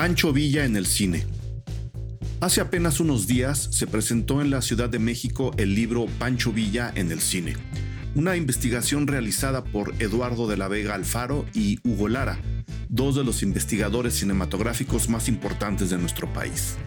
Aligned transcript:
Pancho 0.00 0.32
Villa 0.32 0.64
en 0.64 0.76
el 0.76 0.86
cine. 0.86 1.26
Hace 2.40 2.62
apenas 2.62 3.00
unos 3.00 3.26
días 3.26 3.68
se 3.70 3.86
presentó 3.86 4.40
en 4.40 4.48
la 4.48 4.62
Ciudad 4.62 4.88
de 4.88 4.98
México 4.98 5.52
el 5.58 5.74
libro 5.74 6.06
Pancho 6.18 6.52
Villa 6.52 6.90
en 6.94 7.12
el 7.12 7.20
cine, 7.20 7.54
una 8.14 8.34
investigación 8.34 9.06
realizada 9.06 9.62
por 9.62 9.94
Eduardo 9.98 10.48
de 10.48 10.56
la 10.56 10.68
Vega 10.68 10.94
Alfaro 10.94 11.44
y 11.52 11.80
Hugo 11.86 12.08
Lara, 12.08 12.40
dos 12.88 13.14
de 13.14 13.24
los 13.24 13.42
investigadores 13.42 14.14
cinematográficos 14.14 15.10
más 15.10 15.28
importantes 15.28 15.90
de 15.90 15.98
nuestro 15.98 16.32
país. 16.32 16.78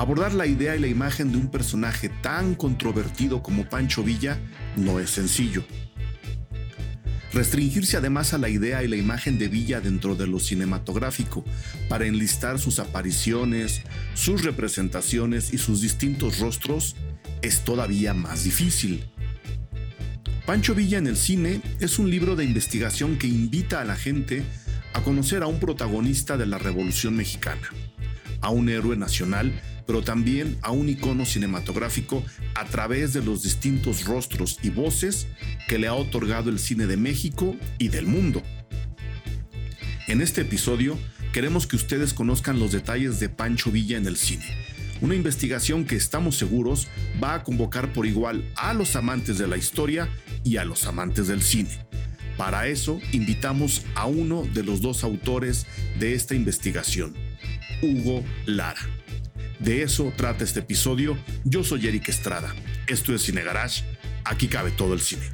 Abordar 0.00 0.32
la 0.32 0.46
idea 0.46 0.74
y 0.74 0.78
la 0.78 0.86
imagen 0.86 1.30
de 1.30 1.36
un 1.36 1.50
personaje 1.50 2.08
tan 2.08 2.54
controvertido 2.54 3.42
como 3.42 3.68
Pancho 3.68 4.02
Villa 4.02 4.38
no 4.74 4.98
es 4.98 5.10
sencillo. 5.10 5.62
Restringirse 7.34 7.98
además 7.98 8.32
a 8.32 8.38
la 8.38 8.48
idea 8.48 8.82
y 8.82 8.88
la 8.88 8.96
imagen 8.96 9.38
de 9.38 9.48
Villa 9.48 9.82
dentro 9.82 10.14
de 10.14 10.26
lo 10.26 10.40
cinematográfico 10.40 11.44
para 11.90 12.06
enlistar 12.06 12.58
sus 12.58 12.78
apariciones, 12.78 13.82
sus 14.14 14.42
representaciones 14.42 15.52
y 15.52 15.58
sus 15.58 15.82
distintos 15.82 16.38
rostros 16.38 16.96
es 17.42 17.62
todavía 17.62 18.14
más 18.14 18.44
difícil. 18.44 19.04
Pancho 20.46 20.74
Villa 20.74 20.96
en 20.96 21.08
el 21.08 21.18
cine 21.18 21.60
es 21.78 21.98
un 21.98 22.08
libro 22.08 22.36
de 22.36 22.46
investigación 22.46 23.18
que 23.18 23.26
invita 23.26 23.82
a 23.82 23.84
la 23.84 23.96
gente 23.96 24.44
a 24.94 25.02
conocer 25.02 25.42
a 25.42 25.46
un 25.46 25.60
protagonista 25.60 26.38
de 26.38 26.46
la 26.46 26.56
Revolución 26.56 27.16
Mexicana, 27.16 27.68
a 28.40 28.48
un 28.48 28.70
héroe 28.70 28.96
nacional, 28.96 29.52
pero 29.90 30.02
también 30.02 30.56
a 30.62 30.70
un 30.70 30.88
icono 30.88 31.26
cinematográfico 31.26 32.22
a 32.54 32.64
través 32.64 33.12
de 33.12 33.24
los 33.24 33.42
distintos 33.42 34.04
rostros 34.04 34.60
y 34.62 34.70
voces 34.70 35.26
que 35.66 35.80
le 35.80 35.88
ha 35.88 35.94
otorgado 35.94 36.48
el 36.48 36.60
cine 36.60 36.86
de 36.86 36.96
México 36.96 37.56
y 37.76 37.88
del 37.88 38.06
mundo. 38.06 38.40
En 40.06 40.20
este 40.20 40.42
episodio 40.42 40.96
queremos 41.32 41.66
que 41.66 41.74
ustedes 41.74 42.14
conozcan 42.14 42.60
los 42.60 42.70
detalles 42.70 43.18
de 43.18 43.30
Pancho 43.30 43.72
Villa 43.72 43.98
en 43.98 44.06
el 44.06 44.16
cine, 44.16 44.44
una 45.00 45.16
investigación 45.16 45.84
que 45.84 45.96
estamos 45.96 46.36
seguros 46.36 46.86
va 47.20 47.34
a 47.34 47.42
convocar 47.42 47.92
por 47.92 48.06
igual 48.06 48.44
a 48.54 48.74
los 48.74 48.94
amantes 48.94 49.38
de 49.38 49.48
la 49.48 49.56
historia 49.56 50.08
y 50.44 50.58
a 50.58 50.64
los 50.64 50.86
amantes 50.86 51.26
del 51.26 51.42
cine. 51.42 51.84
Para 52.36 52.68
eso 52.68 53.00
invitamos 53.10 53.82
a 53.96 54.06
uno 54.06 54.44
de 54.54 54.62
los 54.62 54.80
dos 54.82 55.02
autores 55.02 55.66
de 55.98 56.14
esta 56.14 56.36
investigación, 56.36 57.12
Hugo 57.82 58.24
Lara. 58.46 58.99
De 59.60 59.82
eso 59.82 60.10
trata 60.16 60.42
este 60.42 60.60
episodio. 60.60 61.18
Yo 61.44 61.62
soy 61.62 61.86
Eric 61.86 62.08
Estrada. 62.08 62.54
Esto 62.86 63.14
es 63.14 63.22
Cine 63.22 63.42
Garage. 63.42 63.84
Aquí 64.24 64.48
cabe 64.48 64.70
todo 64.70 64.94
el 64.94 65.00
cine. 65.00 65.28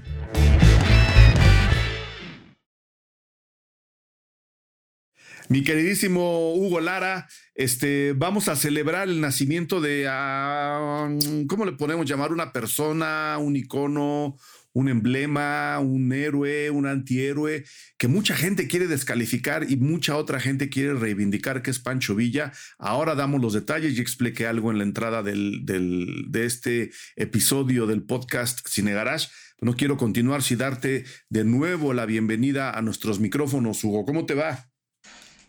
Mi 5.48 5.62
queridísimo 5.62 6.54
Hugo 6.54 6.80
Lara, 6.80 7.28
este, 7.54 8.14
vamos 8.14 8.48
a 8.48 8.56
celebrar 8.56 9.08
el 9.08 9.20
nacimiento 9.20 9.80
de, 9.80 10.06
ah, 10.10 11.08
¿cómo 11.48 11.64
le 11.64 11.72
podemos 11.72 12.04
llamar? 12.04 12.32
Una 12.32 12.52
persona, 12.52 13.38
un 13.38 13.54
icono, 13.54 14.36
un 14.76 14.90
emblema, 14.90 15.78
un 15.78 16.12
héroe, 16.12 16.68
un 16.68 16.86
antihéroe, 16.86 17.64
que 17.96 18.08
mucha 18.08 18.36
gente 18.36 18.68
quiere 18.68 18.86
descalificar 18.86 19.64
y 19.70 19.76
mucha 19.76 20.18
otra 20.18 20.38
gente 20.38 20.68
quiere 20.68 20.92
reivindicar 20.92 21.62
que 21.62 21.70
es 21.70 21.78
Pancho 21.78 22.14
Villa. 22.14 22.52
Ahora 22.78 23.14
damos 23.14 23.40
los 23.40 23.54
detalles 23.54 23.96
y 23.96 24.02
expliqué 24.02 24.46
algo 24.46 24.70
en 24.70 24.76
la 24.76 24.84
entrada 24.84 25.22
del, 25.22 25.62
de 25.64 26.44
este 26.44 26.90
episodio 27.16 27.86
del 27.86 28.02
podcast 28.02 28.68
Cine 28.68 28.92
Garage. 28.92 29.28
No 29.62 29.76
quiero 29.76 29.96
continuar 29.96 30.42
sin 30.42 30.58
darte 30.58 31.06
de 31.30 31.44
nuevo 31.44 31.94
la 31.94 32.04
bienvenida 32.04 32.70
a 32.70 32.82
nuestros 32.82 33.18
micrófonos, 33.18 33.82
Hugo. 33.82 34.04
¿Cómo 34.04 34.26
te 34.26 34.34
va? 34.34 34.68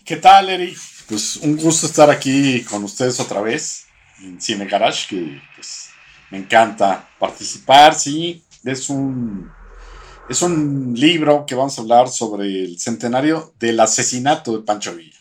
¿Qué 0.06 0.16
tal, 0.16 0.48
Eri? 0.48 0.74
Pues 1.10 1.36
un 1.36 1.58
gusto 1.58 1.86
estar 1.86 2.10
aquí 2.10 2.62
con 2.62 2.82
ustedes 2.86 3.20
otra 3.20 3.42
vez 3.42 3.88
en 4.24 4.40
Cine 4.40 4.68
Garage, 4.68 5.06
que 5.10 5.42
pues 5.54 5.90
me 6.32 6.38
encanta 6.38 7.10
participar, 7.20 7.94
sí, 7.94 8.47
es 8.68 8.90
un, 8.90 9.50
es 10.30 10.42
un 10.42 10.94
libro 10.96 11.46
que 11.46 11.56
vamos 11.56 11.78
a 11.78 11.82
hablar 11.82 12.10
sobre 12.10 12.64
el 12.64 12.80
centenario 12.80 13.54
del 13.60 13.80
asesinato 13.80 14.58
de 14.58 14.64
Pancho 14.64 14.96
Villa. 14.96 15.18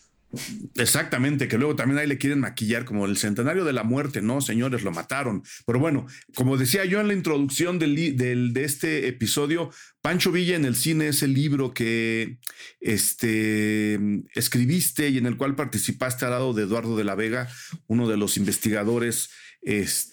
Exactamente, 0.76 1.48
que 1.48 1.56
luego 1.56 1.76
también 1.76 1.98
ahí 1.98 2.06
le 2.06 2.18
quieren 2.18 2.40
maquillar 2.40 2.84
como 2.84 3.06
el 3.06 3.16
centenario 3.16 3.64
de 3.64 3.72
la 3.72 3.84
muerte, 3.84 4.20
no, 4.20 4.40
señores, 4.40 4.82
lo 4.82 4.90
mataron. 4.90 5.42
Pero 5.64 5.78
bueno, 5.78 6.06
como 6.34 6.56
decía 6.56 6.84
yo 6.84 7.00
en 7.00 7.08
la 7.08 7.14
introducción 7.14 7.78
del, 7.78 8.16
de 8.16 8.64
este 8.64 9.08
episodio, 9.08 9.70
Pancho 10.02 10.32
Villa 10.32 10.56
en 10.56 10.64
el 10.64 10.76
cine 10.76 11.08
es 11.08 11.22
el 11.22 11.32
libro 11.32 11.72
que 11.72 12.38
este, 12.80 13.98
escribiste 14.34 15.08
y 15.08 15.18
en 15.18 15.26
el 15.26 15.36
cual 15.36 15.54
participaste 15.54 16.24
al 16.24 16.32
lado 16.32 16.52
de 16.52 16.64
Eduardo 16.64 16.96
de 16.96 17.04
la 17.04 17.14
Vega, 17.14 17.48
uno 17.86 18.08
de 18.08 18.16
los 18.16 18.36
investigadores 18.36 19.30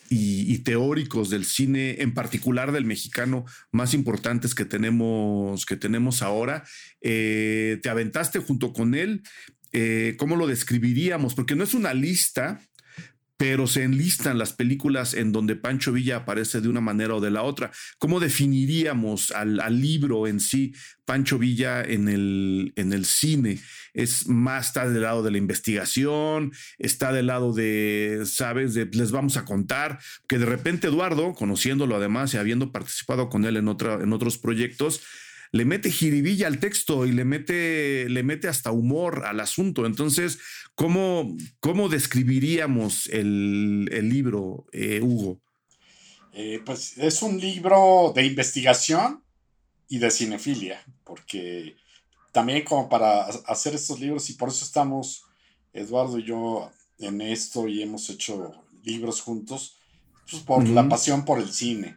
y, 0.09 0.57
teóricos 0.59 1.29
del 1.29 1.45
cine, 1.45 1.97
en 1.99 2.13
particular 2.13 2.71
del 2.71 2.85
mexicano, 2.85 3.45
más 3.71 3.93
importantes 3.93 4.55
que 4.55 4.65
tenemos, 4.65 5.65
que 5.65 5.75
tenemos 5.75 6.23
ahora. 6.23 6.63
Eh, 7.01 7.79
te 7.83 7.89
aventaste 7.89 8.39
junto 8.39 8.73
con 8.73 8.95
él. 8.95 9.21
Eh, 9.71 10.15
¿Cómo 10.17 10.35
lo 10.35 10.47
describiríamos? 10.47 11.35
Porque 11.35 11.55
no 11.55 11.63
es 11.63 11.75
una 11.75 11.93
lista, 11.93 12.61
pero 13.37 13.67
se 13.67 13.83
enlistan 13.83 14.37
las 14.37 14.53
películas 14.53 15.13
en 15.13 15.31
donde 15.31 15.55
Pancho 15.55 15.91
Villa 15.91 16.17
aparece 16.17 16.61
de 16.61 16.69
una 16.69 16.81
manera 16.81 17.15
o 17.15 17.21
de 17.21 17.31
la 17.31 17.43
otra. 17.43 17.71
¿Cómo 17.97 18.19
definiríamos 18.19 19.31
al, 19.31 19.57
libro 19.81 20.27
en 20.27 20.39
sí, 20.39 20.73
Pancho 21.05 21.39
Villa 21.39 21.83
en 21.83 22.09
el, 22.09 22.73
en 22.75 22.93
el 22.93 23.05
cine? 23.05 23.59
Es 23.93 24.27
más, 24.27 24.67
está 24.67 24.87
del 24.87 25.01
lado 25.01 25.23
de 25.23 25.31
la 25.31 25.37
investigación, 25.37 26.51
está 26.77 27.11
del 27.11 27.27
lado 27.27 27.53
de, 27.53 28.23
sabes, 28.25 28.73
de 28.73 28.85
les 28.85 29.11
vamos 29.11 29.37
a 29.37 29.45
contar, 29.45 29.99
que 30.27 30.37
de 30.37 30.45
repente 30.45 30.87
Eduardo, 30.87 31.33
conociéndolo 31.33 31.95
además 31.95 32.33
y 32.33 32.37
habiendo 32.37 32.71
participado 32.71 33.29
con 33.29 33.45
él 33.45 33.57
en, 33.57 33.67
otra, 33.67 33.95
en 33.95 34.13
otros 34.13 34.37
proyectos, 34.37 35.01
le 35.53 35.65
mete 35.65 35.91
jiribilla 35.91 36.47
al 36.47 36.59
texto 36.59 37.05
y 37.05 37.11
le 37.11 37.25
mete, 37.25 38.09
le 38.09 38.23
mete 38.23 38.47
hasta 38.47 38.71
humor 38.71 39.23
al 39.25 39.39
asunto. 39.39 39.85
Entonces, 39.85 40.39
¿cómo, 40.73 41.37
cómo 41.59 41.89
describiríamos 41.89 43.07
el, 43.07 43.85
libro, 43.85 44.65
eh, 44.71 44.99
Hugo? 44.99 45.39
Eh, 46.33 46.59
pues 46.65 46.97
es 46.97 47.21
un 47.21 47.39
libro 47.39 48.11
de 48.15 48.25
investigación 48.25 49.23
y 49.87 49.99
de 49.99 50.09
cinefilia, 50.09 50.83
porque 51.03 51.75
también 52.31 52.63
como 52.63 52.89
para 52.89 53.25
hacer 53.45 53.75
estos 53.75 53.99
libros, 53.99 54.31
y 54.31 54.33
por 54.33 54.49
eso 54.49 54.65
estamos, 54.65 55.23
Eduardo 55.71 56.17
y 56.17 56.23
yo, 56.23 56.71
en 56.97 57.21
esto 57.21 57.67
y 57.67 57.83
hemos 57.83 58.09
hecho 58.09 58.65
libros 58.81 59.21
juntos, 59.21 59.77
pues 60.31 60.41
por 60.41 60.67
la 60.67 60.89
pasión 60.89 61.25
por 61.25 61.37
el 61.37 61.51
cine, 61.51 61.95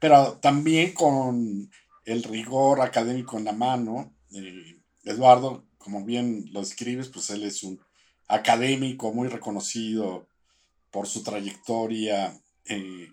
pero 0.00 0.38
también 0.40 0.94
con 0.94 1.70
el 2.04 2.22
rigor 2.22 2.80
académico 2.80 3.38
en 3.38 3.44
la 3.44 3.52
mano. 3.52 4.14
Eh, 4.32 4.80
Eduardo, 5.04 5.66
como 5.78 6.04
bien 6.04 6.46
lo 6.52 6.60
escribes, 6.60 7.08
pues 7.08 7.30
él 7.30 7.44
es 7.44 7.62
un 7.62 7.80
académico 8.28 9.12
muy 9.12 9.28
reconocido 9.28 10.28
por 10.90 11.06
su 11.06 11.22
trayectoria 11.22 12.38
eh, 12.64 13.08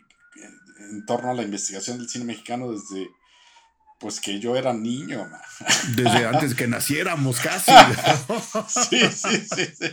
en 0.80 1.06
torno 1.06 1.32
a 1.32 1.34
la 1.34 1.44
investigación 1.44 1.98
del 1.98 2.10
cine 2.10 2.26
mexicano 2.26 2.72
desde 2.72 3.10
pues 4.00 4.20
que 4.20 4.40
yo 4.40 4.56
era 4.56 4.74
niño. 4.74 5.30
Desde 5.96 6.26
antes 6.26 6.56
que 6.56 6.68
naciéramos 6.68 7.40
casi. 7.40 7.72
sí, 8.90 9.00
sí, 9.14 9.46
sí, 9.46 9.92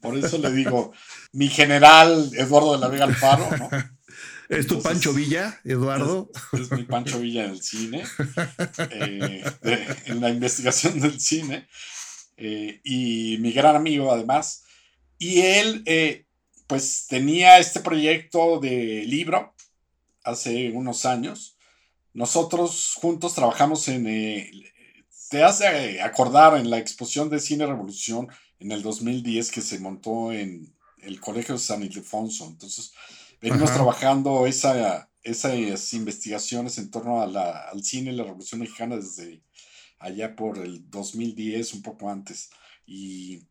Por 0.00 0.16
eso 0.16 0.38
le 0.38 0.52
digo, 0.52 0.92
mi 1.32 1.48
general 1.48 2.30
Eduardo 2.34 2.74
de 2.74 2.78
la 2.78 2.88
Vega 2.88 3.04
Alfaro, 3.04 3.50
¿no? 3.56 3.68
¿Es 4.54 4.66
tu 4.68 4.80
Pancho 4.80 5.12
Villa, 5.12 5.60
Eduardo? 5.64 6.30
Es, 6.52 6.70
mi 6.70 6.84
Pancho 6.84 7.20
Villa 7.20 7.44
en 7.44 7.50
el 7.50 7.62
cine, 7.62 8.04
eh, 8.90 9.44
en 10.06 10.20
la 10.20 10.30
investigación 10.30 11.00
del 11.00 11.20
cine, 11.20 11.66
eh, 12.36 12.80
y 12.84 13.38
mi 13.40 13.52
gran 13.52 13.74
amigo 13.74 14.12
además. 14.12 14.64
Y 15.18 15.40
él, 15.40 15.82
eh, 15.86 16.26
pues, 16.66 17.06
tenía 17.08 17.58
este 17.58 17.80
proyecto 17.80 18.60
de 18.60 19.04
libro 19.06 19.54
hace 20.22 20.70
unos 20.70 21.04
años. 21.04 21.56
Nosotros 22.12 22.94
juntos 22.94 23.34
trabajamos 23.34 23.88
en, 23.88 24.04
te 25.30 25.42
hace 25.42 26.00
acordar 26.00 26.56
en 26.56 26.70
la 26.70 26.78
exposición 26.78 27.28
de 27.28 27.40
Cine 27.40 27.66
Revolución 27.66 28.28
en 28.60 28.70
el 28.70 28.82
2010 28.82 29.50
que 29.50 29.60
se 29.60 29.80
montó 29.80 30.32
en 30.32 30.72
el 31.02 31.20
Colegio 31.20 31.58
San 31.58 31.82
Ildefonso. 31.82 32.46
Entonces, 32.46 32.92
Venimos 33.40 33.72
trabajando 33.72 34.46
esa, 34.46 35.10
esas 35.22 35.92
investigaciones 35.92 36.78
en 36.78 36.90
torno 36.90 37.22
a 37.22 37.26
la, 37.26 37.68
al 37.68 37.82
cine 37.82 38.12
y 38.12 38.16
la 38.16 38.24
Revolución 38.24 38.60
Mexicana 38.60 38.96
desde 38.96 39.42
allá 39.98 40.36
por 40.36 40.58
el 40.58 40.90
2010, 40.90 41.74
un 41.74 41.82
poco 41.82 42.10
antes. 42.10 42.50
Y 42.86 43.42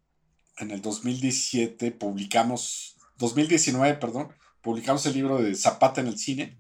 en 0.58 0.72
el 0.72 0.82
2017 0.82 1.92
publicamos 1.92 2.98
2019, 3.18 3.96
perdón, 3.96 4.30
publicamos 4.62 5.06
el 5.06 5.14
libro 5.14 5.42
de 5.42 5.56
Zapata 5.56 6.02
en 6.02 6.08
el 6.08 6.18
cine. 6.18 6.58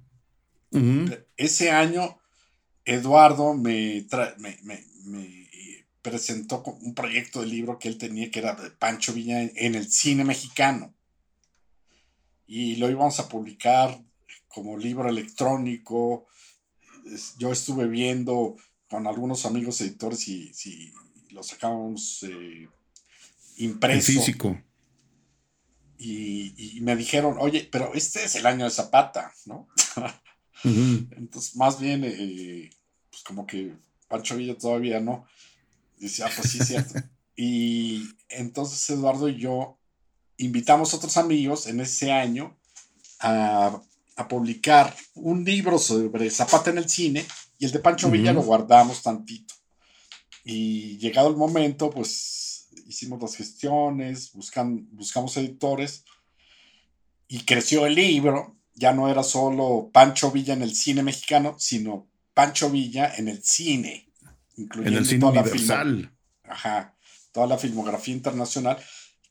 Ese 1.37 1.69
año, 1.69 2.17
Eduardo 2.83 3.53
me, 3.53 4.07
me, 4.39 5.29
presentó 6.01 6.63
un 6.81 6.95
proyecto 6.95 7.41
de 7.41 7.47
libro 7.47 7.77
que 7.77 7.87
él 7.87 7.97
tenía 7.97 8.31
que 8.31 8.39
era 8.39 8.55
de 8.55 8.71
Pancho 8.71 9.13
Villa 9.13 9.41
en, 9.41 9.75
el 9.75 9.89
cine 9.91 10.23
mexicano. 10.23 10.93
Y 12.45 12.75
lo 12.75 12.89
íbamos 12.89 13.19
a 13.19 13.27
publicar 13.27 13.99
como 14.47 14.77
libro 14.77 15.09
electrónico. 15.09 16.27
Yo 17.37 17.51
estuve 17.51 17.87
viendo 17.87 18.55
con 18.89 19.07
algunos 19.07 19.45
amigos 19.45 19.81
editores 19.81 20.27
y 20.27 20.53
si 20.53 20.93
lo 21.31 21.41
sacábamos 21.43 22.23
eh, 22.23 22.69
impreso. 23.57 24.11
físico. 24.11 24.61
Y, 25.97 26.79
me 26.81 26.95
dijeron, 26.97 27.37
oye, 27.39 27.67
pero 27.71 27.93
este 27.93 28.25
es 28.25 28.35
el 28.35 28.45
año 28.45 28.65
de 28.65 28.71
Zapata, 28.71 29.33
¿no? 29.45 29.69
Entonces, 30.63 31.55
más 31.55 31.79
bien, 31.79 32.03
eh, 32.03 32.69
pues 33.09 33.23
como 33.23 33.47
que 33.47 33.73
Pancho 34.07 34.35
Villa 34.35 34.57
todavía 34.57 34.99
no. 34.99 35.25
Dice, 35.97 36.23
ah, 36.23 36.31
pues 36.35 36.51
sí, 36.51 36.59
cierto. 36.59 36.99
y 37.35 38.09
entonces 38.29 38.89
Eduardo 38.89 39.29
y 39.29 39.37
yo 39.37 39.79
invitamos 40.37 40.93
a 40.93 40.97
otros 40.97 41.17
amigos 41.17 41.67
en 41.67 41.79
ese 41.79 42.11
año 42.11 42.57
a, 43.19 43.81
publicar 44.29 44.95
un 45.15 45.43
libro 45.43 45.79
sobre 45.79 46.29
Zapata 46.29 46.69
en 46.69 46.77
el 46.77 46.87
cine 46.87 47.25
y 47.57 47.65
el 47.65 47.71
de 47.71 47.79
Pancho 47.79 48.11
Villa 48.11 48.31
lo 48.31 48.43
guardamos 48.43 49.01
tantito. 49.01 49.53
Y 50.45 50.97
llegado 50.97 51.29
el 51.29 51.35
momento, 51.35 51.89
pues 51.89 52.67
hicimos 52.87 53.21
las 53.21 53.35
gestiones, 53.35 54.31
buscan, 54.33 54.87
buscamos 54.91 55.35
editores 55.37 56.05
y 57.27 57.39
creció 57.39 57.85
el 57.85 57.95
libro. 57.95 58.55
Ya 58.75 58.93
no 58.93 59.09
era 59.09 59.23
solo 59.23 59.89
Pancho 59.91 60.31
Villa 60.31 60.53
en 60.53 60.61
el 60.61 60.75
cine 60.75 61.01
mexicano, 61.03 61.55
sino 61.57 62.07
Pancho 62.33 62.69
Villa 62.69 63.13
en 63.15 63.27
el 63.27 63.43
cine, 63.43 64.09
incluyendo 64.57 64.97
en 64.97 65.03
el 65.03 65.09
cine 65.09 65.19
toda 65.19 65.41
universal. 65.41 66.01
La 66.43 66.53
ajá, 66.53 66.95
toda 67.31 67.47
la 67.47 67.57
filmografía 67.57 68.13
internacional, 68.13 68.77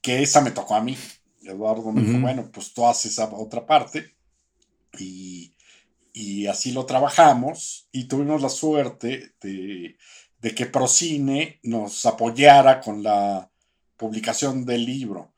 que 0.03 0.23
esa 0.23 0.41
me 0.41 0.51
tocó 0.51 0.75
a 0.75 0.83
mí. 0.83 0.97
Eduardo 1.43 1.91
me 1.93 2.03
dijo, 2.03 2.21
bueno, 2.21 2.51
pues 2.53 2.73
tú 2.75 2.87
haces 2.87 3.13
esa 3.13 3.31
otra 3.33 3.67
parte. 3.67 4.15
Y, 4.99 5.55
y 6.13 6.47
así 6.47 6.73
lo 6.73 6.85
trabajamos 6.85 7.89
y 7.93 8.05
tuvimos 8.05 8.43
la 8.43 8.51
suerte 8.51 9.33
de 9.41 9.97
de 10.43 10.55
que 10.55 10.67
Procine 10.67 11.61
nos 11.63 12.05
apoyara 12.05 12.81
con 12.81 13.03
la 13.03 13.49
publicación 13.97 14.67
del 14.67 14.85
libro. 14.85 15.33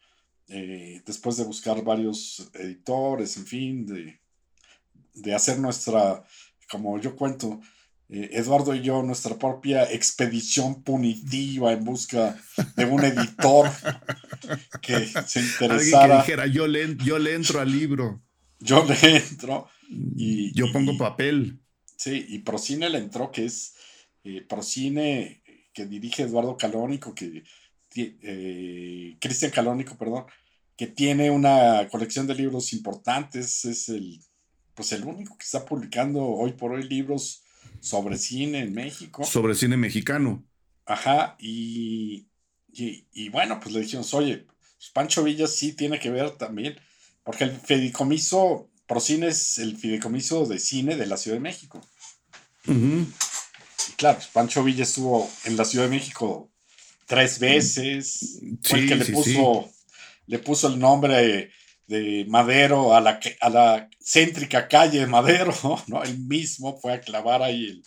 Eh, 0.49 1.03
después 1.05 1.37
de 1.37 1.45
buscar 1.45 1.85
varios 1.85 2.51
editores, 2.55 3.37
en 3.37 3.47
fin, 3.47 3.87
de, 3.87 4.19
de 5.13 5.35
hacer 5.35 5.59
nuestra, 5.59 6.25
como 6.71 6.99
yo 6.99 7.15
cuento, 7.17 7.61
eh, 8.15 8.31
Eduardo 8.35 8.77
y 8.77 8.81
yo, 8.81 9.03
nuestra 9.03 9.37
propia 9.37 9.91
expedición 9.91 10.85
punitiva 10.85 11.73
en 11.73 11.83
busca 11.85 12.39
de 12.77 12.85
un 12.85 13.03
editor 13.03 13.69
que 14.81 15.05
se 15.27 15.41
interesara. 15.41 16.15
que 16.15 16.21
dijera, 16.21 16.47
yo 16.47 16.69
le, 16.69 16.97
yo 16.99 17.19
le 17.19 17.35
entro 17.35 17.61
al 17.61 17.73
libro. 17.73 18.23
Yo 18.61 18.85
le 18.85 19.17
entro 19.17 19.69
y... 19.91 20.53
Yo 20.57 20.71
pongo 20.71 20.97
papel. 20.97 21.59
Sí, 21.97 22.25
y 22.29 22.39
Procine 22.39 22.89
le 22.89 22.99
entró, 22.99 23.33
que 23.33 23.47
es 23.47 23.75
eh, 24.23 24.43
Procine, 24.43 25.43
que 25.73 25.87
dirige 25.87 26.23
Eduardo 26.23 26.57
Calónico, 26.57 27.17
que 27.17 27.43
eh, 27.97 29.17
Cristian 29.21 29.51
Calónico, 29.51 29.97
perdón, 29.97 30.27
que 30.77 30.87
tiene 30.87 31.31
una 31.31 31.89
colección 31.91 32.29
de 32.29 32.37
libros 32.37 32.73
importantes, 32.73 33.65
es 33.65 33.89
el, 33.89 34.21
pues 34.75 34.93
el 34.93 35.03
único 35.03 35.37
que 35.37 35.45
está 35.45 35.65
publicando 35.65 36.25
hoy 36.25 36.53
por 36.53 36.71
hoy 36.71 36.85
libros 36.85 37.44
sobre 37.85 38.19
cine 38.19 38.61
en 38.61 38.73
México. 38.73 39.25
Sobre 39.25 39.55
cine 39.55 39.77
mexicano. 39.77 40.45
Ajá, 40.87 41.37
y, 41.39 42.27
y, 42.73 43.29
bueno, 43.31 43.61
pues 43.61 43.75
le 43.75 43.81
dijimos, 43.81 44.13
oye, 44.15 44.47
pues 44.77 44.91
Pancho 44.93 45.23
Villa 45.23 45.47
sí 45.47 45.73
tiene 45.73 45.99
que 45.99 46.11
ver 46.11 46.33
también, 46.33 46.77
porque 47.23 47.45
el 47.45 47.53
fideicomiso, 47.53 48.69
Procine 48.87 49.29
es 49.29 49.59
el 49.59 49.77
fideicomiso 49.79 50.45
de 50.45 50.59
cine 50.59 50.97
de 50.97 51.07
la 51.07 51.17
Ciudad 51.17 51.39
de 51.39 51.43
México 51.43 51.81
claro, 53.97 54.19
pues, 54.19 54.29
Pancho 54.29 54.65
Villa 54.65 54.83
estuvo 54.83 55.31
en 55.45 55.57
la 55.57 55.65
Ciudad 55.65 55.87
de 55.87 55.91
México 55.91 56.51
tres 57.07 57.39
veces. 57.39 58.41
fue 58.63 58.81
el 58.81 58.89
que 58.89 58.97
le 58.97 59.05
puso, 59.07 59.71
le 60.27 60.39
puso 60.39 60.69
el 60.69 60.79
nombre 60.79 61.53
de 61.87 62.27
Madero 62.29 62.95
a 62.95 63.01
la, 63.01 63.21
a 63.41 63.51
la 63.51 63.91
céntrica 64.01 64.69
calle 64.69 65.01
de 65.01 65.07
Madero, 65.07 65.55
¿no? 65.87 66.03
Él 66.03 66.19
mismo 66.19 66.79
fue 66.81 66.95
a 66.95 67.01
clavar 67.01 67.43
ahí 67.43 67.83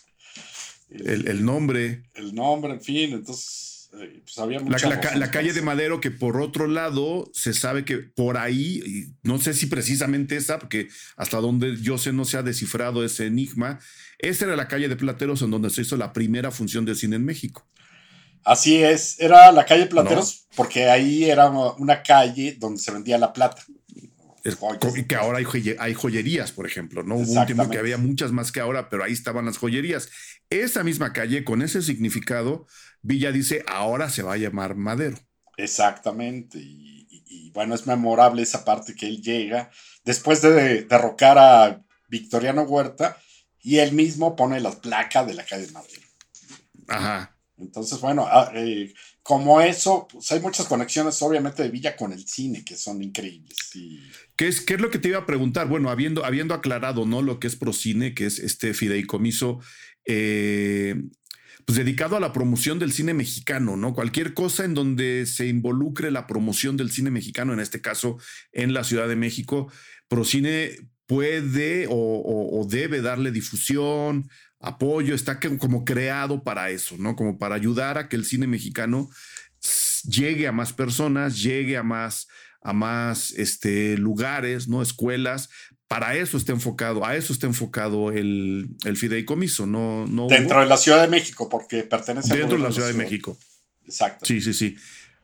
el, 0.90 1.28
el, 1.28 1.44
nombre. 1.44 2.04
El 2.14 2.34
nombre, 2.34 2.72
en 2.72 2.80
fin, 2.80 3.12
entonces 3.12 3.90
eh, 3.92 4.20
pues 4.22 4.38
había 4.38 4.60
mucha 4.60 4.88
la, 4.88 5.16
la, 5.16 5.30
calle 5.30 5.52
de 5.52 5.62
Madero, 5.62 6.00
que 6.00 6.10
por 6.10 6.40
otro 6.40 6.66
lado 6.66 7.30
se 7.32 7.52
sabe 7.52 7.84
que 7.84 7.98
por 7.98 8.36
ahí, 8.36 9.12
no 9.22 9.38
sé 9.38 9.54
si 9.54 9.66
precisamente 9.66 10.36
esa, 10.36 10.58
porque 10.58 10.88
hasta 11.16 11.38
donde 11.38 11.76
yo 11.80 11.98
sé 11.98 12.12
no 12.12 12.24
se 12.24 12.36
ha 12.36 12.42
descifrado 12.42 13.04
ese 13.04 13.26
enigma, 13.26 13.80
esta 14.18 14.46
era 14.46 14.56
la 14.56 14.68
calle 14.68 14.88
de 14.88 14.96
Plateros 14.96 15.42
en 15.42 15.50
donde 15.50 15.70
se 15.70 15.82
hizo 15.82 15.96
la 15.96 16.12
primera 16.12 16.50
función 16.50 16.84
de 16.84 16.94
cine 16.94 17.16
en 17.16 17.24
México. 17.24 17.66
Así 18.48 18.82
es, 18.82 19.20
era 19.20 19.52
la 19.52 19.66
calle 19.66 19.84
Plateros 19.84 20.46
porque 20.56 20.88
ahí 20.88 21.28
era 21.28 21.50
una 21.50 22.02
calle 22.02 22.56
donde 22.58 22.80
se 22.80 22.90
vendía 22.90 23.18
la 23.18 23.30
plata. 23.30 23.62
Y 24.96 25.04
que 25.04 25.16
ahora 25.16 25.38
hay, 25.78 25.94
joyerías, 25.94 26.52
por 26.52 26.66
ejemplo, 26.66 27.02
¿no? 27.02 27.16
Hubo 27.16 27.30
un 27.30 27.44
tiempo 27.44 27.68
que 27.68 27.76
había 27.76 27.98
muchas 27.98 28.32
más 28.32 28.50
que 28.50 28.60
ahora, 28.60 28.88
pero 28.88 29.04
ahí 29.04 29.12
estaban 29.12 29.44
las 29.44 29.58
joyerías. 29.58 30.08
Esa 30.48 30.82
misma 30.82 31.12
calle, 31.12 31.44
con 31.44 31.60
ese 31.60 31.82
significado, 31.82 32.66
Villa 33.02 33.32
dice, 33.32 33.64
ahora 33.66 34.08
se 34.08 34.22
va 34.22 34.32
a 34.32 34.38
llamar 34.38 34.76
Madero. 34.76 35.18
Exactamente. 35.58 36.56
Y, 36.58 37.50
bueno, 37.52 37.74
es 37.74 37.86
memorable 37.86 38.40
esa 38.40 38.64
parte 38.64 38.94
que 38.94 39.08
él 39.08 39.20
llega, 39.20 39.70
después 40.04 40.40
de 40.40 40.84
derrocar 40.84 41.36
a 41.36 41.82
Victoriano 42.08 42.62
Huerta, 42.62 43.18
y 43.60 43.76
él 43.76 43.92
mismo 43.92 44.36
pone 44.36 44.58
las 44.58 44.76
placas 44.76 45.26
de 45.26 45.34
la 45.34 45.44
calle 45.44 45.66
de 45.66 45.72
Madrid. 45.72 45.98
Ajá. 46.86 47.34
Entonces, 47.60 48.00
bueno, 48.00 48.26
ah, 48.30 48.50
eh, 48.54 48.92
como 49.22 49.60
eso, 49.60 50.06
pues 50.10 50.30
hay 50.32 50.40
muchas 50.40 50.66
conexiones, 50.66 51.20
obviamente, 51.22 51.62
de 51.62 51.70
Villa 51.70 51.96
con 51.96 52.12
el 52.12 52.26
cine 52.26 52.64
que 52.64 52.76
son 52.76 53.02
increíbles. 53.02 53.56
¿Qué, 54.36 54.48
es, 54.48 54.60
¿Qué 54.60 54.74
es 54.74 54.80
lo 54.80 54.90
que 54.90 54.98
te 54.98 55.08
iba 55.08 55.18
a 55.18 55.26
preguntar? 55.26 55.68
Bueno, 55.68 55.90
habiendo, 55.90 56.24
habiendo 56.24 56.54
aclarado, 56.54 57.06
¿no? 57.06 57.22
Lo 57.22 57.40
que 57.40 57.46
es 57.46 57.56
Procine, 57.56 58.14
que 58.14 58.26
es 58.26 58.38
este 58.38 58.74
fideicomiso, 58.74 59.60
eh, 60.04 60.94
pues 61.66 61.76
dedicado 61.76 62.16
a 62.16 62.20
la 62.20 62.32
promoción 62.32 62.78
del 62.78 62.92
cine 62.92 63.12
mexicano, 63.12 63.76
¿no? 63.76 63.92
Cualquier 63.92 64.32
cosa 64.32 64.64
en 64.64 64.72
donde 64.72 65.26
se 65.26 65.48
involucre 65.48 66.10
la 66.10 66.26
promoción 66.26 66.78
del 66.78 66.90
cine 66.90 67.10
mexicano, 67.10 67.52
en 67.52 67.60
este 67.60 67.82
caso 67.82 68.16
en 68.52 68.72
la 68.72 68.84
Ciudad 68.84 69.08
de 69.08 69.16
México, 69.16 69.70
Procine 70.08 70.76
puede 71.08 71.86
o, 71.90 72.66
debe 72.68 73.00
darle 73.00 73.32
difusión, 73.32 74.28
apoyo, 74.60 75.14
está 75.14 75.38
como 75.40 75.84
creado 75.84 76.42
para 76.42 76.70
eso, 76.70 76.96
¿no? 76.98 77.16
Como 77.16 77.38
para 77.38 77.54
ayudar 77.54 77.98
a 77.98 78.08
que 78.08 78.16
el 78.16 78.24
cine 78.24 78.46
mexicano 78.46 79.08
llegue 80.08 80.46
a 80.46 80.52
más 80.52 80.72
personas, 80.72 81.40
llegue 81.40 81.76
a 81.76 81.82
más, 81.82 82.28
a 82.60 82.72
más 82.72 83.32
este, 83.32 83.96
lugares, 83.96 84.68
¿no? 84.68 84.82
Escuelas. 84.82 85.48
Para 85.86 86.16
eso 86.16 86.36
está 86.36 86.52
enfocado, 86.52 87.06
a 87.06 87.16
eso 87.16 87.32
está 87.32 87.46
enfocado 87.46 88.12
el, 88.12 88.76
fideicomiso, 88.96 89.66
no, 89.66 90.06
no 90.06 90.26
Dentro 90.26 90.60
de 90.60 90.66
la 90.66 90.76
Ciudad 90.76 91.00
de 91.00 91.08
México, 91.08 91.48
porque 91.48 91.82
pertenece 91.82 92.36
Dentro 92.36 92.58
de 92.58 92.62
la 92.62 92.72
Ciudad 92.72 92.88
de 92.88 92.94
México. 92.94 93.38
Exacto. 93.86 94.26
Sí, 94.26 94.42
sí, 94.42 94.52
sí. 94.52 94.76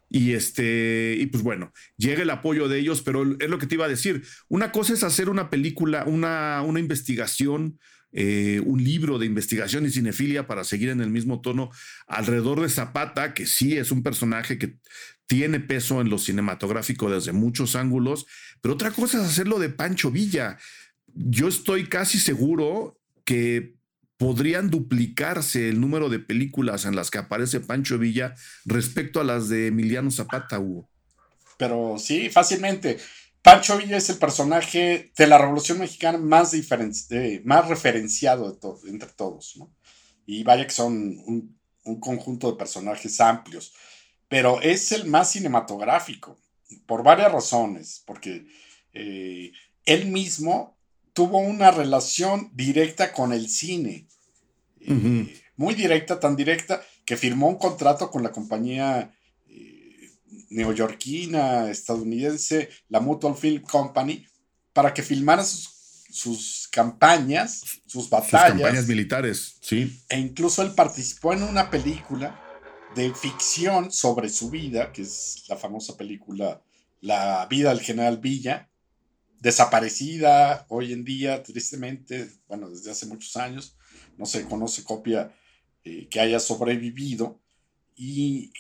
Y 0.08 0.32
este, 0.32 1.16
y 1.18 1.26
pues 1.26 1.42
bueno, 1.42 1.72
llega 1.96 2.22
el 2.22 2.30
apoyo 2.30 2.68
de 2.68 2.78
ellos, 2.78 3.02
pero 3.02 3.36
es 3.38 3.50
lo 3.50 3.58
que 3.58 3.66
te 3.66 3.74
iba 3.74 3.84
a 3.84 3.88
decir. 3.88 4.24
Una 4.48 4.72
cosa 4.72 4.94
es 4.94 5.02
hacer 5.02 5.28
una 5.28 5.50
película, 5.50 6.04
una, 6.06 6.62
una 6.62 6.80
investigación, 6.80 7.78
eh, 8.16 8.62
un 8.64 8.82
libro 8.82 9.18
de 9.18 9.26
investigación 9.26 9.84
y 9.84 9.90
cinefilia 9.90 10.46
para 10.46 10.62
seguir 10.62 10.90
en 10.90 11.00
el 11.00 11.10
mismo 11.10 11.40
tono 11.40 11.70
alrededor 12.06 12.60
de 12.60 12.68
Zapata, 12.68 13.34
que 13.34 13.44
sí 13.44 13.76
es 13.76 13.90
un 13.90 14.04
personaje 14.04 14.56
que 14.56 14.78
tiene 15.26 15.58
peso 15.58 16.00
en 16.00 16.10
lo 16.10 16.18
cinematográfico 16.18 17.10
desde 17.10 17.32
muchos 17.32 17.74
ángulos, 17.74 18.26
pero 18.60 18.74
otra 18.74 18.92
cosa 18.92 19.18
es 19.18 19.24
hacerlo 19.24 19.58
de 19.58 19.68
Pancho 19.68 20.12
Villa. 20.12 20.58
Yo 21.12 21.48
estoy 21.48 21.88
casi 21.88 22.20
seguro 22.20 23.00
que 23.24 23.74
podrían 24.16 24.70
duplicarse 24.70 25.68
el 25.68 25.80
número 25.80 26.08
de 26.08 26.20
películas 26.20 26.84
en 26.84 26.94
las 26.94 27.10
que 27.10 27.18
aparece 27.18 27.58
Pancho 27.58 27.98
Villa 27.98 28.36
respecto 28.64 29.20
a 29.20 29.24
las 29.24 29.48
de 29.48 29.66
Emiliano 29.66 30.12
Zapata, 30.12 30.60
Hugo. 30.60 30.88
Pero 31.58 31.96
sí, 31.98 32.30
fácilmente. 32.30 32.98
Pancho 33.44 33.76
Villa 33.76 33.98
es 33.98 34.08
el 34.08 34.16
personaje 34.16 35.12
de 35.14 35.26
la 35.26 35.36
Revolución 35.36 35.78
Mexicana 35.78 36.16
más, 36.16 36.54
más 37.44 37.68
referenciado 37.68 38.58
entre 38.86 39.10
todos, 39.10 39.56
¿no? 39.58 39.70
Y 40.24 40.42
vaya 40.44 40.66
que 40.66 40.72
son 40.72 41.18
un, 41.26 42.00
conjunto 42.00 42.50
de 42.50 42.56
personajes 42.56 43.20
amplios, 43.20 43.74
pero 44.28 44.62
es 44.62 44.92
el 44.92 45.04
más 45.04 45.32
cinematográfico. 45.32 46.38
por 46.86 47.02
varias 47.02 47.30
razones, 47.30 48.02
porque 48.06 48.46
eh, 48.94 49.52
él 49.84 50.06
mismo 50.06 50.78
tuvo 51.12 51.38
una 51.38 51.70
relación 51.70 52.50
directa 52.54 53.12
con 53.12 53.34
el 53.34 53.50
cine, 53.50 54.08
eh, 54.80 55.42
muy 55.56 55.74
directa, 55.74 56.18
tan 56.18 56.34
directa, 56.34 56.82
que 57.04 57.18
firmó 57.18 57.48
un 57.48 57.58
contrato 57.58 58.10
con 58.10 58.22
la 58.22 58.32
compañía 58.32 59.00
eh, 59.00 59.23
neoyorquina, 60.50 61.70
estadounidense, 61.70 62.68
la 62.88 63.00
Mutual 63.00 63.36
Film 63.36 63.62
Company, 63.62 64.26
para 64.72 64.92
que 64.92 65.02
filmara 65.02 65.44
sus, 65.44 66.68
campañas, 66.70 67.62
sus 67.86 68.08
batallas. 68.08 68.50
Sus 68.50 68.60
campañas 68.60 68.86
militares, 68.86 69.56
sí. 69.60 70.00
E 70.08 70.18
incluso 70.18 70.62
él 70.62 70.72
participó 70.72 71.32
en 71.32 71.42
una 71.42 71.70
película 71.70 72.40
de 72.94 73.12
ficción 73.14 73.90
sobre 73.90 74.28
su 74.28 74.50
vida, 74.50 74.92
que 74.92 75.02
es 75.02 75.44
la 75.48 75.56
famosa 75.56 75.96
película 75.96 76.62
La 77.00 77.46
vida 77.50 77.70
del 77.70 77.80
general 77.80 78.18
Villa, 78.18 78.70
desaparecida 79.40 80.64
hoy 80.70 80.92
en 80.92 81.04
día, 81.04 81.42
tristemente, 81.42 82.30
bueno, 82.48 82.70
desde 82.70 82.90
hace 82.90 83.06
muchos 83.06 83.36
años, 83.36 83.76
no 84.16 84.24
se 84.24 84.44
conoce 84.46 84.84
copia 84.84 85.34
eh, 85.84 86.08
que 86.08 86.18
haya 86.20 86.40
sobrevivido. 86.40 87.40
Y, 87.96 88.52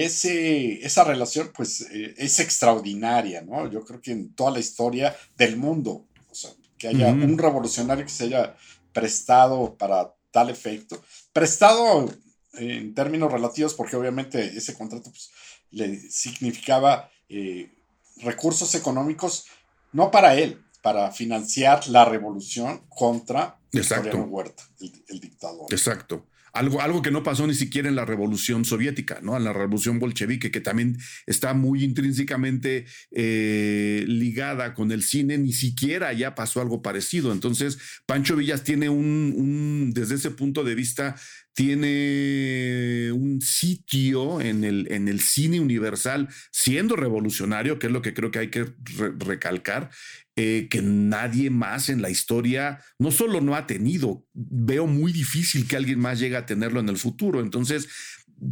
ese, 0.00 0.84
esa 0.84 1.04
relación, 1.04 1.50
pues, 1.54 1.82
eh, 1.92 2.14
es 2.18 2.40
extraordinaria, 2.40 3.42
¿no? 3.42 3.70
Yo 3.70 3.84
creo 3.84 4.00
que 4.00 4.12
en 4.12 4.34
toda 4.34 4.50
la 4.50 4.58
historia 4.58 5.16
del 5.36 5.56
mundo, 5.56 6.06
o 6.30 6.34
sea, 6.34 6.50
que 6.76 6.88
haya 6.88 7.08
un 7.08 7.38
revolucionario 7.38 8.04
que 8.04 8.10
se 8.10 8.24
haya 8.24 8.56
prestado 8.92 9.74
para 9.76 10.14
tal 10.30 10.50
efecto. 10.50 11.02
Prestado 11.32 12.10
en 12.54 12.94
términos 12.94 13.32
relativos, 13.32 13.74
porque 13.74 13.96
obviamente 13.96 14.44
ese 14.56 14.74
contrato 14.74 15.10
pues, 15.10 15.30
le 15.70 15.98
significaba 16.10 17.10
eh, 17.28 17.70
recursos 18.18 18.74
económicos, 18.74 19.46
no 19.92 20.10
para 20.10 20.34
él, 20.34 20.62
para 20.82 21.12
financiar 21.12 21.86
la 21.88 22.04
revolución 22.04 22.82
contra 22.88 23.58
Exacto. 23.72 24.18
Huerta, 24.18 24.64
el, 25.08 25.20
dictador. 25.20 25.66
Exacto. 25.72 26.26
Algo, 26.52 26.80
algo, 26.82 27.02
que 27.02 27.10
no 27.10 27.22
pasó 27.22 27.46
ni 27.46 27.54
siquiera 27.54 27.88
en 27.88 27.96
la 27.96 28.04
revolución 28.04 28.64
soviética, 28.64 29.20
¿no? 29.22 29.36
En 29.36 29.44
la 29.44 29.52
revolución 29.52 29.98
bolchevique, 29.98 30.50
que 30.50 30.60
también 30.60 30.98
está 31.26 31.54
muy 31.54 31.82
intrínsecamente 31.82 32.86
eh, 33.10 34.04
ligada 34.06 34.74
con 34.74 34.92
el 34.92 35.02
cine, 35.02 35.38
ni 35.38 35.52
siquiera 35.52 36.12
ya 36.12 36.34
pasó 36.34 36.60
algo 36.60 36.82
parecido. 36.82 37.32
Entonces, 37.32 37.78
Pancho 38.06 38.36
Villas 38.36 38.64
tiene 38.64 38.88
un 38.88 39.92
desde 39.94 40.16
ese 40.16 40.30
punto 40.30 40.64
de 40.64 40.74
vista, 40.74 41.16
tiene 41.54 43.12
un 43.12 43.40
sitio 43.40 44.40
en 44.40 44.64
el, 44.64 44.90
en 44.90 45.08
el 45.08 45.20
cine 45.20 45.60
universal 45.60 46.28
siendo 46.50 46.96
revolucionario, 46.96 47.78
que 47.78 47.88
es 47.88 47.92
lo 47.92 48.02
que 48.02 48.14
creo 48.14 48.30
que 48.30 48.38
hay 48.38 48.48
que 48.48 48.72
recalcar, 49.18 49.90
eh, 50.34 50.68
que 50.70 50.80
nadie 50.80 51.50
más 51.50 51.90
en 51.90 52.00
la 52.00 52.08
historia 52.08 52.80
no 52.98 53.10
solo 53.10 53.42
no 53.42 53.54
ha 53.54 53.66
tenido, 53.66 54.26
veo 54.32 54.86
muy 54.86 55.12
difícil 55.12 55.68
que 55.68 55.76
alguien 55.76 55.98
más 55.98 56.18
llegue 56.18 56.36
a 56.36 56.46
tenerlo 56.46 56.80
en 56.80 56.88
el 56.88 56.96
futuro. 56.96 57.40
Entonces, 57.40 57.86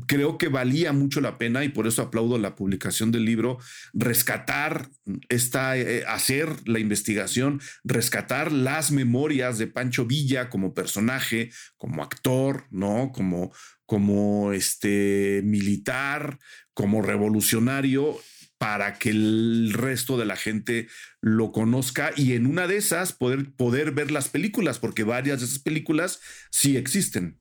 creo 0.06 0.38
que 0.38 0.48
valía 0.48 0.92
mucho 0.92 1.20
la 1.20 1.38
pena 1.38 1.64
y 1.64 1.68
por 1.68 1.86
eso 1.86 2.02
aplaudo 2.02 2.38
la 2.38 2.54
publicación 2.54 3.10
del 3.10 3.24
libro, 3.24 3.58
rescatar 3.92 4.88
esta, 5.28 5.76
eh, 5.76 6.04
hacer 6.06 6.48
la 6.68 6.78
investigación, 6.78 7.60
rescatar 7.84 8.52
las 8.52 8.92
memorias 8.92 9.58
de 9.58 9.66
Pancho 9.66 10.06
Villa 10.06 10.48
como 10.48 10.74
personaje, 10.74 11.50
como 11.76 12.02
actor, 12.02 12.66
¿no? 12.70 13.10
Como, 13.12 13.52
como 13.86 14.52
este 14.52 15.42
militar, 15.44 16.38
como 16.74 17.02
revolucionario 17.02 18.16
para 18.58 18.98
que 18.98 19.08
el 19.08 19.72
resto 19.72 20.18
de 20.18 20.26
la 20.26 20.36
gente 20.36 20.86
lo 21.22 21.50
conozca 21.50 22.10
y 22.14 22.34
en 22.34 22.46
una 22.46 22.66
de 22.66 22.76
esas 22.76 23.14
poder, 23.14 23.52
poder 23.54 23.92
ver 23.92 24.10
las 24.10 24.28
películas, 24.28 24.78
porque 24.78 25.02
varias 25.02 25.40
de 25.40 25.46
esas 25.46 25.60
películas 25.60 26.20
sí 26.50 26.76
existen. 26.76 27.39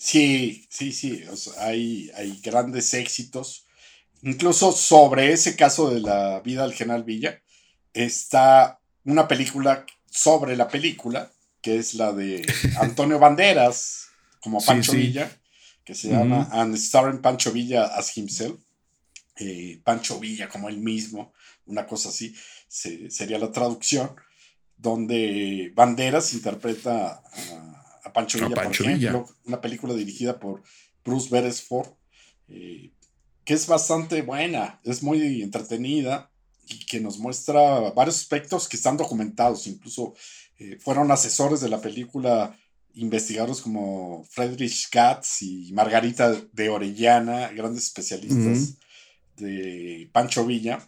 Sí, 0.00 0.66
sí, 0.70 0.92
sí, 0.92 1.22
hay, 1.58 2.10
hay 2.14 2.40
grandes 2.42 2.94
éxitos. 2.94 3.66
Incluso 4.22 4.72
sobre 4.72 5.30
ese 5.30 5.56
caso 5.56 5.90
de 5.90 6.00
la 6.00 6.40
vida 6.40 6.62
del 6.62 6.72
general 6.72 7.04
Villa, 7.04 7.42
está 7.92 8.80
una 9.04 9.28
película 9.28 9.84
sobre 10.10 10.56
la 10.56 10.68
película, 10.68 11.30
que 11.60 11.76
es 11.76 11.92
la 11.92 12.12
de 12.12 12.40
Antonio 12.80 13.18
Banderas, 13.18 14.06
como 14.40 14.64
Pancho 14.64 14.92
Villa, 14.92 15.30
que 15.84 15.94
se 15.94 16.08
llama 16.08 16.48
And 16.50 16.78
Starring 16.78 17.20
Pancho 17.20 17.52
Villa 17.52 17.84
as 17.84 18.16
Himself. 18.16 18.58
Eh, 19.36 19.82
Pancho 19.84 20.18
Villa 20.18 20.48
como 20.48 20.70
él 20.70 20.78
mismo, 20.78 21.34
una 21.66 21.86
cosa 21.86 22.08
así, 22.08 22.34
sería 22.68 23.38
la 23.38 23.52
traducción, 23.52 24.16
donde 24.78 25.72
Banderas 25.74 26.32
interpreta 26.32 27.22
a 27.22 27.79
a 28.04 28.12
Pancho 28.12 28.38
Villa, 28.38 28.54
por 28.54 28.72
ejemplo, 28.72 29.28
una 29.44 29.60
película 29.60 29.94
dirigida 29.94 30.38
por 30.38 30.62
Bruce 31.04 31.28
Beresford, 31.30 31.88
eh, 32.48 32.90
que 33.44 33.54
es 33.54 33.66
bastante 33.66 34.22
buena, 34.22 34.80
es 34.84 35.02
muy 35.02 35.42
entretenida 35.42 36.30
y 36.68 36.84
que 36.86 37.00
nos 37.00 37.18
muestra 37.18 37.90
varios 37.90 38.16
aspectos 38.16 38.68
que 38.68 38.76
están 38.76 38.96
documentados, 38.96 39.66
incluso 39.66 40.14
eh, 40.58 40.78
fueron 40.78 41.10
asesores 41.10 41.60
de 41.60 41.68
la 41.68 41.80
película 41.80 42.56
investigadores 42.94 43.60
como 43.60 44.24
Friedrich 44.24 44.88
Katz 44.90 45.42
y 45.42 45.72
Margarita 45.72 46.34
de 46.52 46.68
Orellana, 46.68 47.48
grandes 47.48 47.84
especialistas 47.84 48.74
de 49.36 50.10
Pancho 50.12 50.44
Villa 50.44 50.86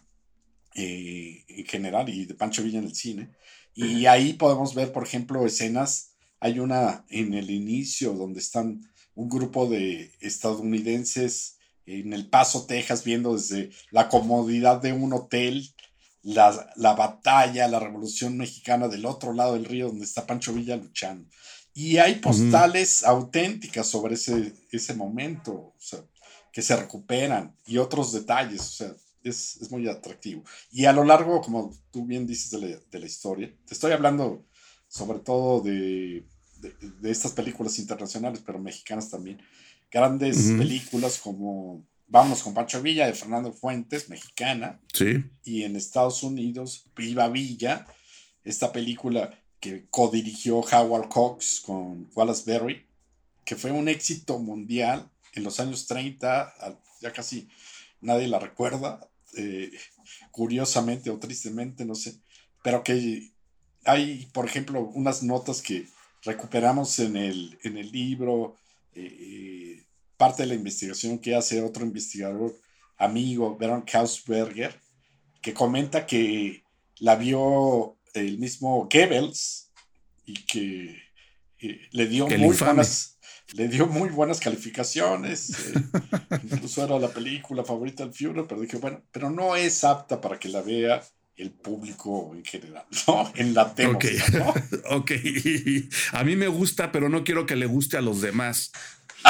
eh, 0.75 1.43
en 1.47 1.65
general 1.65 2.09
y 2.09 2.25
de 2.25 2.33
Pancho 2.33 2.63
Villa 2.63 2.79
en 2.79 2.85
el 2.85 2.95
cine. 2.95 3.31
Y 3.75 4.05
ahí 4.05 4.33
podemos 4.33 4.75
ver, 4.75 4.91
por 4.91 5.03
ejemplo, 5.03 5.45
escenas 5.45 6.12
hay 6.43 6.59
una 6.59 7.05
en 7.09 7.33
el 7.35 7.49
inicio 7.49 8.11
donde 8.11 8.41
están 8.41 8.81
un 9.15 9.29
grupo 9.29 9.65
de 9.65 10.11
estadounidenses 10.19 11.55
en 11.85 12.11
El 12.11 12.27
Paso, 12.27 12.65
Texas, 12.65 13.05
viendo 13.05 13.33
desde 13.33 13.71
la 13.91 14.09
comodidad 14.09 14.81
de 14.81 14.91
un 14.91 15.13
hotel 15.13 15.73
la, 16.21 16.69
la, 16.75 16.95
batalla, 16.95 17.69
la 17.69 17.79
revolución 17.79 18.35
mexicana 18.35 18.89
del 18.89 19.05
otro 19.05 19.31
lado 19.31 19.53
del 19.53 19.63
río 19.63 19.87
donde 19.87 20.03
está 20.03 20.27
Pancho 20.27 20.51
Villa 20.51 20.75
luchando. 20.75 21.29
Y 21.73 21.95
hay 21.95 22.15
postales 22.15 23.05
auténticas 23.05 23.87
sobre 23.87 24.15
ese, 24.15 24.53
ese 24.69 24.95
momento, 24.95 25.53
o 25.53 25.75
sea, 25.79 26.03
que 26.51 26.61
se 26.61 26.75
recuperan 26.75 27.55
y 27.65 27.77
otros 27.77 28.11
detalles, 28.11 28.59
o 28.59 28.71
sea, 28.71 28.95
es, 29.23 29.61
es 29.61 29.71
muy 29.71 29.87
atractivo. 29.87 30.43
Y 30.71 30.83
a 30.83 30.91
lo 30.91 31.05
largo, 31.05 31.39
como 31.39 31.73
tú 31.89 32.05
bien 32.05 32.27
dices 32.27 32.51
de 32.51 32.59
la, 32.59 32.79
de 32.91 32.99
la 32.99 33.05
historia, 33.05 33.55
te 33.65 33.73
estoy 33.73 33.93
hablando 33.93 34.45
sobre 34.89 35.19
todo 35.19 35.61
de 35.61 36.23
de, 36.63 37.11
estas 37.11 37.33
películas 37.33 37.77
internacionales, 37.79 38.41
pero 38.45 38.59
mexicanas 38.59 39.09
también. 39.09 39.41
Grandes 39.91 40.37
películas 40.57 41.19
como 41.19 41.85
Vamos 42.07 42.43
con 42.43 42.53
Pancho 42.53 42.81
Villa 42.81 43.07
de 43.07 43.13
Fernando 43.13 43.51
Fuentes, 43.51 44.09
mexicana. 44.09 44.79
Sí. 44.93 45.23
Y 45.43 45.63
en 45.63 45.75
Estados 45.75 46.21
Unidos, 46.21 46.85
Viva 46.95 47.27
Villa, 47.27 47.87
esta 48.43 48.71
película 48.71 49.39
que 49.59 49.85
codirigió 49.89 50.59
Howard 50.59 51.09
Cox 51.09 51.61
con 51.65 52.09
Wallace 52.13 52.43
Berry, 52.45 52.85
que 53.45 53.55
fue 53.55 53.71
un 53.71 53.87
éxito 53.87 54.37
mundial 54.37 55.09
en 55.33 55.43
los 55.43 55.59
años 55.59 55.87
30, 55.87 56.53
ya 57.01 57.13
casi 57.13 57.47
nadie 58.01 58.27
la 58.27 58.39
recuerda, 58.39 59.09
eh, 59.35 59.71
curiosamente 60.31 61.09
o 61.09 61.17
tristemente, 61.17 61.85
no 61.85 61.95
sé, 61.95 62.19
pero 62.61 62.83
que 62.83 63.31
hay, 63.85 64.27
por 64.33 64.45
ejemplo, 64.45 64.81
unas 64.93 65.23
notas 65.23 65.61
que 65.61 65.87
recuperamos 66.23 66.99
en 66.99 67.15
el, 67.15 67.57
en 67.63 67.77
el 67.77 67.91
libro 67.91 68.55
eh, 68.93 69.05
eh, 69.05 69.83
parte 70.17 70.43
de 70.43 70.47
la 70.47 70.55
investigación 70.55 71.19
que 71.19 71.35
hace 71.35 71.61
otro 71.61 71.85
investigador 71.85 72.55
amigo, 72.97 73.57
Bernd 73.57 73.85
Kausberger, 73.85 74.79
que 75.41 75.53
comenta 75.53 76.05
que 76.05 76.63
la 76.99 77.15
vio 77.15 77.97
el 78.13 78.37
mismo 78.37 78.87
Goebbels 78.91 79.71
y 80.25 80.45
que 80.45 80.97
eh, 81.59 81.81
le 81.91 82.07
dio 82.07 82.27
muy 82.27 82.55
buenas 82.55 83.13
le 83.53 83.67
dio 83.67 83.85
muy 83.87 84.09
buenas 84.09 84.39
calificaciones. 84.39 85.51
incluso 86.43 86.83
era 86.83 86.97
la 86.97 87.09
película 87.09 87.63
favorita 87.63 88.03
del 88.03 88.13
Führer, 88.13 88.45
pero 88.47 88.61
dije, 88.61 88.77
bueno, 88.77 89.01
pero 89.11 89.29
no 89.29 89.55
es 89.55 89.83
apta 89.83 90.19
para 90.19 90.39
que 90.39 90.49
la 90.49 90.61
vea 90.61 91.03
el 91.37 91.51
público 91.51 92.33
en 92.35 92.43
general, 92.43 92.85
¿no? 93.07 93.31
En 93.35 93.53
la 93.53 93.73
tema. 93.73 93.93
Ok, 93.93 94.05
ok. 94.91 95.11
A 96.11 96.23
mí 96.23 96.35
me 96.35 96.47
gusta, 96.47 96.91
pero 96.91 97.09
no 97.09 97.23
quiero 97.23 97.45
que 97.45 97.55
le 97.55 97.65
guste 97.65 97.97
a 97.97 98.01
los 98.01 98.21
demás. 98.21 98.71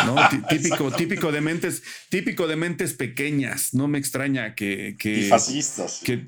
¿no? 0.06 0.16
típico, 0.50 0.92
típico 0.92 1.32
de 1.32 1.42
mentes, 1.42 1.84
típico 2.10 2.48
de 2.48 2.56
mentes 2.56 2.94
pequeñas. 2.94 3.74
No 3.74 3.88
me 3.88 4.00
extraña 4.00 4.56
que. 4.56 4.96
que 4.98 5.20
y 5.20 5.30
fascistas. 5.30 6.02
Que, 6.04 6.28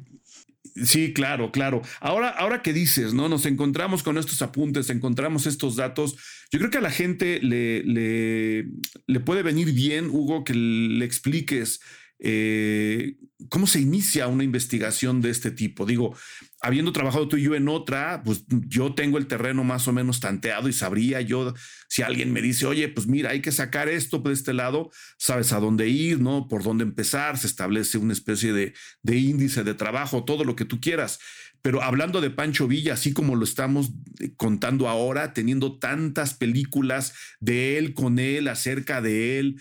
Sí, 0.83 1.13
claro, 1.13 1.53
claro. 1.53 1.81
Ahora, 2.01 2.27
ahora 2.27 2.61
que 2.61 2.73
dices, 2.73 3.13
¿no? 3.13 3.29
Nos 3.29 3.45
encontramos 3.45 4.03
con 4.03 4.17
estos 4.17 4.41
apuntes, 4.41 4.89
encontramos 4.89 5.45
estos 5.45 5.77
datos. 5.77 6.17
Yo 6.51 6.59
creo 6.59 6.69
que 6.69 6.79
a 6.79 6.81
la 6.81 6.91
gente 6.91 7.39
le, 7.41 7.81
le, 7.83 8.65
le 9.07 9.19
puede 9.21 9.41
venir 9.41 9.71
bien, 9.71 10.09
Hugo, 10.09 10.43
que 10.43 10.53
le 10.53 11.05
expliques 11.05 11.79
eh, 12.19 13.17
¿cómo 13.49 13.67
se 13.67 13.79
inicia 13.79 14.27
una 14.27 14.43
investigación 14.43 15.21
de 15.21 15.29
este 15.29 15.51
tipo? 15.51 15.85
Digo, 15.85 16.15
habiendo 16.61 16.91
trabajado 16.91 17.27
tú 17.27 17.37
y 17.37 17.43
yo 17.43 17.55
en 17.55 17.67
otra, 17.67 18.23
pues 18.23 18.45
yo 18.47 18.93
tengo 18.93 19.17
el 19.17 19.27
terreno 19.27 19.63
más 19.63 19.87
o 19.87 19.93
menos 19.93 20.19
tanteado 20.19 20.69
y 20.69 20.73
sabría 20.73 21.21
yo, 21.21 21.53
si 21.89 22.01
alguien 22.01 22.31
me 22.31 22.41
dice, 22.41 22.65
oye, 22.65 22.87
pues 22.87 23.07
mira, 23.07 23.31
hay 23.31 23.41
que 23.41 23.51
sacar 23.51 23.89
esto 23.89 24.23
por 24.23 24.31
este 24.31 24.53
lado, 24.53 24.91
sabes 25.17 25.51
a 25.51 25.59
dónde 25.59 25.89
ir, 25.89 26.19
¿no? 26.19 26.47
Por 26.47 26.63
dónde 26.63 26.83
empezar, 26.83 27.37
se 27.37 27.47
establece 27.47 27.97
una 27.97 28.13
especie 28.13 28.53
de, 28.53 28.73
de 29.03 29.17
índice 29.17 29.63
de 29.63 29.73
trabajo, 29.73 30.23
todo 30.23 30.43
lo 30.43 30.55
que 30.55 30.65
tú 30.65 30.79
quieras. 30.79 31.19
Pero 31.61 31.81
hablando 31.81 32.21
de 32.21 32.29
Pancho 32.29 32.67
Villa, 32.67 32.93
así 32.93 33.11
como 33.11 33.35
lo 33.35 33.43
estamos 33.43 33.91
eh, 34.19 34.33
contando 34.37 34.87
ahora, 34.87 35.33
teniendo 35.33 35.79
tantas 35.79 36.35
películas 36.35 37.13
de 37.39 37.79
él 37.79 37.95
con 37.95 38.19
él, 38.19 38.47
acerca 38.47 39.01
de 39.01 39.39
él, 39.39 39.59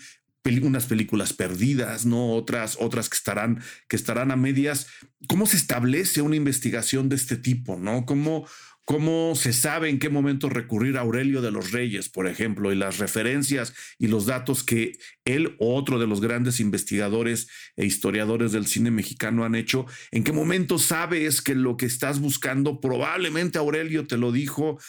unas 0.63 0.85
películas 0.85 1.33
perdidas, 1.33 2.05
¿no? 2.05 2.33
Otras, 2.33 2.77
otras 2.79 3.09
que 3.09 3.17
estarán, 3.17 3.61
que 3.87 3.95
estarán 3.95 4.31
a 4.31 4.35
medias. 4.35 4.87
¿Cómo 5.27 5.47
se 5.47 5.57
establece 5.57 6.21
una 6.21 6.35
investigación 6.35 7.09
de 7.09 7.15
este 7.15 7.35
tipo, 7.35 7.77
¿no? 7.79 8.05
¿Cómo, 8.05 8.45
cómo 8.85 9.33
se 9.35 9.53
sabe 9.53 9.89
en 9.89 9.97
qué 9.97 10.09
momento 10.09 10.47
recurrir 10.47 10.97
a 10.97 11.01
Aurelio 11.01 11.41
de 11.41 11.49
los 11.49 11.71
Reyes, 11.71 12.09
por 12.09 12.27
ejemplo, 12.27 12.71
y 12.71 12.75
las 12.75 12.99
referencias 12.99 13.73
y 13.97 14.07
los 14.07 14.27
datos 14.27 14.63
que 14.63 14.99
él 15.25 15.55
o 15.57 15.75
otro 15.75 15.97
de 15.97 16.05
los 16.05 16.21
grandes 16.21 16.59
investigadores 16.59 17.47
e 17.75 17.85
historiadores 17.85 18.51
del 18.51 18.67
cine 18.67 18.91
mexicano 18.91 19.43
han 19.43 19.55
hecho, 19.55 19.87
en 20.11 20.23
qué 20.23 20.31
momento 20.31 20.77
sabes 20.77 21.41
que 21.41 21.55
lo 21.55 21.75
que 21.75 21.87
estás 21.87 22.19
buscando 22.19 22.79
probablemente 22.79 23.57
Aurelio 23.57 24.05
te 24.05 24.17
lo 24.17 24.31
dijo, 24.31 24.79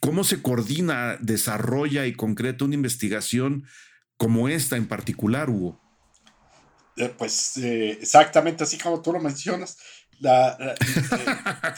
cómo 0.00 0.24
se 0.24 0.42
coordina, 0.42 1.16
desarrolla 1.22 2.06
y 2.06 2.12
concreta 2.12 2.66
una 2.66 2.74
investigación 2.74 3.64
como 4.18 4.48
esta 4.48 4.76
en 4.76 4.86
particular, 4.86 5.48
Hugo. 5.48 5.80
Eh, 6.98 7.14
pues 7.16 7.56
eh, 7.58 7.92
exactamente 7.92 8.64
así 8.64 8.76
como 8.76 9.00
tú 9.00 9.12
lo 9.12 9.20
mencionas. 9.20 9.78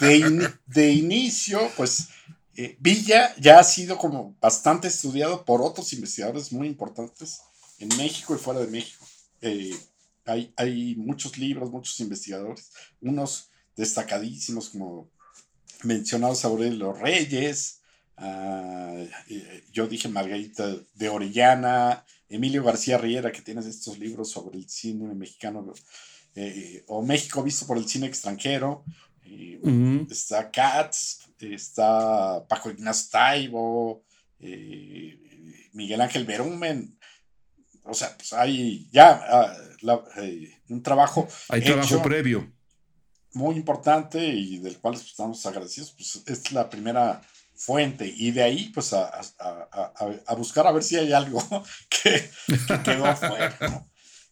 de, 0.01 0.93
inicio, 0.93 1.61
pues 1.77 2.09
eh, 2.57 2.77
Villa 2.81 3.35
ya 3.37 3.59
ha 3.59 3.65
sido 3.65 3.99
como 3.99 4.35
bastante 4.41 4.89
estudiado 4.89 5.45
por 5.45 5.61
otros 5.61 5.93
investigadores 5.93 6.51
muy 6.51 6.67
importantes 6.67 7.43
en 7.79 7.89
México 7.99 8.35
y 8.35 8.39
fuera 8.39 8.61
de 8.61 8.69
México. 8.69 9.07
hay, 10.25 10.55
hay 10.57 10.95
muchos 10.97 11.37
libros, 11.37 11.71
muchos 11.71 12.01
investigadores, 12.01 12.71
unos 13.03 13.51
destacadísimos 13.77 14.71
como 14.71 15.11
mencionados 15.83 16.45
Aurelio 16.47 16.95
Reyes, 16.95 17.81
ah, 18.17 18.97
yo 19.73 19.87
dije 19.87 20.09
Margarita 20.09 20.77
de 20.95 21.09
Orellana, 21.09 22.05
Emilio 22.31 22.63
García 22.63 22.97
Riera, 22.97 23.33
que 23.33 23.43
tienes 23.43 23.67
estos 23.67 23.99
libros 23.99 24.31
sobre 24.31 24.57
el 24.57 24.69
cine 24.69 25.13
mexicano 25.15 25.73
eh, 26.37 26.85
o 26.87 27.03
México 27.03 27.43
visto 27.43 27.67
por 27.67 27.77
el 27.77 27.89
cine 27.89 28.07
extranjero. 28.07 28.85
Eh, 29.25 29.61
está 30.09 30.51
Katz, 30.51 31.19
está 31.41 32.47
Paco 32.49 32.71
Ignacio 32.71 33.09
Taibo, 33.11 34.05
eh, 34.39 35.69
Miguel 35.73 36.01
Ángel 36.01 36.25
Berumen. 36.25 36.97
O 37.83 37.95
sea, 37.95 38.17
pues 38.17 38.33
hay 38.33 38.89
ya 38.93 39.21
ah, 39.29 39.57
un 40.69 40.83
trabajo. 40.83 41.27
Hay 41.49 41.63
trabajo 41.63 42.01
previo. 42.01 42.53
Muy 43.33 43.57
importante 43.57 44.25
y 44.25 44.59
del 44.59 44.79
cual 44.79 44.95
estamos 44.95 45.45
agradecidos. 45.47 45.93
Pues 45.93 46.23
es 46.27 46.53
la 46.53 46.71
primera 46.71 47.21
fuente 47.61 48.11
y 48.17 48.31
de 48.31 48.43
ahí 48.43 48.71
pues 48.73 48.95
a, 48.95 49.21
buscar 50.35 50.67
a 50.67 50.73
ver 50.73 50.83
si 50.83 50.97
hay 50.97 51.13
algo 51.13 51.43
que, 51.91 52.31
quedó 52.83 53.05
afuera. 53.05 53.87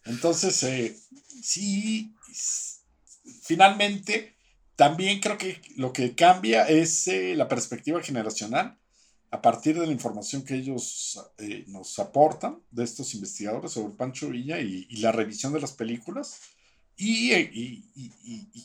Entonces, 0.05 0.63
eh, 0.63 0.97
sí, 1.39 2.15
finalmente, 3.43 4.35
también 4.75 5.19
creo 5.19 5.37
que 5.37 5.61
lo 5.75 5.93
que 5.93 6.15
cambia 6.15 6.67
es 6.67 7.07
eh, 7.07 7.35
la 7.35 7.47
perspectiva 7.47 8.01
generacional 8.01 8.79
a 9.29 9.41
partir 9.43 9.79
de 9.79 9.85
la 9.85 9.91
información 9.93 10.43
que 10.43 10.55
ellos 10.55 11.19
eh, 11.37 11.65
nos 11.67 11.99
aportan 11.99 12.63
de 12.71 12.83
estos 12.83 13.13
investigadores 13.13 13.73
sobre 13.73 13.93
Pancho 13.93 14.29
Villa 14.29 14.59
y, 14.59 14.87
la 14.97 15.11
revisión 15.11 15.53
de 15.53 15.61
las 15.61 15.73
películas. 15.73 16.39
Y, 16.97 17.31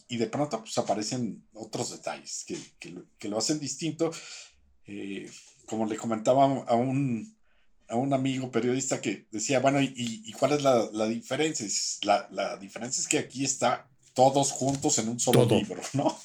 y, 0.09 0.17
de 0.17 0.27
pronto 0.27 0.59
pues 0.61 0.77
aparecen 0.79 1.47
otros 1.53 1.91
detalles 1.91 2.45
que, 2.45 2.59
que 3.19 3.29
lo 3.29 3.39
hacen 3.39 3.61
distinto 3.61 4.11
eh, 4.87 5.31
como 5.67 5.87
le 5.87 5.97
comentaba 5.97 6.45
a 6.45 6.75
un, 6.75 7.37
a 7.89 7.97
un 7.97 8.13
amigo 8.13 8.51
periodista 8.51 9.01
que 9.01 9.27
decía, 9.31 9.61
bueno, 9.61 9.81
¿y, 9.81 10.33
cuál 10.33 10.53
es 10.53 10.63
la, 10.63 10.89
la 10.93 11.07
diferencia? 11.07 11.67
La, 12.03 12.29
la, 12.31 12.57
diferencia 12.57 13.01
es 13.01 13.09
que 13.09 13.19
aquí 13.19 13.45
está 13.45 13.89
todos 14.15 14.53
juntos 14.53 14.99
en 14.99 15.09
un 15.09 15.19
solo 15.19 15.45
libro, 15.47 15.81
¿no? 15.93 16.19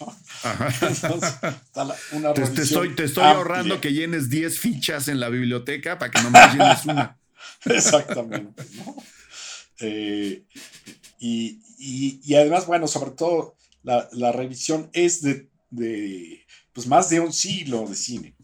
te, 2.54 2.62
estoy, 2.62 2.96
te 2.96 3.06
estoy 3.06 3.24
ahorrando 3.24 3.82
que 3.82 3.94
llenes 3.94 4.30
10 4.30 4.60
fichas 4.60 5.08
en 5.08 5.20
la 5.20 5.30
biblioteca 5.30 5.98
para 5.98 6.12
que 6.12 6.22
no 6.22 6.30
me 6.30 6.40
llenes 6.52 6.86
una. 6.86 7.20
Exactamente, 7.66 8.64
¿no? 8.76 8.96
Eh, 9.80 10.44
y, 11.20 11.62
y, 11.78 12.22
y, 12.24 12.36
además, 12.36 12.68
bueno, 12.68 12.88
sobre 12.88 13.12
todo 13.12 13.56
la, 13.84 14.08
la 14.12 14.32
revisión 14.32 14.90
es 14.94 15.22
de, 15.22 15.50
de, 15.70 16.46
pues 16.74 16.86
más 16.88 17.10
de 17.10 17.20
un 17.20 17.34
siglo 17.34 17.88
de 17.88 17.96
cine. 17.96 18.36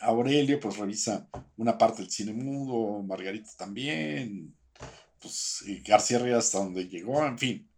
Aurelio 0.00 0.60
pues 0.60 0.76
revisa 0.76 1.26
una 1.56 1.76
parte 1.76 2.02
del 2.02 2.10
cine 2.10 2.32
mudo, 2.32 3.02
Margarita 3.02 3.50
también, 3.56 4.54
pues 5.20 5.64
García 5.84 6.18
Ríos 6.18 6.44
hasta 6.44 6.58
donde 6.58 6.88
llegó, 6.88 7.24
en 7.26 7.38
fin. 7.38 7.68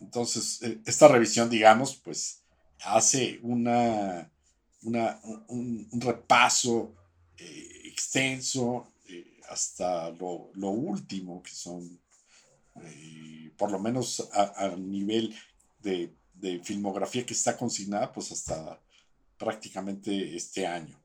Entonces, 0.00 0.62
eh, 0.62 0.80
esta 0.86 1.08
revisión, 1.08 1.50
digamos, 1.50 1.96
pues 1.96 2.42
hace 2.82 3.38
una, 3.42 4.30
una 4.82 5.20
un, 5.48 5.88
repaso 5.92 6.94
eh, 7.36 7.82
extenso 7.84 8.88
eh, 9.08 9.40
hasta 9.48 10.10
lo, 10.10 10.70
último, 10.70 11.42
que 11.42 11.50
son, 11.50 12.00
por 13.56 13.70
lo 13.70 13.78
menos 13.78 14.28
a, 14.32 14.74
nivel 14.76 15.34
de, 15.82 16.10
de 16.34 16.60
filmografía 16.64 17.26
que 17.26 17.34
está 17.34 17.56
consignada, 17.56 18.10
pues 18.12 18.32
hasta 18.32 18.80
prácticamente 19.40 20.36
este 20.36 20.66
año. 20.66 21.00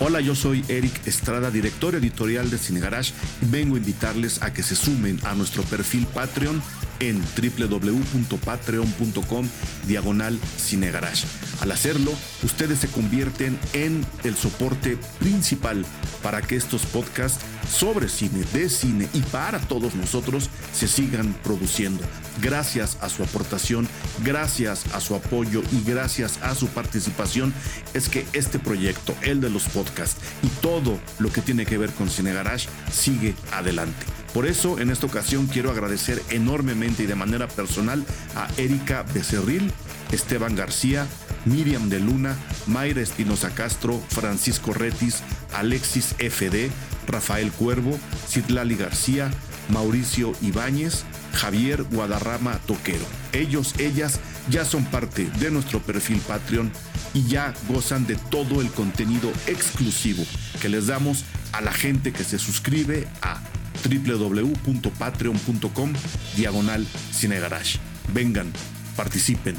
Hola, 0.00 0.20
yo 0.20 0.34
soy 0.34 0.64
Eric 0.68 1.06
Estrada, 1.06 1.52
director 1.52 1.94
editorial 1.94 2.50
de 2.50 2.58
Cine 2.58 2.80
Garage, 2.80 3.14
y 3.40 3.46
vengo 3.46 3.76
a 3.76 3.78
invitarles 3.78 4.42
a 4.42 4.52
que 4.52 4.64
se 4.64 4.74
sumen 4.74 5.20
a 5.24 5.34
nuestro 5.34 5.62
perfil 5.62 6.08
Patreon 6.08 6.60
en 7.02 7.20
www.patreon.com 7.20 9.48
diagonal 9.86 10.38
cinegarage. 10.56 11.26
Al 11.60 11.70
hacerlo, 11.72 12.14
ustedes 12.42 12.78
se 12.78 12.88
convierten 12.88 13.58
en 13.72 14.06
el 14.22 14.36
soporte 14.36 14.96
principal 15.18 15.84
para 16.22 16.40
que 16.40 16.54
estos 16.56 16.86
podcasts 16.86 17.44
sobre 17.68 18.08
cine, 18.08 18.44
de 18.52 18.68
cine 18.68 19.08
y 19.12 19.20
para 19.20 19.58
todos 19.58 19.96
nosotros 19.96 20.48
se 20.72 20.86
sigan 20.86 21.34
produciendo. 21.42 22.04
Gracias 22.40 22.96
a 23.00 23.08
su 23.08 23.24
aportación, 23.24 23.88
gracias 24.24 24.86
a 24.94 25.00
su 25.00 25.16
apoyo 25.16 25.62
y 25.72 25.82
gracias 25.84 26.38
a 26.42 26.54
su 26.54 26.68
participación 26.68 27.52
es 27.94 28.08
que 28.08 28.24
este 28.32 28.60
proyecto, 28.60 29.16
el 29.22 29.40
de 29.40 29.50
los 29.50 29.64
podcasts 29.64 30.20
y 30.42 30.48
todo 30.60 31.00
lo 31.18 31.32
que 31.32 31.42
tiene 31.42 31.66
que 31.66 31.78
ver 31.78 31.90
con 31.90 32.08
Cine 32.08 32.32
Garage 32.32 32.68
sigue 32.92 33.34
adelante. 33.52 34.21
Por 34.34 34.46
eso, 34.46 34.78
en 34.78 34.90
esta 34.90 35.06
ocasión 35.06 35.46
quiero 35.46 35.70
agradecer 35.70 36.22
enormemente 36.30 37.02
y 37.02 37.06
de 37.06 37.14
manera 37.14 37.48
personal 37.48 38.04
a 38.34 38.48
Erika 38.56 39.04
Becerril, 39.14 39.70
Esteban 40.10 40.56
García, 40.56 41.06
Miriam 41.44 41.88
de 41.90 42.00
Luna, 42.00 42.36
Mayra 42.66 43.02
Espinosa 43.02 43.50
Castro, 43.54 44.00
Francisco 44.08 44.72
Retis, 44.72 45.22
Alexis 45.54 46.14
FD, 46.18 46.70
Rafael 47.06 47.52
Cuervo, 47.52 47.98
Citlali 48.26 48.76
García, 48.76 49.30
Mauricio 49.68 50.32
Ibáñez, 50.40 51.04
Javier 51.34 51.82
Guadarrama 51.82 52.58
Toquero. 52.66 53.04
Ellos, 53.32 53.74
ellas 53.78 54.20
ya 54.48 54.64
son 54.64 54.84
parte 54.86 55.30
de 55.40 55.50
nuestro 55.50 55.80
perfil 55.80 56.20
Patreon 56.26 56.72
y 57.14 57.24
ya 57.26 57.52
gozan 57.68 58.06
de 58.06 58.16
todo 58.16 58.60
el 58.60 58.70
contenido 58.70 59.30
exclusivo 59.46 60.24
que 60.60 60.68
les 60.68 60.86
damos 60.86 61.24
a 61.52 61.60
la 61.60 61.72
gente 61.72 62.12
que 62.12 62.24
se 62.24 62.38
suscribe 62.38 63.06
a 63.20 63.40
www.patreon.com 63.82 65.92
diagonal 66.36 66.86
cinegarage. 67.12 67.78
Vengan, 68.12 68.52
participen. 68.96 69.56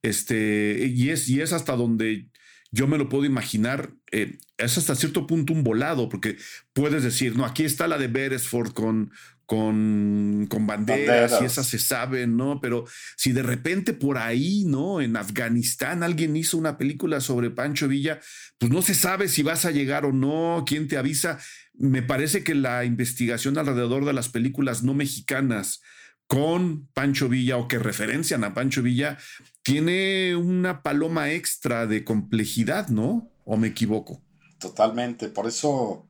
Este, 0.03 0.87
y 0.95 1.11
es, 1.11 1.29
y 1.29 1.41
es 1.41 1.53
hasta 1.53 1.75
donde 1.75 2.29
yo 2.71 2.87
me 2.87 2.97
lo 2.97 3.09
puedo 3.09 3.25
imaginar, 3.25 3.93
eh, 4.13 4.39
es 4.57 4.79
hasta 4.79 4.95
cierto 4.95 5.27
punto 5.27 5.53
un 5.53 5.65
volado, 5.65 6.09
porque 6.09 6.37
puedes 6.73 7.03
decir, 7.03 7.37
no, 7.37 7.45
aquí 7.45 7.65
está 7.65 7.89
la 7.89 7.99
de 7.99 8.07
Beresford 8.07 8.73
con, 8.73 9.11
con, 9.51 10.47
con 10.49 10.69
banderas, 10.69 11.43
y 11.43 11.45
esas 11.45 11.67
se 11.67 11.81
saben, 11.81 12.37
¿no? 12.37 12.61
Pero 12.61 12.85
si 13.17 13.33
de 13.33 13.43
repente 13.43 13.93
por 13.93 14.17
ahí, 14.17 14.63
¿no? 14.65 15.01
En 15.01 15.17
Afganistán 15.17 16.05
alguien 16.05 16.37
hizo 16.37 16.57
una 16.57 16.79
película 16.79 17.21
sobre 17.21 17.51
Pancho 17.51 17.89
Villa, 17.89 18.21
pues 18.59 18.71
no 18.71 18.81
se 18.81 18.95
sabe 18.95 19.27
si 19.27 19.43
vas 19.43 19.65
a 19.65 19.73
llegar 19.73 20.05
o 20.05 20.13
no, 20.13 20.63
quién 20.65 20.87
te 20.87 20.99
avisa. 20.99 21.41
Me 21.75 22.01
parece 22.01 22.45
que 22.45 22.55
la 22.55 22.85
investigación 22.85 23.59
alrededor 23.59 24.05
de 24.05 24.13
las 24.13 24.29
películas 24.29 24.85
no 24.85 24.95
mexicanas 24.95 25.83
con 26.29 26.87
Pancho 26.95 27.29
Villa 27.29 27.57
o 27.57 27.67
que 27.67 27.81
referencian 27.81 28.45
a 28.45 28.55
Pancho 28.55 28.83
Villa 28.83 29.19
tiene 29.65 30.37
una 30.37 30.85
paloma 30.85 31.33
extra 31.33 31.89
de 31.89 32.05
complejidad, 32.05 32.87
¿no? 32.87 33.33
¿O 33.45 33.57
me 33.57 33.67
equivoco? 33.67 34.23
Totalmente, 34.61 35.29
por 35.29 35.49
eso 35.49 36.09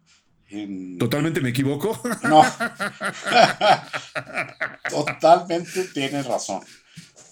¿Totalmente 0.98 1.40
me 1.40 1.50
equivoco? 1.50 2.00
No. 2.22 2.42
Totalmente 4.90 5.84
tienes 5.94 6.26
razón. 6.26 6.62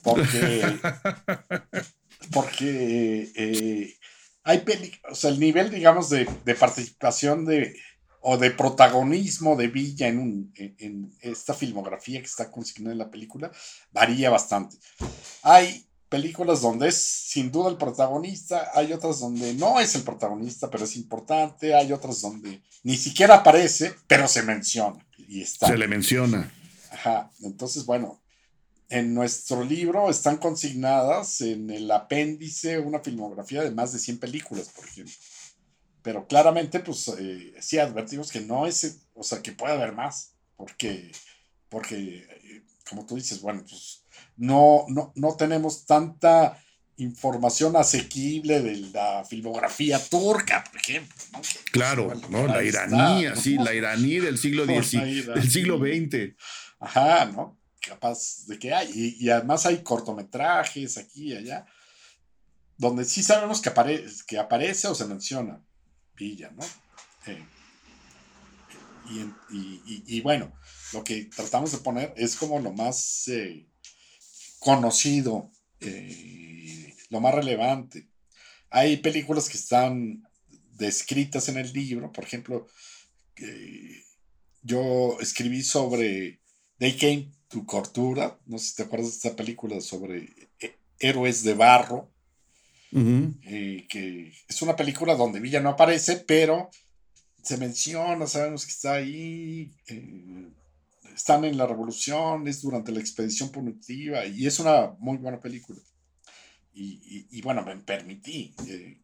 Porque, 0.02 0.78
porque 2.32 3.30
eh, 3.34 3.98
hay 4.44 4.64
o 5.10 5.14
sea, 5.14 5.30
el 5.30 5.40
nivel, 5.40 5.70
digamos, 5.70 6.10
de, 6.10 6.26
participación 6.58 7.44
de, 7.44 7.76
o 8.20 8.38
de 8.38 8.52
protagonismo 8.52 9.56
de 9.56 9.68
Villa 9.68 10.08
en, 10.08 10.18
un, 10.18 10.52
en 10.56 11.12
esta 11.20 11.52
filmografía 11.52 12.20
que 12.20 12.26
está 12.26 12.50
consignada 12.50 12.92
en 12.92 12.98
la 12.98 13.10
película 13.10 13.50
varía 13.90 14.30
bastante. 14.30 14.78
Hay 15.42 15.87
películas 16.08 16.60
donde 16.60 16.88
es 16.88 16.96
sin 16.96 17.50
duda 17.50 17.70
el 17.70 17.76
protagonista, 17.76 18.70
hay 18.74 18.92
otras 18.92 19.20
donde 19.20 19.54
no 19.54 19.78
es 19.80 19.94
el 19.94 20.02
protagonista, 20.02 20.70
pero 20.70 20.84
es 20.84 20.96
importante, 20.96 21.74
hay 21.74 21.92
otras 21.92 22.20
donde 22.20 22.62
ni 22.82 22.96
siquiera 22.96 23.36
aparece, 23.36 23.94
pero 24.06 24.26
se 24.28 24.42
menciona 24.42 25.04
y 25.16 25.42
está. 25.42 25.68
Se 25.68 25.78
le 25.78 25.88
menciona. 25.88 26.52
Ajá, 26.90 27.30
entonces 27.42 27.84
bueno, 27.84 28.20
en 28.88 29.12
nuestro 29.12 29.62
libro 29.62 30.08
están 30.08 30.38
consignadas 30.38 31.42
en 31.42 31.70
el 31.70 31.90
apéndice 31.90 32.78
una 32.78 33.00
filmografía 33.00 33.62
de 33.62 33.70
más 33.70 33.92
de 33.92 33.98
100 33.98 34.18
películas, 34.18 34.70
por 34.74 34.86
ejemplo. 34.86 35.14
Pero 36.02 36.26
claramente, 36.26 36.80
pues 36.80 37.08
eh, 37.18 37.54
sí 37.60 37.78
advertimos 37.78 38.30
que 38.30 38.40
no 38.40 38.66
es, 38.66 39.00
o 39.14 39.22
sea, 39.22 39.42
que 39.42 39.52
puede 39.52 39.74
haber 39.74 39.92
más, 39.92 40.32
porque, 40.56 41.12
porque, 41.68 42.26
eh, 42.44 42.62
como 42.88 43.04
tú 43.04 43.16
dices, 43.16 43.42
bueno, 43.42 43.62
pues 43.68 44.04
no, 44.36 44.84
no, 44.88 45.12
no 45.14 45.36
tenemos 45.36 45.86
tanta 45.86 46.58
información 46.98 47.76
asequible 47.76 48.60
de 48.60 48.76
la 48.92 49.24
filmografía 49.24 49.98
turca, 49.98 50.64
por 50.64 50.80
ejemplo. 50.80 51.16
Claro, 51.70 52.12
¿no? 52.28 52.46
la 52.46 52.62
iraní, 52.62 53.26
sí, 53.36 53.56
la 53.56 53.72
iraní 53.72 54.18
del 54.18 54.36
siglo 54.36 54.66
XIX, 54.66 55.26
del 55.26 55.50
siglo 55.50 55.78
XX. 55.78 56.34
Ajá, 56.80 57.26
¿no? 57.26 57.58
Capaz 57.80 58.46
de 58.46 58.58
que 58.58 58.74
hay. 58.74 59.16
Y, 59.20 59.30
además 59.30 59.64
hay 59.66 59.82
cortometrajes 59.82 60.98
aquí 60.98 61.32
y 61.32 61.36
allá, 61.36 61.66
donde 62.76 63.04
sí 63.04 63.22
sabemos 63.22 63.60
que, 63.60 63.72
que 64.26 64.38
aparece 64.38 64.88
o 64.88 64.94
se 64.94 65.06
menciona 65.06 65.60
Villa, 66.16 66.50
¿no? 66.50 66.64
Eh, 67.26 67.44
y, 69.50 70.20
bueno, 70.20 70.52
lo 70.92 71.04
que 71.04 71.26
tratamos 71.26 71.72
de 71.72 71.78
poner 71.78 72.12
es 72.16 72.36
como 72.36 72.58
lo 72.58 72.72
más 72.72 73.28
eh, 73.28 73.66
conocido, 74.76 75.50
eh, 75.80 76.94
lo 77.08 77.20
más 77.20 77.34
relevante. 77.34 78.06
Hay 78.68 78.98
películas 78.98 79.48
que 79.48 79.56
están 79.56 80.22
descritas 80.72 81.48
en 81.48 81.56
el 81.56 81.72
libro, 81.72 82.12
por 82.12 82.24
ejemplo, 82.24 82.66
yo 84.62 85.16
escribí 85.20 85.62
sobre 85.62 86.40
They 86.78 86.96
Came 86.98 87.32
to 87.48 87.64
Cortura, 87.64 88.38
no 88.44 88.58
sé 88.58 88.68
si 88.68 88.76
te 88.76 88.82
acuerdas 88.82 89.10
de 89.10 89.16
esta 89.16 89.36
película 89.36 89.80
sobre 89.80 90.50
eh, 90.60 90.76
héroes 90.98 91.42
de 91.44 91.54
barro, 91.54 92.10
eh, 92.92 93.86
que 93.88 94.32
es 94.48 94.62
una 94.62 94.76
película 94.76 95.14
donde 95.14 95.40
Villa 95.40 95.60
no 95.60 95.70
aparece, 95.70 96.16
pero 96.26 96.70
se 97.42 97.56
menciona, 97.56 98.26
sabemos 98.26 98.66
que 98.66 98.72
está 98.72 98.94
ahí, 98.94 99.70
están 101.18 101.44
en 101.44 101.58
la 101.58 101.66
revolución, 101.66 102.46
es 102.46 102.62
durante 102.62 102.92
la 102.92 103.00
expedición 103.00 103.50
punitiva 103.50 104.24
y 104.24 104.46
es 104.46 104.60
una 104.60 104.94
muy 105.00 105.16
buena 105.16 105.40
película. 105.40 105.80
Y, 106.72 107.42
bueno, 107.42 107.64
me 107.64 107.76
permití 107.78 108.54
eh, 108.68 109.00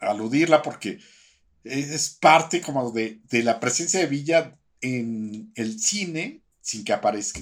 aludirla 0.00 0.62
porque 0.62 0.98
es 1.62 2.10
parte 2.20 2.60
como 2.60 2.90
de, 2.90 3.20
la 3.30 3.60
presencia 3.60 4.00
de 4.00 4.06
Villa 4.06 4.58
en 4.80 5.52
el 5.54 5.78
cine 5.78 6.42
sin 6.60 6.82
que 6.82 6.92
aparezca. 6.92 7.40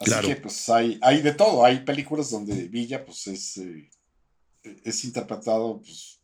Así 0.00 0.26
que 0.26 0.34
pues 0.34 0.68
hay, 0.68 0.98
hay 1.02 1.22
de 1.22 1.34
todo, 1.34 1.64
hay 1.64 1.84
películas 1.84 2.30
donde 2.30 2.66
Villa 2.66 3.06
pues 3.06 3.28
es, 3.28 3.58
eh, 3.58 3.88
es 4.82 5.04
interpretado 5.04 5.80
pues, 5.82 6.20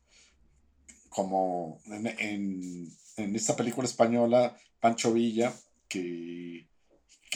como 1.09 1.81
en, 1.87 2.93
en 3.17 3.37
esta 3.37 3.55
película 3.55 3.87
española, 3.87 4.57
Pancho 4.81 5.13
Villa, 5.13 5.55
que, 5.93 6.69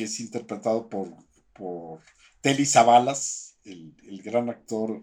es 0.05 0.21
interpretado 0.21 0.89
por, 0.89 1.09
por 1.53 2.01
Telly 2.41 2.67
Savalas, 2.67 3.57
el, 3.65 3.95
gran 4.23 4.49
actor 4.51 5.03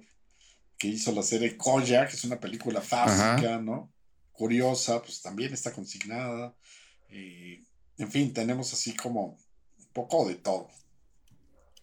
que 0.77 0.87
hizo 0.87 1.11
la 1.11 1.23
serie 1.23 1.57
Koya, 1.57 2.07
que 2.07 2.15
es 2.15 2.23
una 2.23 2.39
película 2.39 2.81
fásica, 2.81 3.59
¿no? 3.59 3.91
Curiosa, 4.31 5.01
pues 5.01 5.21
también 5.21 5.53
está 5.53 5.71
consignada. 5.71 6.55
en 7.09 8.11
fin, 8.11 8.33
tenemos 8.33 8.73
así 8.73 8.95
como 8.95 9.37
un 9.79 9.87
poco 9.93 10.27
de 10.27 10.35
todo. 10.35 10.69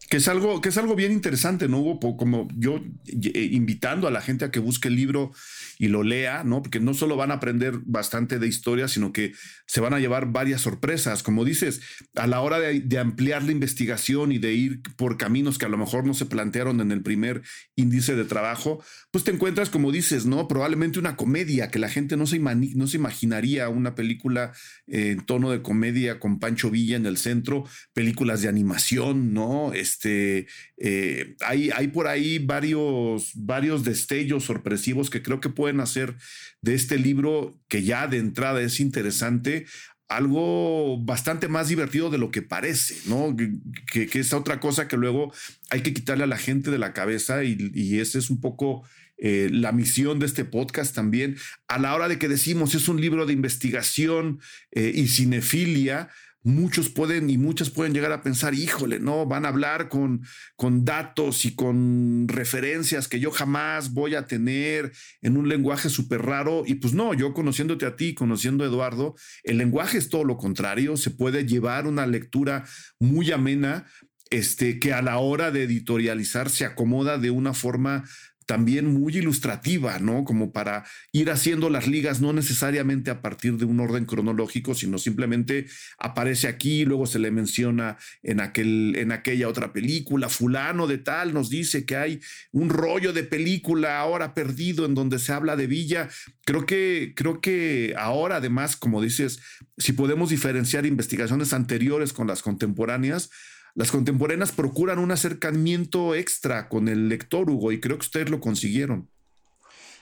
Que 0.08 0.16
es 0.16 0.26
algo, 0.26 0.60
que 0.60 0.70
es 0.70 0.76
algo 0.76 0.96
bien 0.96 1.12
interesante, 1.12 1.68
¿no? 1.68 1.78
Hugo, 1.78 2.16
como 2.16 2.48
yo 2.56 2.80
eh, 3.06 3.48
invitando 3.52 4.08
a 4.08 4.10
la 4.10 4.20
gente 4.20 4.44
a 4.44 4.50
que 4.50 4.58
busque 4.58 4.88
el 4.88 4.96
libro 4.96 5.32
y 5.80 5.88
lo 5.88 6.02
lea, 6.02 6.44
¿no? 6.44 6.62
Porque 6.62 6.78
no 6.78 6.92
solo 6.92 7.16
van 7.16 7.30
a 7.30 7.34
aprender 7.34 7.78
bastante 7.84 8.38
de 8.38 8.46
historia, 8.46 8.86
sino 8.86 9.14
que 9.14 9.32
se 9.66 9.80
van 9.80 9.94
a 9.94 9.98
llevar 9.98 10.32
varias 10.32 10.60
sorpresas. 10.60 11.22
Como 11.22 11.44
dices, 11.44 11.80
a 12.16 12.26
la 12.26 12.40
hora 12.40 12.58
de, 12.58 12.98
ampliar 12.98 13.44
la 13.44 13.52
investigación 13.52 14.30
y 14.30 14.38
de 14.38 14.52
ir 14.52 14.82
por 14.96 15.16
caminos 15.16 15.56
que 15.56 15.64
a 15.64 15.70
lo 15.70 15.78
mejor 15.78 16.04
no 16.04 16.12
se 16.12 16.26
plantearon 16.26 16.80
en 16.80 16.92
el 16.92 17.02
primer 17.02 17.42
índice 17.76 18.14
de 18.14 18.24
trabajo, 18.24 18.84
pues 19.10 19.24
te 19.24 19.30
encuentras, 19.30 19.70
como 19.70 19.90
dices, 19.90 20.26
¿no? 20.26 20.48
Probablemente 20.48 20.98
una 20.98 21.16
comedia, 21.16 21.70
que 21.70 21.78
la 21.78 21.88
gente 21.88 22.18
no 22.18 22.26
se, 22.26 22.38
no 22.38 22.86
se 22.86 22.96
imaginaría 22.98 23.68
una 23.70 23.94
película 23.94 24.52
en 24.86 25.24
tono 25.24 25.50
de 25.50 25.62
comedia 25.62 26.20
con 26.20 26.40
Pancho 26.40 26.70
Villa 26.70 26.96
en 26.96 27.06
el 27.06 27.16
centro, 27.16 27.64
películas 27.94 28.42
de 28.42 28.48
animación, 28.48 29.32
¿no? 29.32 29.72
Este, 29.90 30.46
eh, 30.76 31.36
hay, 31.40 31.88
por 31.88 32.06
ahí 32.06 32.38
varios, 32.38 33.32
varios 33.34 33.82
destellos 33.82 34.44
sorpresivos 34.44 35.10
que 35.10 35.22
creo 35.22 35.40
que 35.40 35.48
pueden 35.48 35.80
hacer 35.80 36.16
de 36.62 36.74
este 36.74 36.96
libro, 36.96 37.58
que 37.68 37.82
ya 37.82 38.06
de 38.06 38.18
entrada 38.18 38.62
es 38.62 38.78
interesante, 38.78 39.66
algo 40.08 40.98
bastante 41.04 41.48
más 41.48 41.68
divertido 41.68 42.10
de 42.10 42.18
lo 42.18 42.30
que 42.30 42.42
parece, 42.42 42.96
¿no? 43.06 43.36
Que, 43.36 44.06
que, 44.06 44.18
es 44.18 44.32
otra 44.32 44.60
cosa 44.60 44.88
que 44.88 44.96
luego 44.96 45.32
hay 45.70 45.82
que 45.82 45.92
quitarle 45.92 46.24
a 46.24 46.28
la 46.28 46.38
gente 46.38 46.70
de 46.70 46.78
la 46.78 46.92
cabeza 46.92 47.44
y, 47.44 47.70
y 47.74 47.98
ese 47.98 48.18
es 48.18 48.30
un 48.30 48.40
poco 48.40 48.84
eh, 49.22 49.50
la 49.52 49.72
misión 49.72 50.18
de 50.18 50.26
este 50.26 50.46
podcast 50.46 50.94
también. 50.94 51.36
A 51.68 51.78
la 51.78 51.94
hora 51.94 52.08
de 52.08 52.18
que 52.18 52.28
decimos 52.28 52.74
es 52.74 52.88
un 52.88 53.00
libro 53.00 53.26
de 53.26 53.34
investigación 53.34 54.40
eh, 54.70 54.92
y 54.94 55.08
cinefilia, 55.08 56.08
muchos 56.42 56.88
pueden 56.88 57.28
y 57.28 57.38
muchas 57.38 57.70
pueden 57.70 57.92
llegar 57.92 58.12
a 58.12 58.22
pensar, 58.22 58.54
híjole, 58.54 58.98
no, 58.98 59.26
van 59.26 59.44
a 59.44 59.48
hablar 59.48 59.88
con, 59.88 60.22
con 60.56 60.84
datos 60.84 61.44
y 61.44 61.54
con 61.54 62.26
referencias 62.28 63.08
que 63.08 63.20
yo 63.20 63.30
jamás 63.30 63.92
voy 63.92 64.14
a 64.14 64.26
tener 64.26 64.92
en 65.20 65.36
un 65.36 65.48
lenguaje 65.48 65.90
súper 65.90 66.22
raro. 66.22 66.62
Y 66.66 66.74
pues 66.76 66.94
no, 66.94 67.14
yo 67.14 67.34
conociéndote 67.34 67.86
a 67.86 67.96
ti, 67.96 68.14
conociendo 68.14 68.64
a 68.64 68.68
Eduardo, 68.68 69.14
el 69.44 69.58
lenguaje 69.58 69.98
es 69.98 70.08
todo 70.08 70.24
lo 70.24 70.36
contrario, 70.36 70.96
se 70.96 71.10
puede 71.10 71.46
llevar 71.46 71.86
una 71.86 72.06
lectura 72.06 72.64
muy 72.98 73.30
amena. 73.32 73.86
Este, 74.32 74.78
que 74.78 74.92
a 74.92 75.02
la 75.02 75.18
hora 75.18 75.50
de 75.50 75.64
editorializar 75.64 76.50
se 76.50 76.64
acomoda 76.64 77.18
de 77.18 77.32
una 77.32 77.52
forma 77.52 78.04
también 78.50 78.92
muy 78.92 79.16
ilustrativa, 79.16 80.00
¿no? 80.00 80.24
Como 80.24 80.50
para 80.50 80.84
ir 81.12 81.30
haciendo 81.30 81.70
las 81.70 81.86
ligas, 81.86 82.20
no 82.20 82.32
necesariamente 82.32 83.12
a 83.12 83.22
partir 83.22 83.58
de 83.58 83.64
un 83.64 83.78
orden 83.78 84.06
cronológico, 84.06 84.74
sino 84.74 84.98
simplemente 84.98 85.66
aparece 86.00 86.48
aquí, 86.48 86.84
luego 86.84 87.06
se 87.06 87.20
le 87.20 87.30
menciona 87.30 87.96
en, 88.24 88.40
aquel, 88.40 88.96
en 88.96 89.12
aquella 89.12 89.46
otra 89.46 89.72
película, 89.72 90.28
fulano 90.28 90.88
de 90.88 90.98
tal 90.98 91.32
nos 91.32 91.48
dice 91.48 91.84
que 91.84 91.94
hay 91.94 92.20
un 92.50 92.70
rollo 92.70 93.12
de 93.12 93.22
película 93.22 94.00
ahora 94.00 94.34
perdido 94.34 94.84
en 94.84 94.96
donde 94.96 95.20
se 95.20 95.32
habla 95.32 95.54
de 95.54 95.68
Villa. 95.68 96.08
Creo 96.44 96.66
que, 96.66 97.12
creo 97.14 97.40
que 97.40 97.94
ahora, 97.96 98.38
además, 98.38 98.74
como 98.74 99.00
dices, 99.00 99.38
si 99.78 99.92
podemos 99.92 100.30
diferenciar 100.30 100.86
investigaciones 100.86 101.52
anteriores 101.52 102.12
con 102.12 102.26
las 102.26 102.42
contemporáneas, 102.42 103.30
las 103.74 103.90
contemporáneas 103.90 104.52
procuran 104.52 104.98
un 104.98 105.12
acercamiento 105.12 106.14
extra 106.14 106.68
con 106.68 106.88
el 106.88 107.08
lector, 107.08 107.48
Hugo, 107.50 107.72
y 107.72 107.80
creo 107.80 107.96
que 107.96 108.06
ustedes 108.06 108.30
lo 108.30 108.40
consiguieron. 108.40 109.08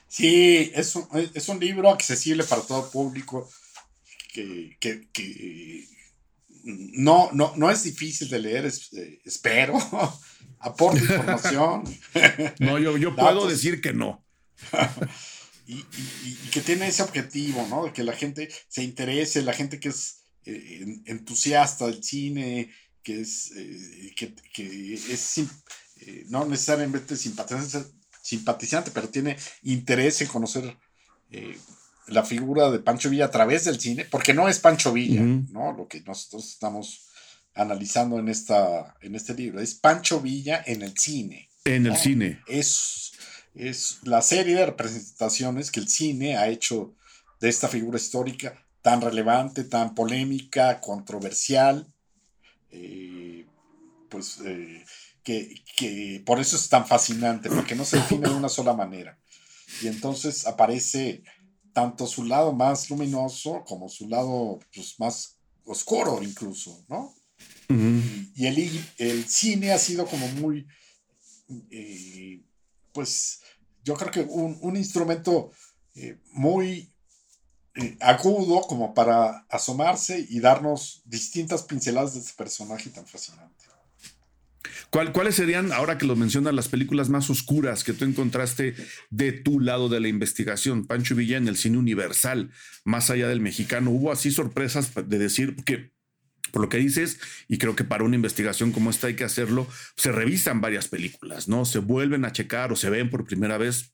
Sí, 0.09 0.73
es 0.75 0.97
un, 0.97 1.07
es 1.35 1.49
un 1.49 1.61
libro 1.61 1.91
accesible 1.91 2.45
para 2.45 2.63
todo 2.63 2.91
público, 2.91 3.49
que, 4.33 5.87
no, 6.65 7.31
no, 7.33 7.53
no 7.57 7.71
es 7.71 7.83
difícil 7.83 8.29
de 8.29 8.39
leer, 8.39 8.67
eh, 8.67 9.21
espero. 9.25 9.79
Aporta 10.61 10.99
información. 10.99 11.85
no, 12.59 12.79
yo, 12.79 12.97
yo 12.97 13.15
puedo 13.15 13.47
decir 13.47 13.81
que 13.81 13.93
no. 13.93 14.25
y, 15.67 15.83
que 16.51 16.61
tiene 16.63 16.89
ese 16.89 17.03
objetivo, 17.03 17.67
¿no? 17.69 17.85
De 17.85 17.93
que 17.93 18.03
la 18.03 18.15
gente 18.15 18.49
se 18.69 18.83
interese, 18.83 19.43
la 19.43 19.53
gente 19.53 19.79
que 19.79 19.91
es 19.91 20.23
eh, 20.47 21.01
entusiasta 21.05 21.87
del 21.87 22.03
cine, 22.03 22.73
que 23.03 23.21
es, 23.21 23.53
eh, 23.57 24.15
que, 24.17 24.95
es 24.95 25.39
eh, 25.39 26.25
no 26.29 26.45
necesariamente 26.47 27.17
simpatizante, 27.17 27.91
simpatizante, 28.23 28.91
pero 28.91 29.09
tiene 29.09 29.37
interés 29.63 30.21
en 30.21 30.29
conocer 30.29 30.77
eh, 31.31 31.59
la 32.07 32.25
figura 32.25 32.71
de 32.71 32.79
Pancho 32.79 33.11
Villa 33.11 33.27
a 33.27 33.31
través 33.31 33.65
del 33.65 33.81
cine, 33.81 34.05
porque 34.05 34.35
no 34.35 34.49
es 34.49 34.59
Pancho 34.59 34.93
Villa, 34.93 35.23
¿no? 35.23 35.73
Lo 35.73 35.89
que 35.89 36.01
nosotros 36.01 36.49
estamos 36.49 37.07
analizando 37.55 38.19
en, 38.19 38.29
esta, 38.29 38.97
en 39.01 39.15
este 39.15 39.35
libro, 39.35 39.61
es 39.61 39.75
Pancho 39.75 40.21
Villa 40.21 40.63
en 40.65 40.83
el 40.83 40.97
cine. 40.97 41.51
En 41.65 41.87
el 41.87 41.97
cine. 41.97 42.41
Es, 42.47 43.13
es 43.55 43.99
la 44.05 44.23
serie 44.23 44.55
de 44.55 44.67
representaciones 44.67 45.71
que 45.71 45.81
el 45.81 45.89
cine 45.89 46.37
ha 46.37 46.49
hecho 46.49 46.95
de 47.41 47.49
esta 47.49 47.69
figura 47.69 47.99
histórica 47.99 48.65
tan 48.81 49.01
relevante, 49.01 49.65
tan 49.65 49.95
polémica, 49.95 50.81
controversial, 50.81 51.93
eh, 52.71 53.47
pues 54.09 54.41
eh, 54.45 54.85
que, 55.23 56.23
por 56.25 56.41
eso 56.41 56.57
es 56.57 56.69
tan 56.69 56.87
fascinante, 56.87 57.49
porque 57.51 57.75
no 57.75 57.85
se 57.85 57.99
define 57.99 58.29
de 58.29 58.35
una 58.35 58.49
sola 58.49 58.73
manera. 58.73 59.19
Y 59.83 59.89
entonces 59.89 60.47
aparece 60.47 61.23
tanto 61.73 62.07
su 62.07 62.25
lado 62.25 62.53
más 62.53 62.89
luminoso 62.91 63.63
como 63.67 63.89
su 63.89 64.09
lado 64.09 64.59
pues, 64.75 64.99
más 64.99 65.37
oscuro 65.65 66.23
incluso, 66.23 66.85
¿no? 66.89 67.15
Y 67.69 68.47
el, 68.47 68.87
el, 68.97 69.29
cine 69.29 69.73
ha 69.73 69.79
sido 69.79 70.07
como 70.07 70.27
muy, 70.29 70.67
eh, 71.71 72.43
pues 72.93 73.43
yo 73.85 73.95
creo 73.95 74.11
que 74.11 74.21
un, 74.21 74.59
un 74.63 74.77
instrumento 74.77 75.51
muy 76.33 76.91
eh, 77.79 77.97
agudo 78.01 78.63
como 78.63 78.95
para 78.95 79.47
asomarse 79.49 80.27
y 80.29 80.41
darnos 80.41 81.03
distintas 81.05 81.63
pinceladas 81.63 82.15
de 82.15 82.21
este 82.21 82.33
personaje 82.37 82.91
tan 82.91 83.07
fascinante. 83.07 83.55
¿Cuáles 84.91 85.35
serían, 85.35 85.73
ahora 85.73 85.99
que 85.99 86.07
lo 86.07 86.17
mencionas, 86.17 86.55
las 86.55 86.69
películas 86.69 87.11
más 87.11 87.29
oscuras 87.29 87.85
que 87.85 87.93
tú 87.93 88.07
encontraste 88.07 88.75
de 89.11 89.33
tu 89.33 89.61
lado 89.61 89.89
de 89.91 90.01
la 90.01 90.09
investigación? 90.09 90.87
Pancho 90.87 91.15
Villa 91.15 91.37
en 91.37 91.47
el 91.47 91.59
cine 91.59 91.77
universal, 91.77 92.51
más 92.85 93.11
allá 93.11 93.29
del 93.29 93.41
mexicano. 93.41 93.91
¿Hubo 93.91 94.13
así 94.13 94.31
sorpresas 94.31 94.93
de 94.95 95.19
decir 95.19 95.57
que 95.65 95.93
por 96.51 96.63
lo 96.63 96.71
que 96.71 96.79
dices, 96.79 97.21
y 97.47 97.59
creo 97.59 97.77
que 97.77 97.85
para 97.85 98.05
una 98.05 98.17
investigación 98.17 98.73
como 98.73 98.89
esta 98.89 99.09
hay 99.09 99.17
que 99.17 99.25
hacerlo, 99.25 99.67
se 99.97 100.13
revisan 100.13 100.63
varias 100.63 100.89
películas, 100.89 101.47
¿no? 101.47 101.67
Se 101.67 101.79
vuelven 101.79 102.25
a 102.25 102.33
checar 102.33 102.73
o 102.73 102.77
se 102.77 102.89
ven 102.89 103.11
por 103.11 103.27
primera 103.27 103.59
vez 103.59 103.93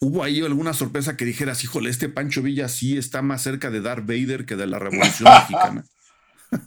¿Hubo 0.00 0.24
ahí 0.24 0.40
alguna 0.40 0.72
sorpresa 0.72 1.16
que 1.16 1.26
dijeras, 1.26 1.62
híjole, 1.62 1.90
este 1.90 2.08
Pancho 2.08 2.40
Villa 2.40 2.68
sí 2.68 2.96
está 2.96 3.20
más 3.20 3.42
cerca 3.42 3.70
de 3.70 3.82
Darth 3.82 4.06
Vader 4.06 4.46
que 4.46 4.56
de 4.56 4.66
la 4.66 4.78
Revolución 4.78 5.30
Mexicana? 5.50 5.84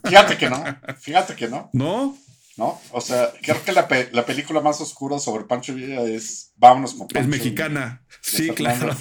Fíjate 0.04 0.38
que 0.38 0.48
no, 0.48 0.64
fíjate 0.98 1.34
que 1.34 1.48
no. 1.48 1.68
¿No? 1.72 2.16
No, 2.56 2.80
o 2.92 3.00
sea, 3.00 3.32
creo 3.42 3.62
que 3.64 3.72
la, 3.72 3.88
película 3.88 4.60
más 4.60 4.80
oscura 4.80 5.18
sobre 5.18 5.44
Pancho 5.44 5.74
Villa 5.74 6.02
es 6.02 6.52
Vámonos 6.56 6.94
con 6.94 7.08
Pancho 7.08 7.18
Es 7.18 7.26
mexicana, 7.26 8.06
sí, 8.20 8.50
claro. 8.50 8.94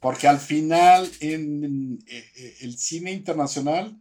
Porque 0.00 0.26
al 0.26 0.38
final, 0.38 1.10
en, 1.20 1.98
eh, 2.06 2.56
el 2.62 2.78
cine 2.78 3.12
internacional, 3.12 4.00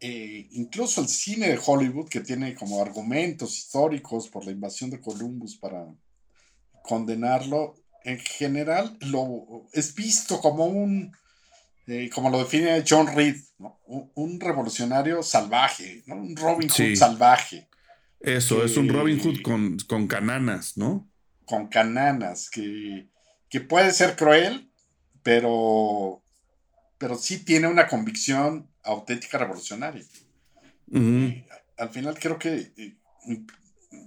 eh, 0.00 0.48
incluso 0.52 1.02
el 1.02 1.08
cine 1.08 1.48
de 1.48 1.60
Hollywood, 1.62 2.08
que 2.08 2.20
tiene 2.20 2.54
como 2.54 2.80
argumentos 2.80 3.58
históricos 3.58 4.28
por 4.28 4.46
la 4.46 4.52
invasión 4.52 4.88
de 4.88 5.00
Columbus 5.00 5.58
para 5.58 5.86
condenarlo, 6.86 7.76
en 8.04 8.18
general 8.18 8.96
lo 9.00 9.66
es 9.72 9.94
visto 9.94 10.40
como 10.40 10.66
un, 10.66 11.12
eh, 11.86 12.08
como 12.14 12.30
lo 12.30 12.38
define 12.38 12.84
John 12.88 13.08
Reed, 13.08 13.36
un, 14.14 14.40
revolucionario 14.40 15.22
salvaje, 15.22 16.04
un 16.06 16.36
Robin 16.36 16.68
Hood 16.68 16.94
salvaje. 16.94 17.68
Eso, 18.20 18.64
es 18.64 18.76
un 18.76 18.88
Robin 18.88 19.20
Hood 19.20 19.42
con, 19.42 19.76
con, 19.86 20.06
cananas, 20.06 20.76
¿no? 20.76 21.08
Con 21.44 21.68
cananas, 21.68 22.48
que, 22.50 23.08
que 23.48 23.60
puede 23.60 23.92
ser 23.92 24.16
cruel, 24.16 24.70
pero, 25.22 26.22
pero 26.98 27.16
sí 27.16 27.44
tiene 27.44 27.66
una 27.66 27.88
convicción 27.88 28.68
auténtica 28.82 29.38
revolucionaria. 29.38 30.04
al 30.92 31.90
final 31.90 32.18
creo 32.18 32.38
que 32.38 32.72
eh, 32.76 32.96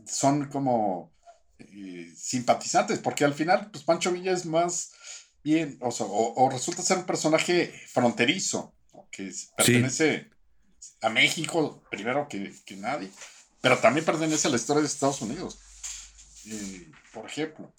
son 0.05 0.45
como 0.45 1.11
eh, 1.59 2.13
simpatizantes, 2.15 2.99
porque 2.99 3.25
al 3.25 3.33
final, 3.33 3.69
pues 3.71 3.83
Pancho 3.83 4.11
Villa 4.11 4.31
es 4.31 4.45
más 4.45 4.91
bien, 5.43 5.77
o, 5.81 6.49
resulta 6.49 6.81
ser 6.81 6.99
un 6.99 7.05
personaje 7.05 7.73
fronterizo, 7.87 8.73
que 9.11 9.31
pertenece 9.57 10.29
a 11.01 11.09
México 11.09 11.83
primero 11.89 12.27
que, 12.27 12.53
nadie, 12.77 13.09
pero 13.61 13.77
también 13.79 14.05
pertenece 14.05 14.47
a 14.47 14.51
la 14.51 14.57
historia 14.57 14.81
de 14.81 14.87
Estados 14.87 15.21
Unidos, 15.21 15.59
eh, 16.45 16.91
por 17.13 17.25
ejemplo. 17.25 17.73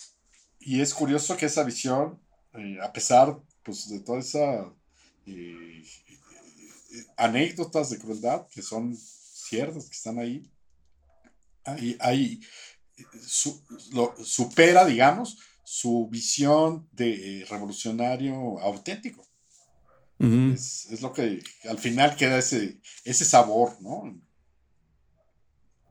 Y 0.58 0.80
es 0.80 0.92
curioso 0.92 1.36
que 1.36 1.46
esa 1.46 1.64
visión, 1.64 2.20
eh, 2.54 2.78
a 2.82 2.92
pesar 2.92 3.38
pues, 3.62 3.88
de 3.88 4.00
toda 4.00 4.18
esa 4.18 4.70
anécdotas 7.16 7.90
de 7.90 7.98
crueldad 7.98 8.46
que 8.48 8.62
son 8.62 8.96
ciertas, 8.96 9.86
que 9.86 9.96
están 9.96 10.18
ahí, 10.18 10.50
Ahí, 13.12 14.24
supera, 14.24 14.84
digamos, 14.84 15.38
su 15.64 16.08
visión 16.10 16.88
de 16.92 17.46
revolucionario 17.48 18.60
auténtico. 18.60 19.26
es, 20.18 21.00
lo 21.00 21.12
que 21.12 21.42
al 21.68 21.78
final 21.78 22.16
queda 22.16 22.38
ese, 22.38 22.80
ese 23.04 23.24
sabor, 23.24 23.76
¿no? 23.80 24.20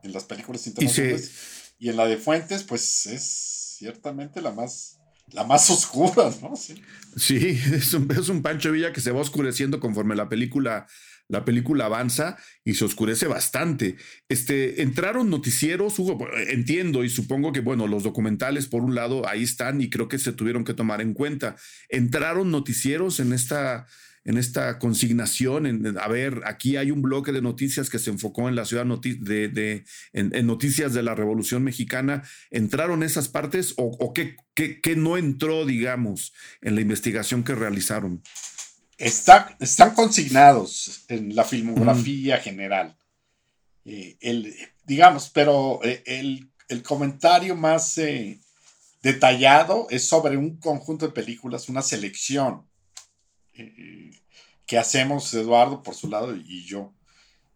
En 0.04 0.14
las 0.14 0.24
películas 0.24 0.66
internacionales. 0.68 1.32
Y, 1.78 1.88
y 1.88 1.90
en 1.90 1.98
la 1.98 2.06
de 2.06 2.18
Fuentes, 2.18 2.64
pues 2.64 3.06
es 3.06 3.76
ciertamente 3.78 4.42
la 4.42 4.52
más 4.52 5.00
la 5.34 5.44
más 5.44 5.70
oscura, 5.70 6.32
¿no? 6.42 6.56
Sí, 6.56 7.60
es, 7.74 7.94
un, 7.94 8.12
es, 8.12 8.30
un, 8.30 8.42
Pancho 8.42 8.72
Villa 8.72 8.94
que 8.94 9.02
se 9.02 9.12
va 9.12 9.22
oscureciendo 9.22 9.80
conforme 9.80 10.16
la 10.16 10.30
película, 10.30 10.88
la 11.30 11.46
película 11.46 11.86
avanza 11.86 12.38
y 12.66 12.74
se 12.74 12.86
oscurece 12.86 13.28
bastante. 13.28 13.96
Este, 14.28 14.82
entraron 14.82 15.30
noticieros, 15.30 15.98
Hugo, 16.00 16.28
entiendo 16.50 17.04
y 17.04 17.10
supongo 17.10 17.54
que, 17.54 17.62
bueno, 17.62 17.88
los 17.88 18.04
documentales 18.04 18.68
por 18.68 18.84
un 18.84 18.96
lado 18.96 19.28
ahí 19.30 19.44
están 19.44 19.80
y 19.80 19.90
creo 19.90 20.08
que 20.08 20.18
se 20.18 20.34
tuvieron 20.34 20.66
que 20.66 20.74
tomar 20.74 21.02
en 21.02 21.14
cuenta. 21.14 21.56
Entraron 21.88 22.52
noticieros 22.52 23.20
en 23.20 23.32
esta 23.32 23.88
en 24.26 24.38
esta 24.38 24.80
consignación, 24.80 25.98
a 25.98 26.08
ver, 26.08 26.42
aquí 26.46 26.76
hay 26.76 26.92
un 26.92 27.02
bloque 27.02 27.32
de 27.32 27.42
noticias 27.42 27.90
que 27.90 28.00
se 28.00 28.10
enfocó 28.10 28.50
en 28.50 28.56
la 28.56 28.66
ciudad 28.66 28.86
de, 28.86 29.48
de 29.48 29.86
en, 30.14 30.46
noticias 30.46 30.94
de 30.94 31.04
la 31.04 31.16
Revolución 31.16 31.64
Mexicana, 31.64 32.24
¿entraron 32.52 33.02
esas 33.02 33.30
partes 33.30 33.74
o, 33.78 34.14
qué, 34.14 34.36
no 34.98 35.18
entró, 35.18 35.66
digamos, 35.66 36.34
en 36.62 36.76
la 36.76 36.82
investigación 36.82 37.44
que 37.44 37.56
realizaron? 37.56 38.22
Está, 39.00 39.56
están 39.62 39.96
consignados 39.96 41.06
en 41.08 41.34
la 41.34 41.46
filmografía 41.46 42.38
general. 42.38 42.98
Eh, 43.86 44.18
el, 44.20 44.54
digamos, 44.86 45.30
pero 45.30 45.80
eh, 45.84 46.04
el, 46.06 46.52
el, 46.68 46.84
comentario 46.84 47.56
más 47.56 47.98
eh, 47.98 48.42
detallado 49.02 49.88
es 49.90 50.06
sobre 50.06 50.36
un 50.36 50.58
conjunto 50.58 51.08
de 51.08 51.14
películas, 51.14 51.70
una 51.70 51.82
selección 51.82 52.68
que 54.66 54.78
hacemos 54.78 55.34
Eduardo 55.34 55.82
por 55.82 55.96
su 55.96 56.10
lado 56.10 56.36
y 56.36 56.66
yo. 56.66 56.94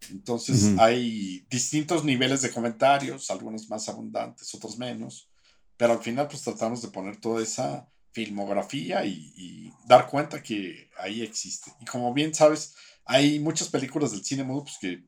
Entonces 0.10 0.74
hay 0.78 1.46
distintos 1.50 2.04
niveles 2.04 2.42
de 2.42 2.52
comentarios, 2.52 3.30
algunos 3.30 3.70
más 3.70 3.88
abundantes, 3.88 4.54
otros 4.56 4.78
menos, 4.78 5.30
pero 5.78 5.94
al 5.94 6.02
final 6.02 6.28
pues 6.28 6.42
tratamos 6.42 6.82
de 6.82 6.88
poner 6.90 7.18
toda 7.18 7.44
esa 7.44 7.88
filmografía 8.14 9.06
y, 9.06 9.72
dar 9.86 10.08
cuenta 10.08 10.42
que 10.42 10.90
ahí 10.98 11.24
existe. 11.24 11.72
Y 11.82 11.86
como 11.86 12.14
bien 12.14 12.34
sabes, 12.34 12.74
hay 13.04 13.40
muchas 13.40 13.68
películas 13.68 14.12
del 14.12 14.24
cine 14.24 14.46
mudo 14.46 14.64
pues, 14.64 14.78
que 14.80 15.04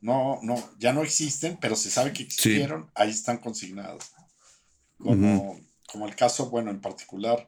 no, 0.00 0.40
no, 0.42 0.56
ya 0.78 0.92
no 0.92 1.04
existen, 1.04 1.58
pero 1.60 1.76
se 1.76 1.90
sabe 1.90 2.12
que 2.12 2.24
existieron, 2.24 2.90
ahí 2.94 3.10
están 3.10 3.38
consignadas. 3.38 4.10
Como, 4.98 5.60
como 5.86 6.08
el 6.08 6.16
caso, 6.16 6.50
bueno, 6.50 6.70
en 6.70 6.80
particular 6.80 7.46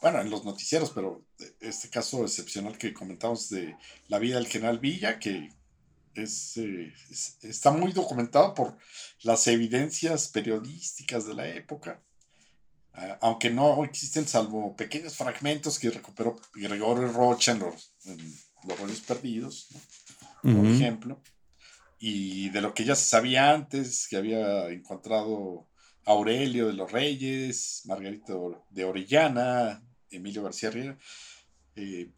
bueno, 0.00 0.20
en 0.20 0.30
los 0.30 0.44
noticieros, 0.44 0.90
pero 0.90 1.24
este 1.60 1.90
caso 1.90 2.22
excepcional 2.24 2.78
que 2.78 2.94
comentamos 2.94 3.50
de 3.50 3.76
la 4.08 4.18
vida 4.18 4.36
del 4.36 4.46
general 4.46 4.78
Villa, 4.78 5.18
que 5.18 5.50
es, 6.14 6.56
eh, 6.56 6.92
está 7.42 7.70
muy 7.70 7.92
documentado 7.92 8.54
por 8.54 8.78
las 9.22 9.46
evidencias 9.46 10.28
periodísticas 10.28 11.26
de 11.26 11.34
la 11.34 11.48
época, 11.48 12.02
ah, 12.94 13.18
aunque 13.20 13.50
no 13.50 13.84
existen 13.84 14.26
salvo 14.26 14.76
pequeños 14.76 15.16
fragmentos 15.16 15.78
que 15.78 15.90
recuperó 15.90 16.36
Gregorio 16.54 17.12
Rocha 17.12 17.52
en 17.52 17.60
los, 17.60 17.92
los 18.64 18.78
rollos 18.78 19.00
perdidos, 19.00 19.68
por 20.42 20.66
ejemplo, 20.66 21.20
y 21.98 22.48
de 22.48 22.62
lo 22.62 22.72
que 22.72 22.84
ya 22.84 22.94
se 22.94 23.04
sabía 23.04 23.52
antes, 23.52 24.08
que 24.08 24.16
había 24.16 24.68
encontrado 24.68 25.66
Aurelio 26.04 26.66
de 26.66 26.72
los 26.72 26.90
Reyes, 26.90 27.82
Margarita 27.84 28.34
de 28.70 28.84
Orellana, 28.84 29.82
Emilio 30.10 30.42
García 30.42 30.70
Riera, 30.70 30.98
eh, 31.76 32.10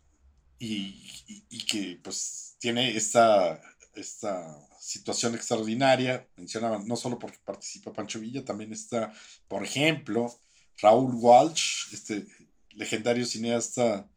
y, 0.58 1.64
que 1.66 1.98
pues 2.02 2.56
tiene 2.58 2.96
esta, 2.96 3.60
esta 3.94 4.56
situación 4.78 5.34
extraordinaria, 5.34 6.28
mencionaba, 6.36 6.78
no 6.84 6.96
solo 6.96 7.18
porque 7.18 7.38
participa 7.44 7.92
Pancho 7.92 8.20
Villa, 8.20 8.44
también 8.44 8.72
está, 8.72 9.12
por 9.48 9.64
ejemplo, 9.64 10.32
Raúl 10.82 11.14
Walsh, 11.14 11.92
este 11.94 12.26
legendario 12.72 13.24
cineasta 13.24 14.08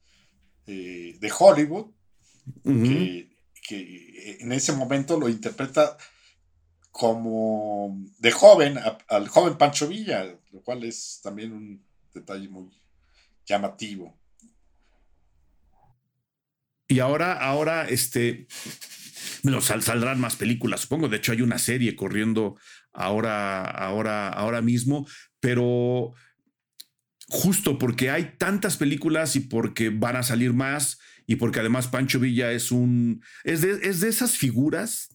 eh, 0.67 1.15
de 1.19 1.32
Hollywood, 1.38 1.91
que, 2.63 4.38
en 4.39 4.51
ese 4.51 4.73
momento 4.73 5.19
lo 5.19 5.30
interpreta 5.30 5.97
como 6.91 7.97
de 8.19 8.32
joven 8.32 8.78
al 9.08 9.28
joven 9.28 9.58
Pancho 9.58 9.88
Villa, 9.88 10.23
lo 10.51 10.62
cual 10.62 10.84
es 10.84 11.19
también 11.23 11.51
un 11.54 11.84
detalle 12.13 12.47
muy, 12.47 12.69
llamativo. 13.45 14.17
Y 16.88 16.99
ahora, 16.99 17.34
ahora, 17.34 17.88
este, 17.88 18.47
bueno, 19.43 19.62
saldrán 19.62 20.19
más 20.19 20.36
películas, 20.36 20.82
supongo. 20.82 21.08
De 21.08 21.17
hecho, 21.17 21.32
hay 21.32 21.41
una 21.41 21.58
serie 21.58 21.95
corriendo 21.95 22.58
ahora, 22.93 23.63
ahora, 23.63 24.30
ahora 24.30 24.62
mismo, 24.62 25.08
pero 25.39 26.13
justo 27.27 27.77
porque 27.77 28.09
hay 28.09 28.35
tantas 28.38 28.77
películas 28.77 29.35
y 29.35 29.41
porque 29.41 29.89
van 29.89 30.15
a 30.15 30.23
salir 30.23 30.53
más 30.53 30.99
y 31.27 31.38
porque 31.38 31.59
además 31.59 31.88
Pancho 31.88 32.19
Villa 32.19 32.51
es 32.51 32.71
un, 32.71 33.23
es 33.43 33.61
de, 33.61 33.79
es 33.83 33.99
de 33.99 34.09
esas 34.09 34.38
figuras 34.38 35.09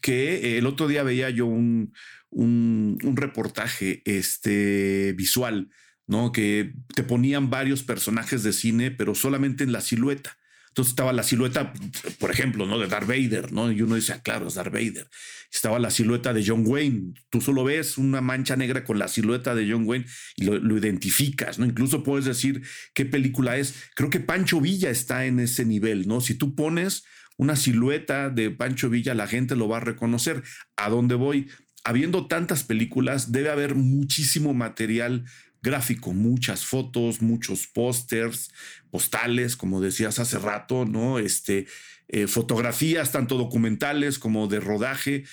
que 0.00 0.58
el 0.58 0.66
otro 0.66 0.86
día 0.86 1.02
veía 1.02 1.30
yo 1.30 1.46
un, 1.46 1.92
un, 2.30 2.98
un 3.02 3.16
reportaje 3.16 4.02
este, 4.04 5.12
visual 5.16 5.70
¿no? 6.08 6.32
Que 6.32 6.72
te 6.94 7.04
ponían 7.04 7.50
varios 7.50 7.84
personajes 7.84 8.42
de 8.42 8.52
cine, 8.52 8.90
pero 8.90 9.14
solamente 9.14 9.62
en 9.62 9.72
la 9.72 9.82
silueta. 9.82 10.38
Entonces 10.78 10.92
estaba 10.92 11.12
la 11.12 11.24
silueta, 11.24 11.72
por 12.20 12.30
ejemplo, 12.30 12.64
¿no? 12.64 12.78
De 12.78 12.86
Darth 12.86 13.08
Vader, 13.08 13.50
¿no? 13.50 13.72
Y 13.72 13.82
uno 13.82 13.96
dice, 13.96 14.12
ah, 14.12 14.22
claro, 14.22 14.46
es 14.46 14.54
Darth 14.54 14.72
Vader. 14.72 15.08
Estaba 15.52 15.80
la 15.80 15.90
silueta 15.90 16.32
de 16.32 16.44
John 16.46 16.62
Wayne. 16.64 17.14
Tú 17.30 17.40
solo 17.40 17.64
ves 17.64 17.98
una 17.98 18.20
mancha 18.20 18.54
negra 18.54 18.84
con 18.84 18.96
la 18.96 19.08
silueta 19.08 19.56
de 19.56 19.68
John 19.68 19.88
Wayne 19.88 20.06
y 20.36 20.44
lo, 20.44 20.56
lo, 20.56 20.78
identificas, 20.78 21.58
¿no? 21.58 21.66
Incluso 21.66 22.04
puedes 22.04 22.26
decir 22.26 22.62
qué 22.94 23.04
película 23.04 23.56
es. 23.56 23.74
Creo 23.96 24.08
que 24.08 24.20
Pancho 24.20 24.60
Villa 24.60 24.88
está 24.88 25.26
en 25.26 25.40
ese 25.40 25.64
nivel, 25.64 26.06
¿no? 26.06 26.20
Si 26.20 26.34
tú 26.34 26.54
pones 26.54 27.02
una 27.36 27.56
silueta 27.56 28.30
de 28.30 28.52
Pancho 28.52 28.88
Villa, 28.88 29.16
la 29.16 29.26
gente 29.26 29.56
lo 29.56 29.66
va 29.66 29.78
a 29.78 29.80
reconocer. 29.80 30.44
¿A 30.76 30.90
dónde 30.90 31.16
voy? 31.16 31.48
Habiendo 31.82 32.28
tantas 32.28 32.62
películas, 32.62 33.32
debe 33.32 33.50
haber 33.50 33.74
muchísimo 33.74 34.54
material 34.54 35.24
gráfico, 35.62 36.12
muchas 36.12 36.64
fotos, 36.64 37.22
muchos 37.22 37.66
pósters, 37.66 38.50
postales, 38.90 39.56
como 39.56 39.80
decías 39.80 40.18
hace 40.18 40.38
rato, 40.38 40.84
¿no? 40.84 41.18
Este, 41.18 41.66
eh, 42.08 42.26
fotografías, 42.26 43.12
tanto 43.12 43.36
documentales 43.36 44.18
como 44.18 44.46
de 44.46 44.60
rodaje. 44.60 45.24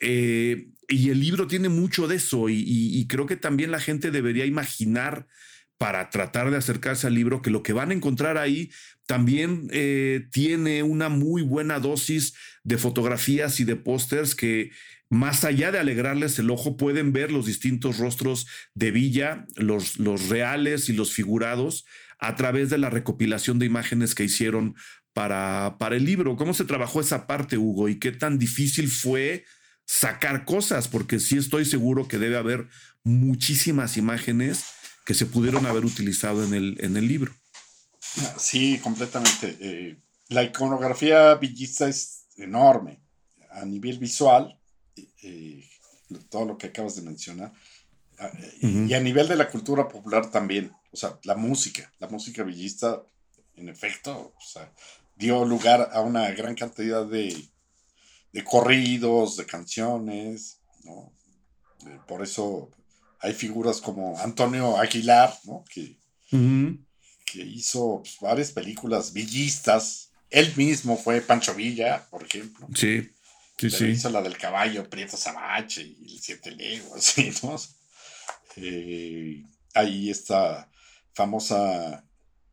Eh, 0.00 0.68
y 0.88 1.10
el 1.10 1.20
libro 1.20 1.46
tiene 1.46 1.68
mucho 1.68 2.08
de 2.08 2.16
eso 2.16 2.48
y, 2.48 3.06
creo 3.08 3.26
que 3.26 3.36
también 3.36 3.70
la 3.70 3.80
gente 3.80 4.10
debería 4.10 4.44
imaginar 4.44 5.26
para 5.78 6.10
tratar 6.10 6.50
de 6.50 6.56
acercarse 6.56 7.06
al 7.06 7.14
libro 7.14 7.42
que 7.42 7.50
lo 7.50 7.62
que 7.62 7.72
van 7.72 7.90
a 7.90 7.94
encontrar 7.94 8.36
ahí 8.38 8.70
también 9.06 9.68
eh, 9.70 10.26
tiene 10.30 10.82
una 10.82 11.08
muy 11.08 11.42
buena 11.42 11.78
dosis 11.78 12.34
de 12.64 12.76
fotografías 12.76 13.60
y 13.60 13.64
de 13.64 13.76
pósters 13.76 14.34
que 14.34 14.70
más 15.10 15.44
allá 15.44 15.72
de 15.72 15.80
alegrarles 15.80 16.38
el 16.38 16.50
ojo, 16.50 16.76
pueden 16.76 17.12
ver 17.12 17.32
los 17.32 17.44
distintos 17.44 17.98
rostros 17.98 18.46
de 18.74 18.92
Villa, 18.92 19.44
los, 19.56 19.98
reales 20.28 20.88
y 20.88 20.92
los 20.92 21.12
figurados, 21.12 21.84
a 22.20 22.36
través 22.36 22.70
de 22.70 22.78
la 22.78 22.90
recopilación 22.90 23.58
de 23.58 23.66
imágenes 23.66 24.14
que 24.14 24.22
hicieron 24.22 24.76
para, 25.12 25.76
para 25.78 25.96
el 25.96 26.04
libro. 26.04 26.36
¿Cómo 26.36 26.54
se 26.54 26.64
trabajó 26.64 27.00
esa 27.00 27.26
parte, 27.26 27.58
Hugo? 27.58 27.88
¿Y 27.88 27.98
qué 27.98 28.12
tan 28.12 28.38
difícil 28.38 28.88
fue 28.88 29.44
sacar 29.84 30.44
cosas? 30.44 30.86
Porque 30.86 31.18
sí 31.18 31.36
estoy 31.36 31.64
seguro 31.64 32.06
que 32.06 32.18
debe 32.18 32.36
haber 32.36 32.68
muchísimas 33.02 33.96
imágenes 33.96 34.64
que 35.04 35.14
se 35.14 35.26
pudieron 35.26 35.66
haber 35.66 35.84
utilizado 35.84 36.44
en 36.44 36.54
el, 36.54 36.76
en 36.80 36.96
el 36.96 37.08
libro. 37.08 37.34
Sí, 38.38 38.78
completamente. 38.78 39.56
Eh, 39.60 39.96
la 40.28 40.44
iconografía 40.44 41.34
villista 41.34 41.88
es 41.88 42.26
enorme 42.36 43.02
a 43.50 43.64
nivel 43.64 43.98
visual 43.98 44.59
eh, 44.96 45.68
todo 46.28 46.44
lo 46.44 46.58
que 46.58 46.68
acabas 46.68 46.96
de 46.96 47.02
mencionar. 47.02 47.52
Ah, 48.18 48.30
y 48.60 48.92
a 48.92 49.00
nivel 49.00 49.28
de 49.28 49.36
la 49.36 49.48
cultura 49.48 49.88
popular 49.88 50.30
también, 50.30 50.72
o 50.92 50.96
sea, 50.96 51.18
la 51.24 51.36
música, 51.36 51.90
la 51.98 52.08
música 52.08 52.42
villista, 52.42 53.02
en 53.56 53.68
efecto, 53.68 54.34
dio 55.16 55.44
lugar 55.44 55.90
a 55.92 56.00
una 56.00 56.30
gran 56.32 56.54
cantidad 56.54 57.06
de, 57.06 57.48
corridos, 58.44 59.36
de 59.36 59.46
canciones, 59.46 60.60
eh, 61.86 61.98
por 62.06 62.22
eso 62.22 62.70
hay 63.20 63.32
figuras 63.32 63.80
como 63.80 64.18
Antonio 64.18 64.76
Aguilar, 64.78 65.32
Que, 65.72 65.96
que 66.30 67.42
hizo 67.42 68.00
pues, 68.02 68.16
varias 68.20 68.52
películas 68.52 69.12
villistas. 69.12 70.10
Él 70.30 70.52
mismo 70.56 70.96
fue 70.96 71.20
Pancho 71.20 71.54
Villa, 71.54 72.06
por 72.10 72.22
ejemplo. 72.22 72.68
Sí. 72.74 73.10
Sí, 73.60 73.68
sí. 73.68 73.84
Hizo 73.88 74.08
la 74.08 74.22
del 74.22 74.38
caballo, 74.38 74.88
Prieto 74.88 75.18
Sabache 75.18 75.82
y 75.82 76.14
el 76.14 76.20
Siete 76.20 76.50
Leguas, 76.52 77.04
¿sí, 77.04 77.30
¿no? 77.42 77.56
Eh, 78.56 79.44
ahí 79.74 80.08
esta 80.08 80.70
famosa 81.12 82.02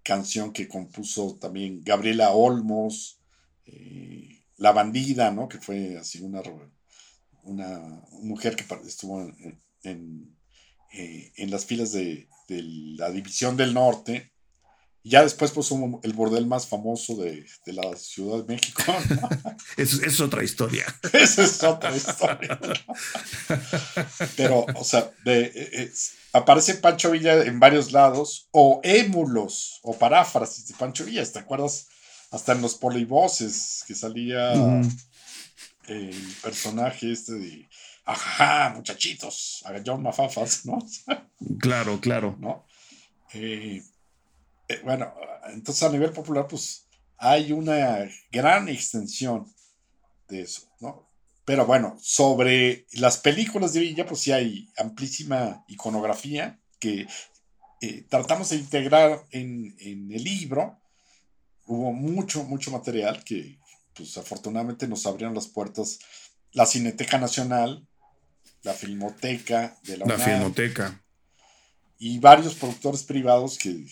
canción 0.04 0.52
que 0.52 0.68
compuso 0.68 1.38
también 1.40 1.82
Gabriela 1.82 2.32
Olmos, 2.32 3.22
eh, 3.66 4.44
La 4.58 4.74
Bandida, 4.74 5.32
¿no? 5.32 5.48
Que 5.48 5.60
fue 5.60 5.98
así 5.98 6.22
una, 6.22 6.42
una 7.44 7.80
mujer 8.12 8.58
que 8.58 8.66
estuvo 8.86 9.22
en, 9.84 10.38
eh, 10.92 11.32
en, 11.38 11.52
las 11.52 11.66
filas 11.66 11.94
de, 11.94 12.28
de, 12.50 12.64
la 12.98 13.12
División 13.12 13.56
del 13.56 13.74
Norte 13.74 14.34
ya 15.04 15.24
después 15.24 15.52
puso 15.52 16.00
el 16.04 16.14
bordel 16.14 16.48
más 16.48 16.68
famoso 16.68 17.16
de, 17.16 17.46
la 17.66 17.96
Ciudad 17.96 18.44
de 18.44 18.56
México. 18.56 18.84
Eso, 19.78 20.04
es 20.04 20.20
otra 20.20 20.44
historia. 20.44 20.86
Esa 21.14 21.44
es 21.44 21.64
otra 21.64 21.96
historia. 21.96 22.60
Pero, 24.36 24.66
o 24.76 24.84
sea, 24.84 25.12
eh, 25.26 25.52
eh, 25.56 25.92
aparece 26.34 26.76
Pancho 26.76 27.12
Villa 27.12 27.44
en 27.44 27.60
varios 27.60 27.92
lados, 27.92 28.48
o 28.52 28.82
émulos, 28.84 29.80
o 29.84 29.98
paráfrasis 29.98 30.68
de 30.68 30.74
Pancho 30.76 31.06
Villa. 31.06 31.26
¿Te 31.26 31.40
acuerdas? 31.40 31.88
Hasta 32.32 32.52
en 32.52 32.62
los 32.62 32.76
polivoces 32.76 33.84
que 33.88 33.96
salía 33.96 34.52
el 35.88 36.36
personaje 36.44 37.14
este 37.14 37.34
de 37.34 37.70
ajá, 38.08 38.74
muchachitos, 38.76 39.62
agallón 39.66 40.02
mafafas, 40.02 40.66
¿no? 40.66 40.80
claro, 41.60 42.00
claro. 42.00 42.36
¿No? 42.40 42.66
Eh, 43.34 43.84
eh, 44.68 44.82
bueno, 44.84 45.14
entonces 45.54 45.84
a 45.84 45.92
nivel 45.92 46.12
popular, 46.12 46.48
pues 46.48 46.88
hay 47.18 47.52
una 47.52 48.08
gran 48.32 48.70
extensión 48.70 49.52
de 50.28 50.42
eso, 50.42 50.70
¿no? 50.80 51.08
Pero 51.46 51.66
bueno, 51.66 51.98
sobre 52.02 52.86
las 52.94 53.18
películas 53.18 53.74
de 53.74 53.80
Villa, 53.80 54.06
pues 54.06 54.20
sí 54.20 54.34
hay 54.34 54.70
amplísima 54.78 55.64
iconografía 55.70 56.60
que 56.78 57.08
eh, 57.82 58.06
tratamos 58.10 58.50
de 58.50 58.58
integrar 58.58 59.24
en, 59.32 59.76
el 59.80 60.24
libro. 60.24 60.78
Hubo 61.66 61.94
mucho, 61.94 62.44
mucho 62.44 62.70
material 62.72 63.24
que, 63.24 63.58
pues 63.94 64.18
afortunadamente 64.18 64.88
nos 64.88 65.06
abrieron 65.06 65.34
las 65.34 65.48
puertas 65.48 66.00
la 66.52 66.66
Cineteca 66.66 67.18
Nacional, 67.18 67.88
la 68.64 68.74
Filmoteca 68.74 69.78
de 69.84 69.98
la 69.98 70.06
La 70.06 70.18
Filmoteca. 70.18 71.02
Y 72.00 72.20
varios 72.20 72.56
productores 72.56 73.04
privados 73.04 73.58
que, 73.58 73.86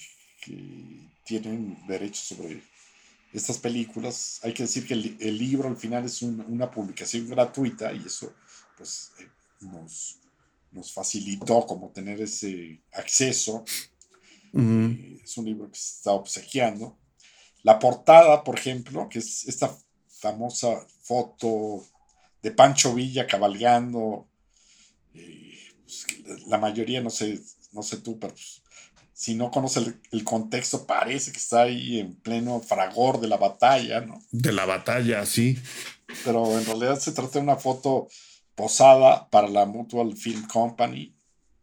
que 0.45 1.09
tienen 1.23 1.77
derechos 1.87 2.19
sobre 2.19 2.61
estas 3.33 3.57
películas. 3.57 4.39
Hay 4.43 4.53
que 4.53 4.63
decir 4.63 4.87
que 4.87 4.93
el, 4.93 5.37
libro 5.37 5.67
al 5.67 5.77
final 5.77 6.05
es 6.05 6.21
una 6.21 6.69
publicación 6.69 7.27
gratuita 7.27 7.91
y 7.93 8.05
eso 8.05 8.33
pues 8.77 9.11
eh, 9.19 9.27
nos, 9.61 10.19
nos, 10.71 10.93
facilitó 10.93 11.65
como 11.65 11.89
tener 11.89 12.21
ese 12.21 12.81
acceso. 12.93 13.65
Eh, 14.53 15.19
es 15.23 15.37
un 15.37 15.45
libro 15.45 15.69
que 15.69 15.77
se 15.77 15.97
está 15.97 16.11
obsequiando. 16.11 16.97
La 17.63 17.79
portada, 17.79 18.43
por 18.43 18.57
ejemplo, 18.57 19.09
que 19.09 19.19
es 19.19 19.47
esta 19.47 19.75
famosa 20.07 20.85
foto 21.01 21.85
de 22.41 22.51
Pancho 22.51 22.93
Villa 22.93 23.25
cabalgando. 23.25 24.27
Eh, 25.13 25.57
pues, 25.83 26.05
la 26.47 26.57
mayoría, 26.57 27.01
no 27.01 27.09
sé, 27.09 27.41
no 27.71 27.81
sé 27.81 27.97
tú, 27.97 28.19
pero 28.19 28.33
pues, 28.33 28.61
si 29.16 29.34
no 29.34 29.49
conoce 29.49 29.95
el, 30.11 30.24
contexto, 30.26 30.86
parece 30.86 31.32
que 31.32 31.38
está 31.38 31.61
ahí 31.61 32.01
en 32.01 32.16
pleno 32.16 32.59
fragor 32.59 33.22
de 33.22 33.30
la 33.30 33.38
batalla, 33.38 34.01
¿no? 34.01 34.22
De 34.30 34.51
la 34.51 34.66
batalla, 34.66 35.26
sí. 35.26 35.57
Pero 36.26 36.59
en 36.59 36.66
realidad 36.66 36.99
se 36.99 37.13
trata 37.13 37.39
de 37.39 37.45
una 37.45 37.55
foto 37.55 38.09
posada 38.55 39.30
para 39.30 39.47
la 39.47 39.66
Mutual 39.66 40.18
Film 40.18 40.45
Company 40.47 41.16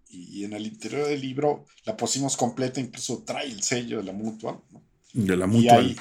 y 0.08 0.44
en 0.44 0.54
el 0.54 0.66
interior 0.66 1.06
del 1.06 1.20
libro 1.20 1.66
la 1.84 1.94
pusimos 1.94 2.38
completa, 2.38 2.80
incluso 2.80 3.22
trae 3.22 3.46
el 3.46 3.62
sello 3.62 3.98
de 3.98 4.04
la 4.04 4.12
Mutual. 4.14 4.58
¿no? 4.70 4.82
De 5.12 5.36
la 5.36 5.46
Mutual. 5.46 5.94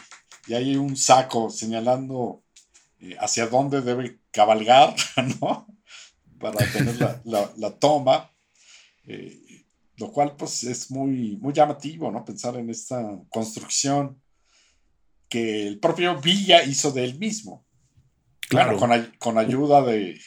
Y 0.47 0.53
hay, 0.53 0.77
un 0.77 0.95
saco 0.95 1.49
señalando 1.49 2.43
eh, 3.01 3.17
hacia 3.19 3.47
dónde 3.47 3.81
debe 3.81 4.19
cabalgar, 4.31 4.95
¿no? 5.41 5.67
Para 6.39 6.65
tener 6.71 6.95
la, 7.25 7.71
toma. 7.77 8.31
Eh, 9.05 9.40
lo 10.01 10.11
cual 10.11 10.35
pues 10.35 10.63
es 10.63 10.91
muy, 10.91 11.37
muy 11.37 11.53
llamativo, 11.53 12.11
¿no? 12.11 12.25
Pensar 12.25 12.57
en 12.57 12.69
esta 12.69 13.19
construcción 13.29 14.21
que 15.29 15.67
el 15.67 15.79
propio 15.79 16.19
Villa 16.19 16.63
hizo 16.63 16.91
de 16.91 17.05
él 17.05 17.17
mismo. 17.17 17.65
Claro. 18.49 18.77
con, 19.17 19.37
ayuda 19.37 19.81
de, 19.81 20.19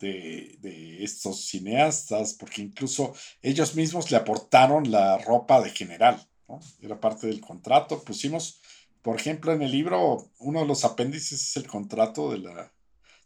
de, 0.00 1.02
estos 1.02 1.46
cineastas, 1.46 2.34
porque 2.34 2.60
incluso 2.60 3.14
ellos 3.40 3.74
mismos 3.74 4.10
le 4.10 4.18
aportaron 4.18 4.90
la 4.90 5.16
ropa 5.16 5.62
de 5.62 5.70
general, 5.70 6.22
¿no? 6.46 6.60
Era 6.82 7.00
parte 7.00 7.26
del 7.28 7.40
contrato. 7.40 8.02
Pusimos, 8.04 8.60
por 9.00 9.16
ejemplo, 9.18 9.50
en 9.52 9.62
el 9.62 9.72
libro, 9.72 10.30
uno 10.40 10.60
de 10.60 10.66
los 10.66 10.84
apéndices 10.84 11.40
es 11.40 11.56
el 11.56 11.66
contrato 11.66 12.30
de 12.30 12.38
la, 12.38 12.70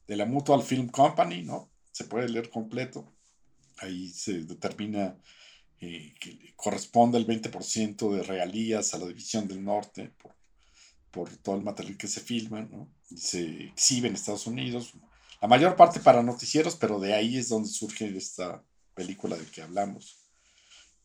de 0.07 0.17
la 0.17 0.27
Mutual 0.27 0.63
Film 0.63 0.87
Company, 0.87 1.43
¿no? 1.43 1.69
Se 1.91 2.05
puede 2.05 2.29
leer 2.29 2.49
completo. 2.49 3.13
Ahí 3.79 4.09
se 4.11 4.45
determina 4.45 5.19
eh, 5.81 6.15
que 6.21 6.55
corresponde 6.57 7.19
el 7.19 7.27
20% 7.27 8.11
de 8.15 8.23
regalías 8.23 8.95
a 8.95 8.99
la 8.99 9.07
División 9.07 9.47
del 9.47 9.63
Norte 9.65 10.11
por, 10.21 10.35
por 11.11 11.37
todo 11.39 11.57
el 11.57 11.63
material 11.63 11.97
que 11.97 12.09
se 12.09 12.21
filma 12.21 12.63
¿no? 12.63 12.89
y 13.11 13.19
se 13.19 13.65
exhibe 13.65 14.09
en 14.09 14.15
Estados 14.15 14.47
Unidos. 14.47 14.93
La 15.41 15.49
mayor 15.49 15.77
parte 15.77 16.01
para 16.01 16.23
noticieros, 16.23 16.77
pero 16.77 16.99
de 16.99 17.15
ahí 17.15 17.37
es 17.37 17.51
donde 17.51 17.69
surge 17.69 18.17
esta 18.17 18.63
película 18.95 19.37
de 19.37 19.45
que 19.47 19.63
hablamos. 19.63 20.19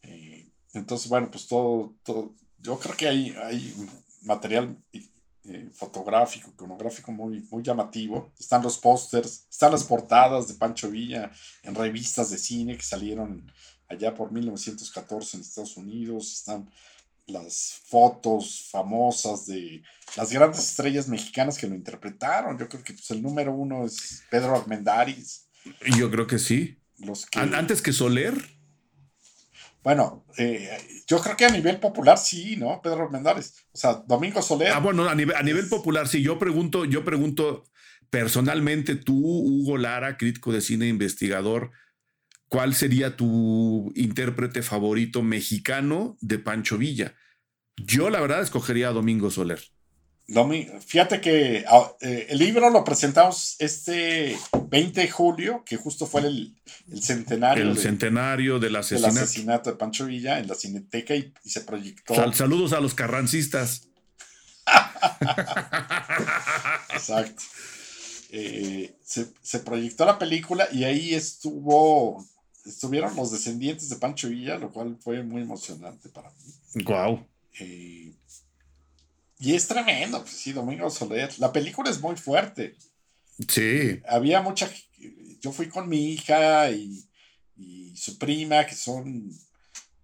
Eh, 0.04 0.50
entonces, 0.74 1.10
bueno, 1.10 1.30
pues 1.30 1.48
todo, 1.48 1.96
todo, 2.04 2.34
yo 2.60 2.80
creo 2.80 2.96
que 2.96 3.08
hay, 3.08 3.36
hay 3.44 3.76
material 4.22 4.78
eh, 5.44 5.70
fotográfico, 5.74 6.52
iconográfico 6.52 7.12
muy, 7.12 7.46
muy 7.50 7.64
llamativo. 7.64 8.32
Están 8.40 8.62
los 8.62 8.78
pósters, 8.78 9.48
están 9.50 9.72
las 9.72 9.84
portadas 9.84 10.48
de 10.48 10.54
Pancho 10.54 10.90
Villa 10.90 11.32
en 11.64 11.76
revistas 11.76 12.30
de 12.30 12.38
cine 12.38 12.78
que 12.78 12.84
salieron 12.84 13.52
allá 13.92 14.14
por 14.14 14.32
1914 14.32 15.38
en 15.38 15.42
Estados 15.42 15.78
Unidos, 15.78 16.34
están 16.34 16.70
las 17.28 17.82
fotos 17.86 18.68
famosas 18.72 19.46
de 19.46 19.84
las 20.18 20.32
grandes 20.32 20.60
estrellas 20.60 21.08
mexicanas 21.08 21.58
que 21.58 21.68
lo 21.68 21.76
interpretaron. 21.76 22.58
Yo 22.58 22.68
creo 22.68 22.84
que 22.84 22.94
pues, 22.94 23.12
el 23.12 23.22
número 23.22 23.54
uno 23.54 23.86
es 23.86 24.24
Pedro 24.30 24.56
Armendáriz. 24.56 25.46
Yo 25.98 26.10
creo 26.10 26.28
que 26.28 26.40
sí. 26.40 26.78
Los 26.98 27.28
Antes 27.36 27.82
que 27.82 27.94
Soler. 27.94 28.34
Bueno, 29.84 30.26
eh, 30.38 30.78
yo 31.08 31.20
creo 31.20 31.36
que 31.36 31.46
a 31.46 31.50
nivel 31.50 31.80
popular 31.80 32.18
sí, 32.18 32.56
¿no? 32.56 32.82
Pedro 32.82 33.04
Armendáriz. 33.04 33.54
O 33.72 33.78
sea, 33.78 33.94
Domingo 33.94 34.42
Soler. 34.42 34.72
Ah, 34.72 34.80
bueno, 34.80 35.08
a 35.08 35.16
nivel, 35.16 35.36
a 35.36 35.42
nivel 35.42 35.68
popular 35.68 36.08
sí. 36.08 36.22
Yo 36.22 36.38
pregunto, 36.38 36.86
yo 36.86 37.04
pregunto 37.04 37.64
personalmente, 38.12 38.96
tú, 38.96 39.18
Hugo 39.18 39.78
Lara, 39.78 40.18
crítico 40.18 40.52
de 40.52 40.62
cine, 40.62 40.88
investigador, 40.88 41.72
¿cuál 42.52 42.76
sería 42.76 43.16
tu 43.16 43.94
intérprete 43.96 44.62
favorito 44.62 45.24
mexicano 45.24 46.18
de 46.20 46.38
Pancho 46.38 46.78
Villa? 46.78 47.16
Yo 47.78 48.10
la 48.10 48.20
verdad 48.20 48.42
escogería 48.42 48.90
a 48.90 48.92
Domingo 48.92 49.32
Soler. 49.32 49.62
Fíjate 50.86 51.22
que 51.22 51.64
ah, 51.68 51.92
eh, 52.02 52.28
el 52.30 52.40
libro 52.40 52.70
lo 52.70 52.84
presentamos 52.84 53.56
este 53.60 54.38
20 54.68 55.02
de 55.02 55.10
julio, 55.10 55.64
que 55.66 55.78
justo 55.78 56.06
fue 56.06 56.22
el, 56.22 56.56
centenario. 57.02 57.64
El 57.64 57.78
centenario 57.78 58.60
del 58.60 58.76
asesinato. 58.76 59.14
del 59.14 59.24
asesinato 59.24 59.72
de 59.72 59.78
Pancho 59.78 60.06
Villa 60.06 60.40
en 60.40 60.48
la 60.48 60.56
Cineteca 60.56 61.16
y, 61.16 61.34
se 61.46 61.62
proyectó. 61.62 62.34
saludos 62.34 62.74
a 62.74 62.82
los 62.82 62.94
carrancistas. 62.94 63.88
Exacto. 66.94 67.44
Eh, 68.30 68.96
se, 69.04 69.28
se, 69.42 69.60
proyectó 69.60 70.06
la 70.06 70.20
película 70.20 70.68
y 70.72 70.86
ahí 70.86 71.14
estuvo 71.14 72.26
estuvieron 72.66 73.16
los 73.16 73.32
descendientes 73.32 73.90
de 73.90 73.96
Pancho 73.96 74.30
Villa, 74.30 74.58
lo 74.58 74.72
cual 74.72 74.98
fue 75.00 75.24
muy 75.24 75.42
emocionante 75.42 76.10
para 76.10 76.30
mí. 76.30 76.84
Wow. 76.84 77.26
Eh, 77.60 78.14
y 79.40 79.56
es 79.56 79.68
tremendo, 79.68 80.22
pues 80.22 80.36
sí, 80.36 80.54
Domingo 80.54 80.90
Soler. 80.90 81.34
La 81.40 81.52
película 81.52 81.90
es 81.90 82.00
muy 82.00 82.16
fuerte. 82.16 82.78
Sí. 83.48 84.00
Había 84.08 84.42
mucha. 84.42 84.70
Yo 85.40 85.52
fui 85.52 85.68
con 85.68 85.90
mi 85.90 86.14
hija 86.14 86.70
y, 86.70 87.04
su 87.96 88.18
prima, 88.18 88.66
que 88.66 88.76
son, 88.76 89.32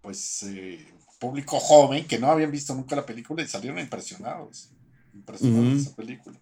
pues, 0.01 0.43
eh, 0.43 0.85
público 1.19 1.59
joven, 1.59 2.07
que 2.07 2.19
no 2.19 2.31
habían 2.31 2.51
visto 2.51 2.73
nunca 2.73 2.95
la 2.95 3.05
película 3.05 3.43
y 3.43 3.47
salieron 3.47 3.79
impresionados. 3.79 4.71
Impresionados 5.13 5.73
de 5.73 5.81
esa 5.81 5.95
película. 5.95 6.39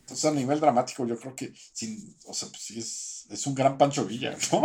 Entonces, 0.00 0.24
a 0.24 0.30
nivel 0.30 0.60
dramático, 0.60 1.06
yo 1.06 1.18
creo 1.18 1.34
que, 1.34 1.52
sin, 1.72 2.16
o 2.26 2.32
sea, 2.32 2.48
pues 2.48 2.62
sí, 2.62 2.78
es, 2.78 3.26
es 3.28 3.46
un 3.46 3.54
gran 3.54 3.76
Pancho 3.76 4.06
Villa, 4.06 4.36
¿no? 4.52 4.62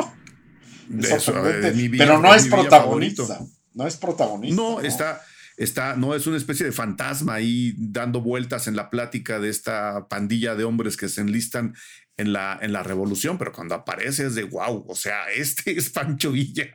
Pero 1.97 2.19
no 2.19 2.33
es 2.33 2.47
protagonista. 2.47 3.39
No 3.73 3.87
es 3.87 3.97
protagonista. 3.97 4.61
No, 4.61 4.81
está. 4.81 5.21
está, 5.57 5.95
no 5.95 6.13
es 6.13 6.27
una 6.27 6.37
especie 6.37 6.65
de 6.65 6.71
fantasma 6.71 7.35
ahí 7.35 7.73
dando 7.77 8.21
vueltas 8.21 8.67
en 8.67 8.75
la 8.75 8.89
plática 8.89 9.39
de 9.39 9.49
esta 9.49 10.07
pandilla 10.09 10.55
de 10.55 10.65
hombres 10.65 10.97
que 10.97 11.09
se 11.09 11.21
enlistan 11.21 11.73
en 12.17 12.33
la, 12.33 12.59
en 12.61 12.73
la 12.73 12.83
revolución, 12.83 13.37
pero 13.37 13.51
cuando 13.51 13.75
aparece 13.75 14.27
es 14.27 14.35
de 14.35 14.43
wow, 14.43 14.85
o 14.87 14.95
sea, 14.95 15.29
este 15.35 15.77
es 15.77 15.89
Pancho 15.89 16.31
Villa. 16.31 16.71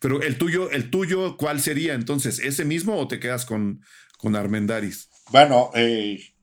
Pero 0.00 0.22
el 0.22 0.38
tuyo, 0.38 0.70
el 0.70 0.90
tuyo, 0.90 1.36
¿cuál 1.36 1.60
sería 1.60 1.94
entonces? 1.94 2.38
¿Ese 2.38 2.64
mismo 2.64 2.96
o 2.96 3.08
te 3.08 3.18
quedas 3.18 3.44
con, 3.44 3.82
con 4.16 4.36
Armendaris? 4.36 5.08
Bueno, 5.30 5.70
eh, 5.74 6.34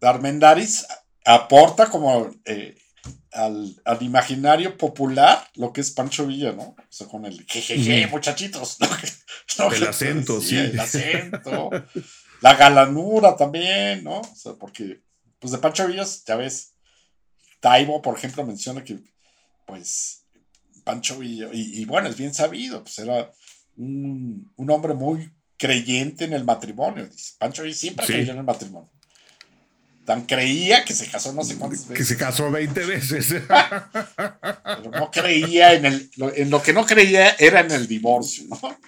Armendaris 0.00 0.86
aporta 1.24 1.90
como 1.90 2.30
eh, 2.46 2.76
al, 3.32 3.98
imaginario 4.00 4.76
popular 4.76 5.46
lo 5.54 5.72
que 5.72 5.80
es 5.80 5.90
Pancho 5.90 6.26
Villa, 6.26 6.52
¿no? 6.52 6.62
O 6.62 6.86
sea, 6.88 7.06
con 7.06 7.24
el 7.24 7.44
jejeje, 7.46 8.06
muchachitos. 8.08 8.78
el 9.74 9.86
acento, 9.86 10.40
sí. 10.40 10.56
El 10.56 10.78
acento. 10.78 11.70
la 12.40 12.54
galanura 12.54 13.36
también, 13.36 14.04
¿no? 14.04 14.20
O 14.20 14.34
sea, 14.34 14.54
porque, 14.54 15.02
pues 15.38 15.52
de 15.52 15.58
Pancho 15.58 15.86
Villa, 15.86 16.04
ya 16.26 16.36
ves, 16.36 16.74
Taibo, 17.60 18.00
por 18.02 18.16
ejemplo, 18.16 18.44
menciona 18.44 18.82
que, 18.84 18.98
pues, 19.66 20.24
Pancho 20.84 21.18
Villa, 21.18 21.48
y, 21.52 21.84
bueno, 21.84 22.08
es 22.08 22.16
bien 22.16 22.32
sabido, 22.32 22.82
pues 22.82 22.98
era 22.98 23.32
un, 23.76 24.52
hombre 24.56 24.94
muy 24.94 25.30
creyente 25.56 26.24
en 26.24 26.32
el 26.32 26.44
matrimonio. 26.44 27.06
Dice. 27.06 27.34
Pancho 27.38 27.62
Villa 27.64 27.74
siempre 27.74 28.06
creyó 28.06 28.32
en 28.32 28.38
el 28.38 28.44
matrimonio. 28.44 28.90
Tan 30.06 30.24
creía 30.24 30.84
que 30.84 30.94
se 30.94 31.08
casó 31.08 31.32
no 31.32 31.42
sé 31.42 31.56
cuántas 31.56 31.88
veces. 31.88 31.96
Que 31.98 32.04
se 32.04 32.16
casó 32.16 32.50
20 32.50 32.84
veces. 32.86 33.26
Pero 33.46 34.90
no 34.92 35.10
creía 35.10 35.74
en 35.74 35.84
el. 35.84 36.10
En 36.36 36.48
lo 36.48 36.62
que 36.62 36.72
no 36.72 36.86
creía 36.86 37.30
era 37.38 37.60
en 37.60 37.72
el 37.72 37.88
divorcio, 37.88 38.44
¿no? 38.48 38.78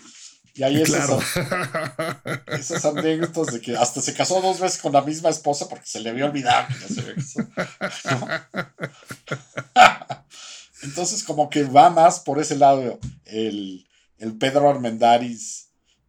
Y 0.59 0.65
ahí 0.65 0.83
esos, 0.83 1.23
esos 2.49 2.85
anécdotas 2.85 3.55
de 3.55 3.61
que 3.61 3.77
hasta 3.77 4.01
se 4.01 4.13
casó 4.13 4.41
dos 4.41 4.59
veces 4.59 4.83
con 4.83 4.93
la 4.93 5.03
misma 5.03 5.29
esposa 5.29 5.69
porque 5.69 5.87
se 5.87 6.01
le 6.01 6.11
había 6.11 6.27
olvidado 6.27 6.67
que 6.67 6.75
ya 6.81 6.89
se 6.89 7.01
había 7.01 7.15
casado. 7.79 8.29
Entonces, 10.83 11.23
como 11.23 11.49
que 11.49 11.63
va 11.63 11.91
más 11.91 12.19
por 12.19 12.41
ese 12.41 12.57
lado 12.57 12.99
el, 13.25 13.87
Pedro 14.41 14.69
Armendaris, 14.69 15.68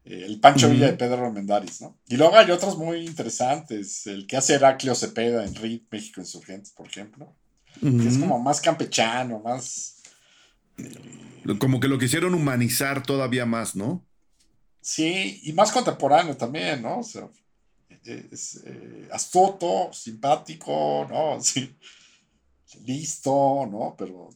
eh, 0.09 0.25
el 0.25 0.39
Pancho 0.39 0.69
Villa 0.69 0.87
de 0.87 0.97
Pedro 0.97 1.27
Armendaris, 1.27 1.81
¿no? 1.81 1.95
Y 2.07 2.17
luego 2.17 2.35
hay 2.35 2.49
otros 2.49 2.75
muy 2.79 3.05
interesantes, 3.05 4.07
el 4.07 4.25
que 4.25 4.37
hace 4.37 4.55
Heraclio 4.55 4.95
Cepeda 4.95 5.45
en 5.45 5.53
RIT 5.53 5.85
México 5.91 6.19
Insurgentes, 6.19 6.71
por 6.71 6.87
ejemplo, 6.87 7.35
que 7.79 8.07
es 8.07 8.17
como 8.17 8.39
más 8.39 8.59
campechano, 8.59 9.39
más... 9.39 10.01
como 11.59 11.79
que 11.79 11.87
lo 11.87 11.99
quisieron 11.99 12.33
humanizar 12.33 13.03
todavía 13.03 13.45
más, 13.45 13.75
¿no? 13.75 14.03
Sí, 14.81 15.41
y 15.43 15.53
más 15.53 15.71
contemporáneo 15.71 16.35
también, 16.35 16.81
¿no? 16.81 16.99
O 16.99 17.03
sea, 17.03 17.29
es 18.03 18.63
eh, 18.65 19.07
astuto, 19.11 19.93
simpático, 19.93 21.05
¿no? 21.07 21.39
Sí, 21.43 21.75
listo, 22.85 23.67
¿no? 23.71 23.95
Pero 23.95 24.29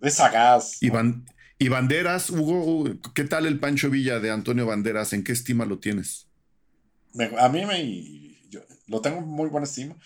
es 0.00 0.14
sagaz. 0.14 0.82
Y, 0.82 0.90
Banderas, 1.66 2.30
Hugo, 2.30 2.88
¿qué 3.14 3.24
tal 3.24 3.44
el 3.46 3.58
Pancho 3.58 3.90
Villa 3.90 4.20
de 4.20 4.30
Antonio 4.30 4.64
Banderas? 4.64 5.12
¿En 5.12 5.24
qué 5.24 5.32
estima 5.32 5.64
lo 5.64 5.80
tienes? 5.80 6.28
a 7.38 7.48
mí 7.48 7.66
me. 7.66 8.60
lo 8.86 9.00
tengo 9.00 9.20
muy 9.22 9.48
buena 9.48 9.66
estima. 9.66 9.96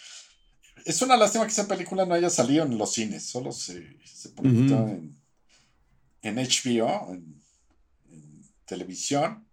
Es 0.86 1.02
una 1.02 1.16
lástima 1.16 1.44
que 1.44 1.52
esa 1.52 1.68
película 1.68 2.06
no 2.06 2.14
haya 2.14 2.30
salido 2.30 2.64
en 2.64 2.78
los 2.78 2.94
cines, 2.94 3.24
solo 3.24 3.52
se, 3.52 3.98
se 4.04 4.30
en, 4.42 5.14
en, 6.22 6.36
HBO, 6.36 7.12
en, 7.12 7.42
televisión. 8.64 9.46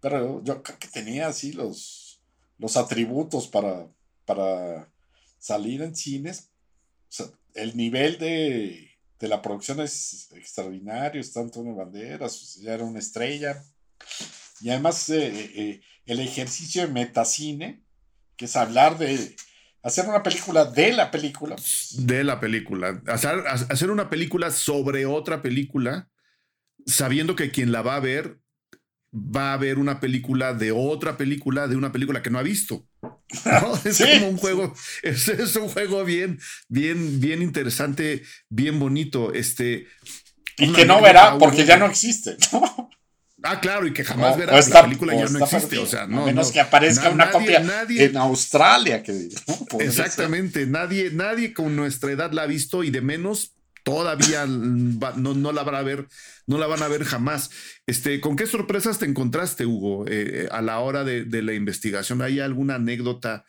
Pero 0.00 0.42
yo 0.44 0.62
creo 0.62 0.78
que 0.78 0.88
tenía 0.88 1.26
así 1.26 1.52
los, 1.52 2.22
los 2.58 2.76
atributos 2.76 3.48
para, 3.48 3.88
para 4.24 4.88
salir 5.38 5.82
en 5.82 5.96
cines. 5.96 6.50
O 7.08 7.12
sea, 7.12 7.26
el 7.54 7.76
nivel 7.76 8.18
de 8.18 8.89
de 9.20 9.28
la 9.28 9.42
producción 9.42 9.80
es 9.80 10.28
extraordinario, 10.32 11.20
está 11.20 11.40
Antonio 11.40 11.74
Banderas, 11.74 12.56
ya 12.56 12.72
era 12.72 12.84
una 12.84 12.98
estrella. 12.98 13.62
Y 14.62 14.70
además 14.70 15.10
eh, 15.10 15.26
eh, 15.26 15.52
eh, 15.54 15.80
el 16.06 16.20
ejercicio 16.20 16.82
de 16.82 16.92
metacine, 16.92 17.84
que 18.36 18.46
es 18.46 18.56
hablar 18.56 18.96
de, 18.96 19.36
hacer 19.82 20.08
una 20.08 20.22
película 20.22 20.64
de 20.64 20.92
la 20.92 21.10
película. 21.10 21.54
De 21.98 22.24
la 22.24 22.40
película. 22.40 23.02
Hacer, 23.06 23.44
hacer 23.46 23.90
una 23.90 24.08
película 24.08 24.50
sobre 24.50 25.04
otra 25.04 25.42
película, 25.42 26.08
sabiendo 26.86 27.36
que 27.36 27.50
quien 27.50 27.72
la 27.72 27.82
va 27.82 27.96
a 27.96 28.00
ver 28.00 28.40
va 29.12 29.52
a 29.52 29.56
ver 29.58 29.78
una 29.78 30.00
película 30.00 30.54
de 30.54 30.72
otra 30.72 31.18
película, 31.18 31.68
de 31.68 31.76
una 31.76 31.92
película 31.92 32.22
que 32.22 32.30
no 32.30 32.38
ha 32.38 32.42
visto. 32.42 32.86
Es 33.84 33.98
como 33.98 34.28
un 34.28 34.36
juego, 34.36 34.74
es, 35.02 35.56
un 35.56 35.68
juego 35.68 36.04
bien, 36.04 36.40
bien, 36.68 37.20
bien 37.20 37.42
interesante, 37.42 38.22
bien 38.48 38.78
bonito. 38.78 39.32
Este, 39.32 39.86
y 40.58 40.72
que 40.72 40.84
no 40.84 41.00
verá 41.00 41.38
porque 41.38 41.64
ya 41.64 41.76
no 41.76 41.86
existe. 41.86 42.36
Ah, 43.42 43.60
claro, 43.60 43.86
y 43.86 43.94
que 43.94 44.04
jamás 44.04 44.36
verá 44.36 44.60
la 44.60 44.82
película 44.82 45.14
ya 45.14 45.26
no 45.26 45.44
existe. 45.44 45.78
O 45.78 45.86
sea, 45.86 46.06
no, 46.06 46.22
a 46.22 46.26
menos 46.26 46.52
que 46.52 46.60
aparezca 46.60 47.08
una 47.08 47.30
copia 47.30 47.64
en 47.88 48.16
Australia. 48.16 49.02
Que, 49.02 49.28
Exactamente, 49.78 50.66
nadie, 50.66 51.10
nadie 51.10 51.54
con 51.54 51.74
nuestra 51.76 52.10
edad 52.10 52.32
la 52.32 52.42
ha 52.42 52.46
visto 52.46 52.84
y 52.84 52.90
de 52.90 53.00
menos 53.00 53.54
todavía 53.84 54.46
no, 54.46 55.52
la 55.52 55.62
van 55.62 55.74
a 55.74 55.82
ver, 55.82 56.08
no 56.46 56.58
la 56.58 56.66
van 56.66 56.82
a 56.82 56.88
ver 56.88 57.04
jamás. 57.04 57.50
Este, 57.86 58.20
¿Con 58.20 58.36
qué 58.36 58.46
sorpresas 58.46 58.98
te 58.98 59.06
encontraste, 59.06 59.66
Hugo, 59.66 60.04
eh, 60.08 60.48
a 60.50 60.62
la 60.62 60.78
hora 60.80 61.04
de, 61.04 61.42
la 61.42 61.54
investigación? 61.54 62.22
¿Hay 62.22 62.40
alguna 62.40 62.76
anécdota 62.76 63.44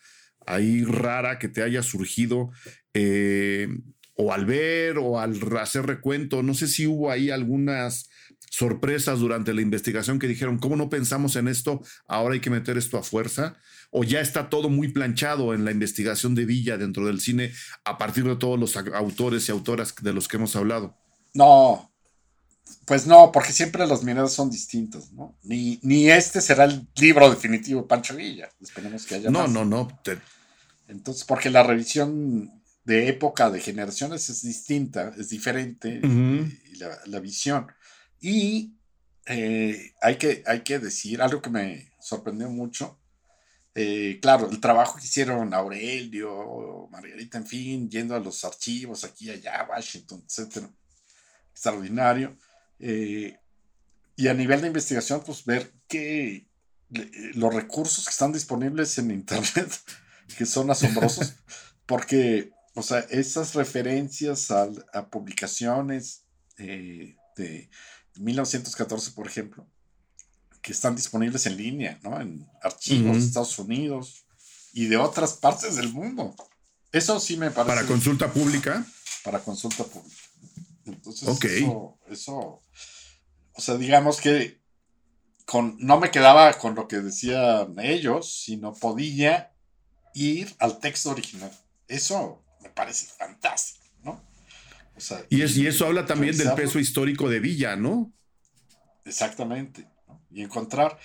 ahí 0.46 0.84
rara 0.84 1.38
que 1.38 1.48
te 1.48 1.62
haya 1.62 1.82
surgido? 1.82 2.50
Eh, 2.94 3.68
o 4.14 4.32
al 4.32 4.44
ver 4.46 4.98
o 4.98 5.20
al 5.20 5.38
hacer 5.58 5.86
recuento, 5.86 6.42
no 6.42 6.54
sé 6.54 6.68
si 6.68 6.86
hubo 6.86 7.10
ahí 7.10 7.30
algunas 7.30 8.08
sorpresas 8.52 9.18
durante 9.18 9.54
la 9.54 9.62
investigación 9.62 10.18
que 10.18 10.28
dijeron, 10.28 10.58
¿cómo 10.58 10.76
no 10.76 10.90
pensamos 10.90 11.36
en 11.36 11.48
esto? 11.48 11.80
Ahora 12.06 12.34
hay 12.34 12.40
que 12.40 12.50
meter 12.50 12.76
esto 12.76 12.98
a 12.98 13.02
fuerza 13.02 13.56
o 13.90 14.04
ya 14.04 14.20
está 14.20 14.50
todo 14.50 14.68
muy 14.68 14.88
planchado 14.88 15.54
en 15.54 15.64
la 15.64 15.70
investigación 15.70 16.34
de 16.34 16.44
Villa 16.44 16.76
dentro 16.76 17.06
del 17.06 17.22
cine 17.22 17.50
a 17.84 17.96
partir 17.96 18.24
de 18.24 18.36
todos 18.36 18.60
los 18.60 18.76
autores 18.76 19.48
y 19.48 19.52
autoras 19.52 19.94
de 20.02 20.12
los 20.12 20.28
que 20.28 20.36
hemos 20.36 20.54
hablado? 20.54 20.94
No, 21.32 21.90
pues 22.84 23.06
no, 23.06 23.32
porque 23.32 23.52
siempre 23.52 23.86
los 23.86 24.04
miradas 24.04 24.34
son 24.34 24.50
distintos, 24.50 25.12
¿no? 25.12 25.34
Ni, 25.44 25.80
ni 25.82 26.10
este 26.10 26.42
será 26.42 26.64
el 26.64 26.86
libro 26.96 27.30
definitivo 27.30 27.80
de 27.80 27.88
Pancho 27.88 28.14
Villa. 28.14 28.50
Esperemos 28.60 29.06
que 29.06 29.14
haya 29.14 29.30
no, 29.30 29.48
No, 29.48 29.64
no, 29.64 29.88
Entonces, 30.88 31.24
porque 31.24 31.48
la 31.48 31.62
revisión 31.62 32.52
de 32.84 33.08
época, 33.08 33.50
de 33.50 33.60
generaciones 33.60 34.28
es 34.28 34.42
distinta, 34.42 35.14
es 35.16 35.30
diferente, 35.30 36.00
y 36.02 36.76
la, 37.06 37.20
visión. 37.20 37.66
Y 38.22 38.74
eh, 39.26 39.92
hay, 40.00 40.16
que, 40.16 40.42
hay 40.46 40.62
que 40.62 40.78
decir 40.78 41.20
algo 41.20 41.42
que 41.42 41.50
me 41.50 41.92
sorprendió 42.00 42.48
mucho, 42.48 42.98
eh, 43.74 44.18
claro, 44.20 44.50
el 44.50 44.60
trabajo 44.60 44.98
que 44.98 45.04
hicieron 45.04 45.54
Aurelio, 45.54 46.88
Margarita, 46.90 47.38
en 47.38 47.46
fin, 47.46 47.90
yendo 47.90 48.14
a 48.14 48.20
los 48.20 48.44
archivos 48.44 49.04
aquí, 49.04 49.30
allá, 49.30 49.66
Washington, 49.68 50.22
etcétera. 50.26 50.70
Extraordinario. 51.50 52.36
Eh, 52.78 53.38
y 54.16 54.28
a 54.28 54.34
nivel 54.34 54.60
de 54.60 54.66
investigación, 54.66 55.22
pues 55.24 55.44
ver 55.44 55.72
que 55.88 56.48
los 57.34 57.54
recursos 57.54 58.04
que 58.04 58.10
están 58.10 58.32
disponibles 58.32 58.98
en 58.98 59.10
Internet, 59.10 59.70
que 60.36 60.44
son 60.44 60.70
asombrosos, 60.70 61.34
porque, 61.86 62.52
o 62.74 62.82
sea, 62.82 63.00
esas 63.10 63.54
referencias 63.54 64.50
a, 64.50 65.08
publicaciones 65.08 66.26
eh, 66.58 67.16
de 67.36 67.70
1914, 68.16 69.12
por 69.12 69.26
ejemplo, 69.26 69.66
que 70.60 70.72
están 70.72 70.94
disponibles 70.94 71.46
en 71.46 71.56
línea, 71.56 71.98
¿no? 72.02 72.20
En 72.20 72.48
archivos 72.62 73.16
de 73.16 73.24
Estados 73.24 73.58
Unidos 73.58 74.24
y 74.72 74.86
de 74.86 74.96
otras 74.96 75.34
partes 75.34 75.76
del 75.76 75.92
mundo. 75.92 76.34
Eso 76.92 77.18
sí 77.18 77.36
me 77.36 77.50
parece. 77.50 77.74
¿Para 77.74 77.86
consulta 77.86 78.32
pública? 78.32 78.86
Para 79.24 79.40
consulta 79.40 79.84
pública. 79.84 80.16
Entonces, 80.84 81.28
eso, 82.08 82.60
o 83.52 83.60
sea, 83.60 83.76
digamos 83.76 84.20
que 84.20 84.60
con, 85.46 85.76
no 85.78 85.98
me 85.98 86.10
quedaba 86.10 86.52
con 86.54 86.74
lo 86.74 86.88
que 86.88 86.98
decían 86.98 87.74
ellos, 87.78 88.42
sino 88.44 88.74
podía 88.74 89.52
ir 90.14 90.54
al 90.58 90.78
texto 90.78 91.10
original. 91.10 91.50
Eso 91.88 92.44
me 92.60 92.70
parece 92.70 93.06
fantástico, 93.06 93.84
¿no? 94.02 94.22
Y, 95.30 95.42
es, 95.42 95.56
y 95.56 95.66
eso 95.66 95.86
habla 95.86 96.06
también 96.06 96.36
del 96.36 96.52
peso 96.54 96.78
histórico 96.78 97.28
de 97.28 97.40
Villa, 97.40 97.76
¿no? 97.76 98.12
Exactamente 99.04 99.92
y 100.32 100.42
encontrar 100.42 100.98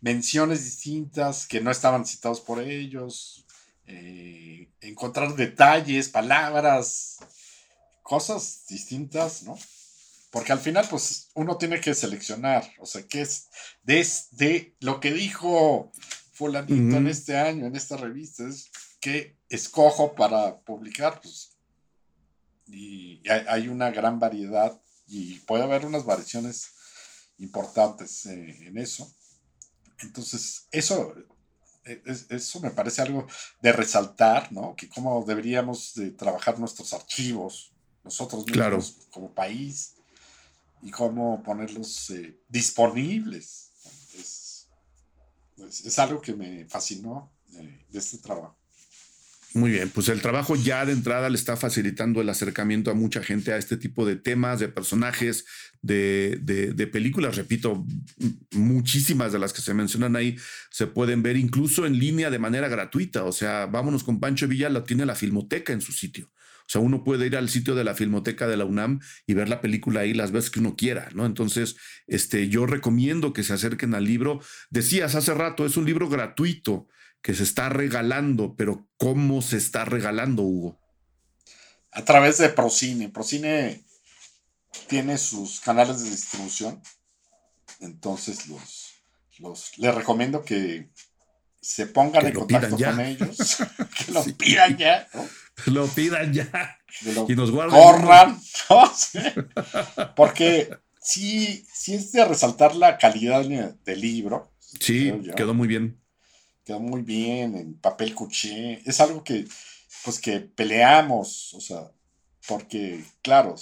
menciones 0.00 0.64
distintas 0.64 1.46
que 1.46 1.60
no 1.60 1.70
estaban 1.70 2.06
citados 2.06 2.40
por 2.40 2.62
ellos, 2.62 3.44
eh, 3.86 4.68
encontrar 4.80 5.34
detalles, 5.34 6.08
palabras, 6.08 7.18
cosas 8.02 8.64
distintas, 8.68 9.42
¿no? 9.42 9.58
Porque 10.30 10.52
al 10.52 10.60
final, 10.60 10.86
pues, 10.88 11.28
uno 11.34 11.56
tiene 11.58 11.80
que 11.80 11.94
seleccionar, 11.94 12.72
o 12.78 12.86
sea, 12.86 13.02
qué 13.02 13.22
es 13.22 13.48
desde 13.82 14.74
lo 14.80 15.00
que 15.00 15.12
dijo 15.12 15.92
fulanito 16.32 16.96
en 16.96 17.06
este 17.08 17.36
año, 17.36 17.66
en 17.66 17.76
esta 17.76 17.96
revista, 17.96 18.46
es 18.48 18.70
que 19.00 19.36
escojo 19.50 20.14
para 20.14 20.60
publicar, 20.60 21.20
pues, 21.20 21.51
y 22.66 23.22
hay 23.28 23.68
una 23.68 23.90
gran 23.90 24.18
variedad 24.18 24.80
y 25.06 25.38
puede 25.40 25.64
haber 25.64 25.84
unas 25.84 26.04
variaciones 26.04 26.72
importantes 27.38 28.26
eh, 28.26 28.66
en 28.66 28.78
eso. 28.78 29.12
Entonces, 30.00 30.66
eso, 30.70 31.14
e, 31.84 32.02
eso 32.30 32.60
me 32.60 32.70
parece 32.70 33.02
algo 33.02 33.26
de 33.60 33.72
resaltar, 33.72 34.52
¿no? 34.52 34.74
Que 34.76 34.88
cómo 34.88 35.24
deberíamos 35.24 35.94
de 35.94 36.10
trabajar 36.10 36.58
nuestros 36.58 36.92
archivos, 36.92 37.72
nosotros 38.04 38.46
mismos 38.46 38.96
como 39.10 39.32
país, 39.32 39.94
y 40.82 40.90
cómo 40.90 41.42
ponerlos 41.42 42.10
eh, 42.10 42.40
disponibles. 42.48 43.70
Es, 44.18 44.66
es, 45.84 45.98
algo 45.98 46.20
que 46.20 46.34
me 46.34 46.66
fascinó 46.66 47.32
eh, 47.54 47.86
de 47.88 47.98
este 47.98 48.18
trabajo. 48.18 48.56
Muy 49.54 49.70
bien, 49.70 49.90
pues 49.90 50.08
el 50.08 50.22
trabajo 50.22 50.56
ya 50.56 50.86
de 50.86 50.92
entrada 50.92 51.28
le 51.28 51.36
está 51.36 51.58
facilitando 51.58 52.22
el 52.22 52.28
acercamiento 52.30 52.90
a 52.90 52.94
mucha 52.94 53.22
gente 53.22 53.52
a 53.52 53.58
este 53.58 53.76
tipo 53.76 54.06
de 54.06 54.16
temas, 54.16 54.60
de 54.60 54.68
personajes, 54.68 55.44
de, 55.82 56.38
de, 56.40 56.86
películas. 56.86 57.36
Repito, 57.36 57.84
muchísimas 58.52 59.30
de 59.32 59.38
las 59.38 59.52
que 59.52 59.60
se 59.60 59.74
mencionan 59.74 60.16
ahí 60.16 60.36
se 60.70 60.86
pueden 60.86 61.22
ver 61.22 61.36
incluso 61.36 61.84
en 61.84 61.98
línea 61.98 62.30
de 62.30 62.38
manera 62.38 62.68
gratuita. 62.68 63.24
O 63.24 63.32
sea, 63.32 63.66
vámonos 63.66 64.04
con 64.04 64.20
Pancho 64.20 64.48
Villa, 64.48 64.70
lo 64.70 64.84
tiene 64.84 65.04
la 65.04 65.16
Filmoteca 65.16 65.74
en 65.74 65.82
su 65.82 65.92
sitio. 65.92 66.30
O 66.62 66.70
sea, 66.72 66.80
uno 66.80 67.04
puede 67.04 67.26
ir 67.26 67.36
al 67.36 67.50
sitio 67.50 67.74
de 67.74 67.84
la 67.84 67.94
Filmoteca 67.94 68.46
de 68.46 68.56
la 68.56 68.64
UNAM 68.64 69.00
y 69.26 69.34
ver 69.34 69.50
la 69.50 69.60
película 69.60 70.00
ahí 70.00 70.14
las 70.14 70.32
veces 70.32 70.50
que 70.50 70.60
uno 70.60 70.76
quiera, 70.76 71.10
¿no? 71.14 71.26
Entonces, 71.26 71.76
este, 72.06 72.48
yo 72.48 72.64
recomiendo 72.64 73.34
que 73.34 73.42
se 73.42 73.52
acerquen 73.52 73.94
al 73.94 74.04
libro. 74.04 74.40
Decías 74.70 75.14
hace 75.14 75.34
rato, 75.34 75.66
es 75.66 75.76
un 75.76 75.84
libro 75.84 76.08
gratuito 76.08 76.88
que 77.22 77.34
se 77.34 77.44
está 77.44 77.68
regalando, 77.68 78.56
pero 78.56 78.88
¿cómo 78.98 79.42
se 79.42 79.56
está 79.56 79.84
regalando, 79.84 80.42
Hugo? 80.42 80.80
A 81.92 82.04
través 82.04 82.38
de 82.38 82.48
Procine. 82.48 83.08
Procine 83.08 83.84
tiene 84.88 85.16
sus 85.18 85.60
canales 85.60 86.02
de 86.02 86.10
distribución. 86.10 86.82
Entonces 87.80 88.48
los, 88.48 88.94
los 89.38 89.78
les 89.78 89.94
recomiendo 89.94 90.44
que 90.44 90.90
se 91.60 91.86
pongan 91.86 92.26
en 92.26 92.34
contacto 92.34 92.76
con 92.76 93.00
ellos, 93.00 93.58
que 94.04 94.12
lo 94.12 94.24
pidan 94.24 94.76
ya, 94.76 95.08
Lo 95.66 95.86
pidan 95.86 96.32
ya. 96.32 96.78
y 97.28 97.36
nos 97.36 97.52
guarden. 97.52 97.80
Corran, 97.80 98.40
Porque 100.16 100.76
sí, 101.00 101.64
sí 101.72 101.94
es 101.94 102.10
de 102.10 102.24
resaltar 102.24 102.74
la 102.74 102.98
calidad 102.98 103.44
del 103.44 104.00
libro. 104.00 104.52
Sí, 104.58 105.12
quedó 105.36 105.54
muy 105.54 105.68
bien 105.68 106.01
quedó 106.64 106.80
muy 106.80 107.02
bien 107.02 107.56
en 107.56 107.74
papel 107.74 108.14
cuché. 108.14 108.82
Es 108.88 109.00
algo 109.00 109.22
que, 109.24 109.46
pues, 110.04 110.18
que 110.18 110.40
peleamos, 110.40 111.54
o 111.54 111.60
sea, 111.60 111.90
porque, 112.46 113.04
claro, 113.22 113.56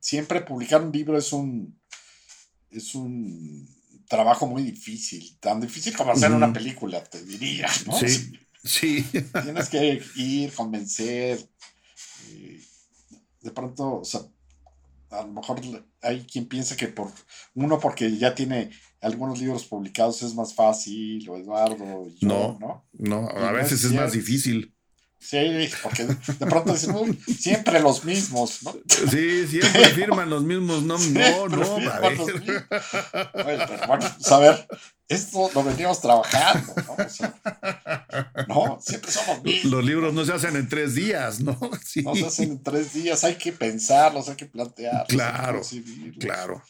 siempre 0.00 0.40
publicar 0.40 0.82
un 0.82 0.92
libro 0.92 1.16
es 1.16 1.32
un, 1.32 1.78
es 2.70 2.94
un 2.94 3.68
trabajo 4.08 4.46
muy 4.46 4.62
difícil, 4.62 5.36
tan 5.40 5.60
difícil 5.60 5.96
como 5.96 6.12
hacer 6.12 6.32
una 6.32 6.52
película, 6.52 7.02
te 7.02 7.24
diría, 7.24 7.68
¿no? 7.86 7.98
Sí, 7.98 8.32
sí. 8.62 9.04
Tienes 9.42 9.68
que 9.68 10.02
ir, 10.16 10.52
convencer. 10.52 11.48
Eh, 12.28 12.60
de 13.40 13.50
pronto, 13.50 14.00
o 14.00 14.04
sea, 14.04 14.20
a 15.10 15.22
lo 15.22 15.32
mejor 15.32 15.60
hay 16.00 16.24
quien 16.24 16.46
piensa 16.46 16.76
que 16.76 16.88
por 16.88 17.10
uno 17.54 17.78
porque 17.78 18.16
ya 18.16 18.34
tiene 18.34 18.70
algunos 19.02 19.40
libros 19.40 19.64
publicados 19.64 20.22
es 20.22 20.34
más 20.34 20.54
fácil, 20.54 21.28
o 21.28 21.36
Eduardo, 21.36 22.08
yo, 22.20 22.28
no, 22.28 22.58
¿no? 22.60 22.84
No, 22.92 23.28
a 23.28 23.52
veces 23.52 23.84
es, 23.84 23.92
más 23.92 24.12
difícil. 24.12 24.74
Sí, 25.18 25.68
porque 25.82 26.04
de 26.04 26.46
pronto 26.46 26.72
dicen, 26.72 27.18
siempre 27.26 27.80
los 27.80 28.04
mismos, 28.04 28.62
¿no? 28.62 28.74
Sí, 28.88 29.46
siempre 29.46 29.88
firman 29.90 30.28
los 30.28 30.42
mismos 30.42 30.82
no, 30.82 30.98
No, 30.98 31.48
no, 31.48 31.76
a 31.90 32.00
ver. 32.00 32.18
Bueno, 33.32 33.66
bueno, 33.86 34.06
pues 34.16 34.32
a 34.32 34.38
ver, 34.38 34.68
esto 35.08 35.50
lo 35.54 35.62
veníamos 35.62 36.00
trabajando, 36.00 36.74
¿no? 36.74 37.04
O 37.04 37.08
sea, 37.08 37.34
no, 38.48 38.78
siempre 38.80 39.10
somos 39.12 39.42
mismos. 39.44 39.72
Los 39.72 39.84
libros 39.84 40.12
no 40.12 40.24
se 40.24 40.32
hacen 40.32 40.56
en 40.56 40.68
tres 40.68 40.94
días, 40.94 41.40
¿no? 41.40 41.58
Sí. 41.84 42.02
No 42.02 42.16
se 42.16 42.26
hacen 42.26 42.50
en 42.52 42.62
tres 42.62 42.92
días, 42.92 43.22
hay 43.22 43.36
que 43.36 43.52
pensarlos, 43.52 44.28
hay 44.28 44.36
que 44.36 44.46
plantearlos. 44.46 45.06
Claro, 45.08 45.62
claro. 46.18 46.62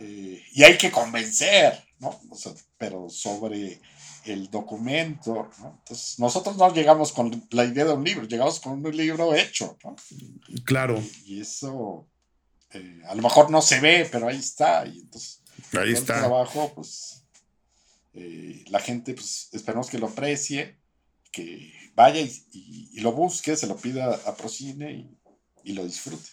Eh, 0.00 0.42
y 0.52 0.62
hay 0.62 0.78
que 0.78 0.90
convencer, 0.90 1.84
¿no? 1.98 2.20
O 2.30 2.36
sea, 2.36 2.52
pero 2.76 3.08
sobre 3.10 3.80
el 4.24 4.50
documento, 4.50 5.50
¿no? 5.60 5.78
Entonces, 5.78 6.18
nosotros 6.18 6.56
no 6.56 6.72
llegamos 6.72 7.12
con 7.12 7.46
la 7.50 7.64
idea 7.64 7.84
de 7.84 7.92
un 7.92 8.04
libro, 8.04 8.26
llegamos 8.26 8.60
con 8.60 8.84
un 8.84 8.96
libro 8.96 9.34
hecho, 9.34 9.76
¿no? 9.84 9.96
Claro. 10.64 11.02
Y, 11.24 11.40
eso 11.40 12.08
eh, 12.72 13.02
a 13.08 13.14
lo 13.14 13.22
mejor 13.22 13.50
no 13.50 13.62
se 13.62 13.80
ve, 13.80 14.08
pero 14.10 14.28
ahí 14.28 14.38
está. 14.38 14.86
Y 14.86 15.00
entonces, 15.00 15.42
ahí 15.72 15.92
está. 15.92 16.14
El 16.14 16.20
trabajo, 16.20 16.72
pues, 16.74 17.24
eh, 18.14 18.64
la 18.68 18.80
gente, 18.80 19.14
pues, 19.14 19.48
esperamos 19.52 19.88
que 19.88 19.98
lo 19.98 20.08
aprecie, 20.08 20.78
que 21.32 21.72
vaya 21.94 22.20
y, 22.20 23.00
lo 23.00 23.12
busque, 23.12 23.56
se 23.56 23.66
lo 23.66 23.76
pida 23.76 24.14
a 24.26 24.36
Procine 24.36 25.10
y 25.64 25.72
lo 25.72 25.84
disfrute. 25.84 26.28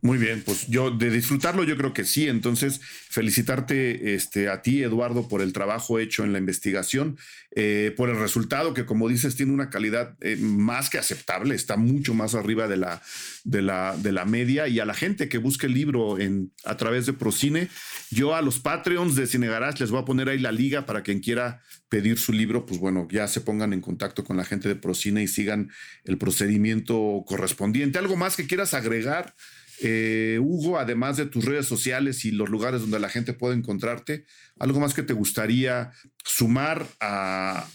Muy 0.00 0.16
bien, 0.16 0.42
pues 0.46 0.68
yo 0.68 0.92
de 0.92 1.10
disfrutarlo 1.10 1.64
yo 1.64 1.76
creo 1.76 1.92
que 1.92 2.04
sí. 2.04 2.28
Entonces, 2.28 2.80
felicitarte 2.80 4.14
este, 4.14 4.48
a 4.48 4.62
ti, 4.62 4.82
Eduardo, 4.82 5.26
por 5.26 5.42
el 5.42 5.52
trabajo 5.52 5.98
hecho 5.98 6.22
en 6.22 6.32
la 6.32 6.38
investigación, 6.38 7.18
eh, 7.56 7.92
por 7.96 8.08
el 8.08 8.16
resultado 8.16 8.74
que, 8.74 8.86
como 8.86 9.08
dices, 9.08 9.34
tiene 9.34 9.52
una 9.52 9.70
calidad 9.70 10.16
eh, 10.20 10.36
más 10.36 10.88
que 10.88 10.98
aceptable, 10.98 11.56
está 11.56 11.76
mucho 11.76 12.14
más 12.14 12.36
arriba 12.36 12.68
de 12.68 12.76
la, 12.76 13.02
de, 13.42 13.60
la, 13.62 13.96
de 13.96 14.12
la 14.12 14.24
media. 14.24 14.68
Y 14.68 14.78
a 14.78 14.84
la 14.84 14.94
gente 14.94 15.28
que 15.28 15.38
busque 15.38 15.66
el 15.66 15.74
libro 15.74 16.20
en, 16.20 16.52
a 16.64 16.76
través 16.76 17.06
de 17.06 17.12
Procine, 17.12 17.68
yo 18.10 18.36
a 18.36 18.42
los 18.42 18.60
Patreons 18.60 19.16
de 19.16 19.26
Cine 19.26 19.48
les 19.80 19.90
voy 19.90 20.00
a 20.00 20.04
poner 20.04 20.28
ahí 20.28 20.38
la 20.38 20.52
liga 20.52 20.86
para 20.86 21.02
quien 21.02 21.18
quiera 21.18 21.60
pedir 21.88 22.18
su 22.18 22.32
libro, 22.32 22.66
pues 22.66 22.78
bueno, 22.78 23.08
ya 23.10 23.26
se 23.26 23.40
pongan 23.40 23.72
en 23.72 23.80
contacto 23.80 24.22
con 24.22 24.36
la 24.36 24.44
gente 24.44 24.68
de 24.68 24.76
Procine 24.76 25.22
y 25.22 25.28
sigan 25.28 25.70
el 26.04 26.18
procedimiento 26.18 27.24
correspondiente. 27.26 27.98
¿Algo 27.98 28.16
más 28.16 28.36
que 28.36 28.46
quieras 28.46 28.74
agregar? 28.74 29.34
Eh, 29.80 30.38
Hugo, 30.40 30.78
además 30.78 31.16
de 31.16 31.26
tus 31.26 31.44
redes 31.44 31.66
sociales 31.66 32.24
y 32.24 32.32
los 32.32 32.48
lugares 32.48 32.80
donde 32.80 32.98
la 32.98 33.08
gente 33.08 33.32
puede 33.32 33.54
encontrarte, 33.54 34.24
¿algo 34.58 34.80
más 34.80 34.94
que 34.94 35.02
te 35.02 35.12
gustaría 35.12 35.92
sumar 36.24 36.86
a, 37.00 37.66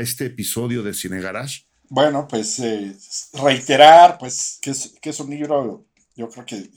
este 0.00 0.26
episodio 0.26 0.82
de 0.82 0.92
Cine 0.92 1.20
Garage? 1.20 1.66
Bueno, 1.88 2.26
pues 2.28 2.58
eh, 2.58 2.94
reiterar, 3.34 4.18
pues, 4.18 4.58
que 4.60 4.70
es, 4.70 5.20
un 5.20 5.30
libro, 5.30 5.86
yo 6.16 6.28
creo 6.28 6.44
que, 6.44 6.68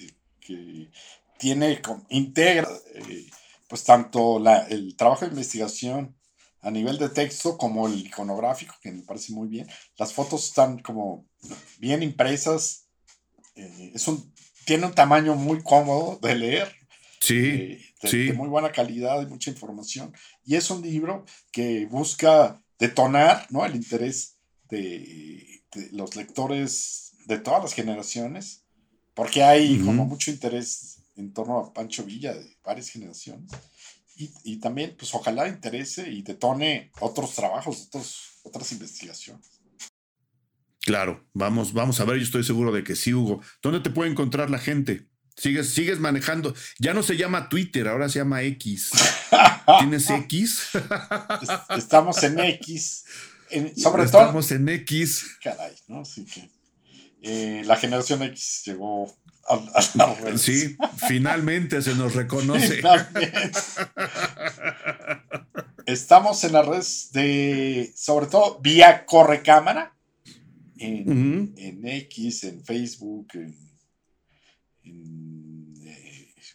tiene, 1.37 1.81
integra, 2.09 2.69
eh, 2.93 3.27
pues, 3.67 3.83
tanto 3.83 4.41
el 4.69 4.95
trabajo 4.95 5.25
de 5.25 5.31
investigación 5.31 6.15
a 6.61 6.71
nivel 6.71 6.97
de 6.97 7.09
texto 7.09 7.57
como 7.57 7.87
el 7.87 7.99
iconográfico, 7.99 8.75
que 8.81 8.91
me 8.91 9.03
parece 9.03 9.33
muy 9.33 9.47
bien. 9.47 9.67
Las 9.97 10.13
fotos 10.13 10.45
están 10.45 10.79
como 10.79 11.25
bien 11.79 12.03
impresas, 12.03 12.86
eh, 13.57 13.91
es 13.95 14.07
un, 14.07 14.31
tiene 14.65 14.85
un 14.85 14.93
tamaño 14.93 15.35
muy 15.35 15.61
cómodo 15.63 16.19
de 16.21 16.35
leer. 16.35 16.75
Sí, 17.19 17.35
eh, 17.35 17.93
de, 18.03 18.33
muy 18.33 18.47
buena 18.47 18.71
calidad, 18.71 19.19
de 19.19 19.25
mucha 19.25 19.49
información. 19.49 20.13
Y 20.45 20.55
es 20.55 20.69
un 20.69 20.81
libro 20.81 21.25
que 21.51 21.87
busca 21.87 22.61
detonar 22.77 23.47
¿no? 23.49 23.65
el 23.65 23.75
interés 23.75 24.37
de, 24.69 25.63
los 25.91 26.15
lectores 26.15 27.13
de 27.25 27.39
todas 27.39 27.63
las 27.63 27.73
generaciones, 27.73 28.63
porque 29.13 29.43
hay 29.43 29.79
como 29.79 30.05
mucho 30.05 30.31
interés 30.31 30.99
en 31.15 31.33
torno 31.33 31.57
a 31.57 31.73
Pancho 31.73 32.03
Villa 32.03 32.33
de 32.33 32.57
varias 32.63 32.89
generaciones. 32.89 33.51
Y, 34.15 34.31
y, 34.43 34.57
también, 34.57 34.95
pues 34.97 35.13
ojalá 35.13 35.47
interese 35.47 36.09
y 36.09 36.23
detone 36.23 36.91
otros 36.99 37.35
trabajos, 37.35 37.87
otros, 37.87 38.39
otras 38.43 38.71
investigaciones. 38.71 39.56
Claro, 40.87 41.21
vamos, 41.33 41.73
vamos 41.73 41.99
a 41.99 42.05
ver, 42.05 42.15
yo 42.15 42.23
estoy 42.23 42.45
seguro 42.45 42.71
de 42.71 42.81
que 42.81 42.95
sí, 42.95 43.13
Hugo. 43.13 43.41
¿Dónde 43.61 43.81
te 43.81 43.89
puede 43.89 44.09
encontrar 44.09 44.49
la 44.49 44.57
gente? 44.57 45.09
Sigues, 45.35 45.73
sigues 45.73 45.99
manejando. 45.99 46.55
Ya 46.79 46.93
no 46.93 47.03
se 47.03 47.17
llama 47.17 47.49
Twitter, 47.49 47.89
ahora 47.89 48.07
se 48.07 48.19
llama 48.19 48.41
X. 48.43 48.91
¿Tienes 49.79 50.09
X? 50.09 50.69
Estamos 51.75 52.23
en 52.23 52.39
X. 52.39 53.03
sobre 53.75 54.05
todo. 54.05 54.21
Estamos 54.21 54.49
en 54.51 54.69
X. 54.69 55.25
Caray, 55.43 55.75
¿no? 55.89 55.99
Así 56.03 56.23
que 56.23 56.49
eh, 57.21 57.63
la 57.65 57.75
generación 57.75 58.23
X 58.23 58.61
llegó 58.63 59.13
a, 59.49 59.59
la 59.95 60.37
Sí, 60.37 60.77
finalmente 61.05 61.81
se 61.81 61.95
nos 61.95 62.15
reconoce. 62.15 62.81
Estamos 65.85 66.41
en 66.45 66.53
las 66.53 66.65
redes 66.65 67.09
de, 67.11 67.91
sobre 67.93 68.27
todo, 68.27 68.61
vía 68.61 69.05
correcámara 69.05 69.96
en, 70.79 71.87
X, 71.87 72.43
en 72.43 72.63
Facebook, 72.63 73.29
en, 73.33 73.55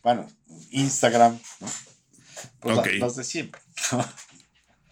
bueno, 0.03 0.27
Instagram, 0.71 1.39
¿no? 1.61 1.69
Pues 2.61 2.99
las 2.99 3.17
de 3.17 3.25
siempre. 3.25 3.61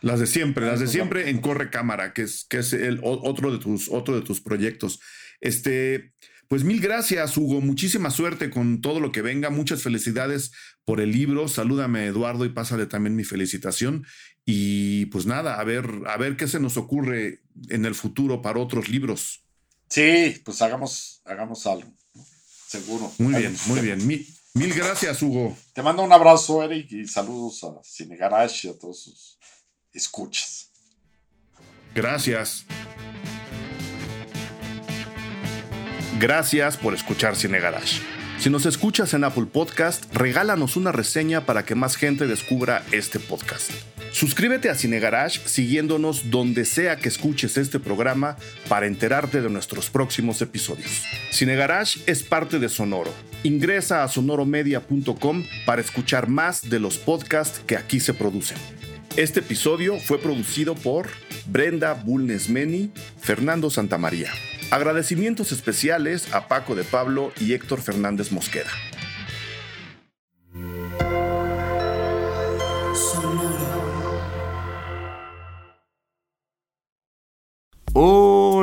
Las 0.02 0.18
de 0.18 0.26
siempre, 0.26 0.66
las 0.66 0.80
de 0.80 0.86
siempre 0.86 1.28
en 1.28 1.40
Corre 1.40 1.70
Cámara, 1.70 2.14
que 2.14 2.22
es, 2.22 2.44
que 2.44 2.58
es 2.58 2.72
el, 2.72 3.00
otro, 3.02 3.52
de 3.52 3.58
tus, 3.58 3.90
otro 3.90 4.14
de 4.14 4.22
tus 4.22 4.40
proyectos. 4.40 5.00
Este, 5.40 6.14
pues 6.50 6.64
mil 6.64 6.80
gracias, 6.80 7.36
Hugo. 7.36 7.60
Muchísima 7.60 8.10
suerte 8.10 8.50
con 8.50 8.80
todo 8.80 8.98
lo 8.98 9.12
que 9.12 9.22
venga. 9.22 9.50
Muchas 9.50 9.84
felicidades 9.84 10.50
por 10.84 11.00
el 11.00 11.12
libro. 11.12 11.46
Salúdame, 11.46 12.06
Eduardo, 12.06 12.44
y 12.44 12.48
pásale 12.48 12.86
también 12.86 13.14
mi 13.14 13.22
felicitación. 13.22 14.04
Y 14.44 15.06
pues 15.06 15.26
nada, 15.26 15.60
a 15.60 15.62
ver, 15.62 15.88
a 16.08 16.16
ver 16.16 16.36
qué 16.36 16.48
se 16.48 16.58
nos 16.58 16.76
ocurre 16.76 17.44
en 17.68 17.84
el 17.84 17.94
futuro 17.94 18.42
para 18.42 18.58
otros 18.58 18.88
libros. 18.88 19.44
Sí, 19.88 20.42
pues 20.44 20.60
hagamos, 20.60 21.22
hagamos 21.24 21.68
algo. 21.68 21.94
Seguro. 22.66 23.12
Muy 23.18 23.34
bien, 23.34 23.56
muy 23.66 23.78
bien. 23.78 24.04
Mil, 24.54 24.74
gracias, 24.74 25.22
Hugo. 25.22 25.56
Te 25.72 25.84
mando 25.84 26.02
un 26.02 26.12
abrazo, 26.12 26.64
Eric, 26.64 26.90
y 26.90 27.06
saludos 27.06 27.62
a 27.62 27.80
Cine 27.84 28.16
Garage 28.16 28.66
y 28.66 28.70
a 28.72 28.76
todos 28.76 29.04
sus 29.04 29.38
escuchas. 29.92 30.72
Gracias. 31.94 32.66
Gracias 36.20 36.76
por 36.76 36.92
escuchar 36.92 37.34
Cine 37.34 37.60
Garage. 37.60 38.02
Si 38.38 38.50
nos 38.50 38.66
escuchas 38.66 39.14
en 39.14 39.24
Apple 39.24 39.46
Podcast, 39.50 40.14
regálanos 40.14 40.76
una 40.76 40.92
reseña 40.92 41.46
para 41.46 41.64
que 41.64 41.74
más 41.74 41.96
gente 41.96 42.26
descubra 42.26 42.84
este 42.92 43.18
podcast. 43.18 43.70
Suscríbete 44.12 44.68
a 44.68 44.74
Cine 44.74 45.00
Garage 45.00 45.40
siguiéndonos 45.46 46.30
donde 46.30 46.66
sea 46.66 46.96
que 46.96 47.08
escuches 47.08 47.56
este 47.56 47.80
programa 47.80 48.36
para 48.68 48.86
enterarte 48.86 49.40
de 49.40 49.48
nuestros 49.48 49.88
próximos 49.88 50.42
episodios. 50.42 51.04
Cine 51.30 51.56
Garage 51.56 52.00
es 52.04 52.22
parte 52.22 52.58
de 52.58 52.68
Sonoro. 52.68 53.14
Ingresa 53.42 54.04
a 54.04 54.08
sonoromedia.com 54.08 55.44
para 55.64 55.80
escuchar 55.80 56.28
más 56.28 56.68
de 56.68 56.80
los 56.80 56.98
podcasts 56.98 57.62
que 57.66 57.78
aquí 57.78 57.98
se 57.98 58.12
producen. 58.12 58.58
Este 59.16 59.40
episodio 59.40 59.98
fue 59.98 60.18
producido 60.18 60.74
por 60.74 61.08
Brenda 61.46 61.94
Bulnesmeni, 61.94 62.92
Fernando 63.18 63.70
Santamaría. 63.70 64.30
Agradecimientos 64.70 65.50
especiales 65.50 66.32
a 66.32 66.46
Paco 66.46 66.76
de 66.76 66.84
Pablo 66.84 67.32
y 67.40 67.54
Héctor 67.54 67.80
Fernández 67.80 68.30
Mosqueda. 68.30 68.70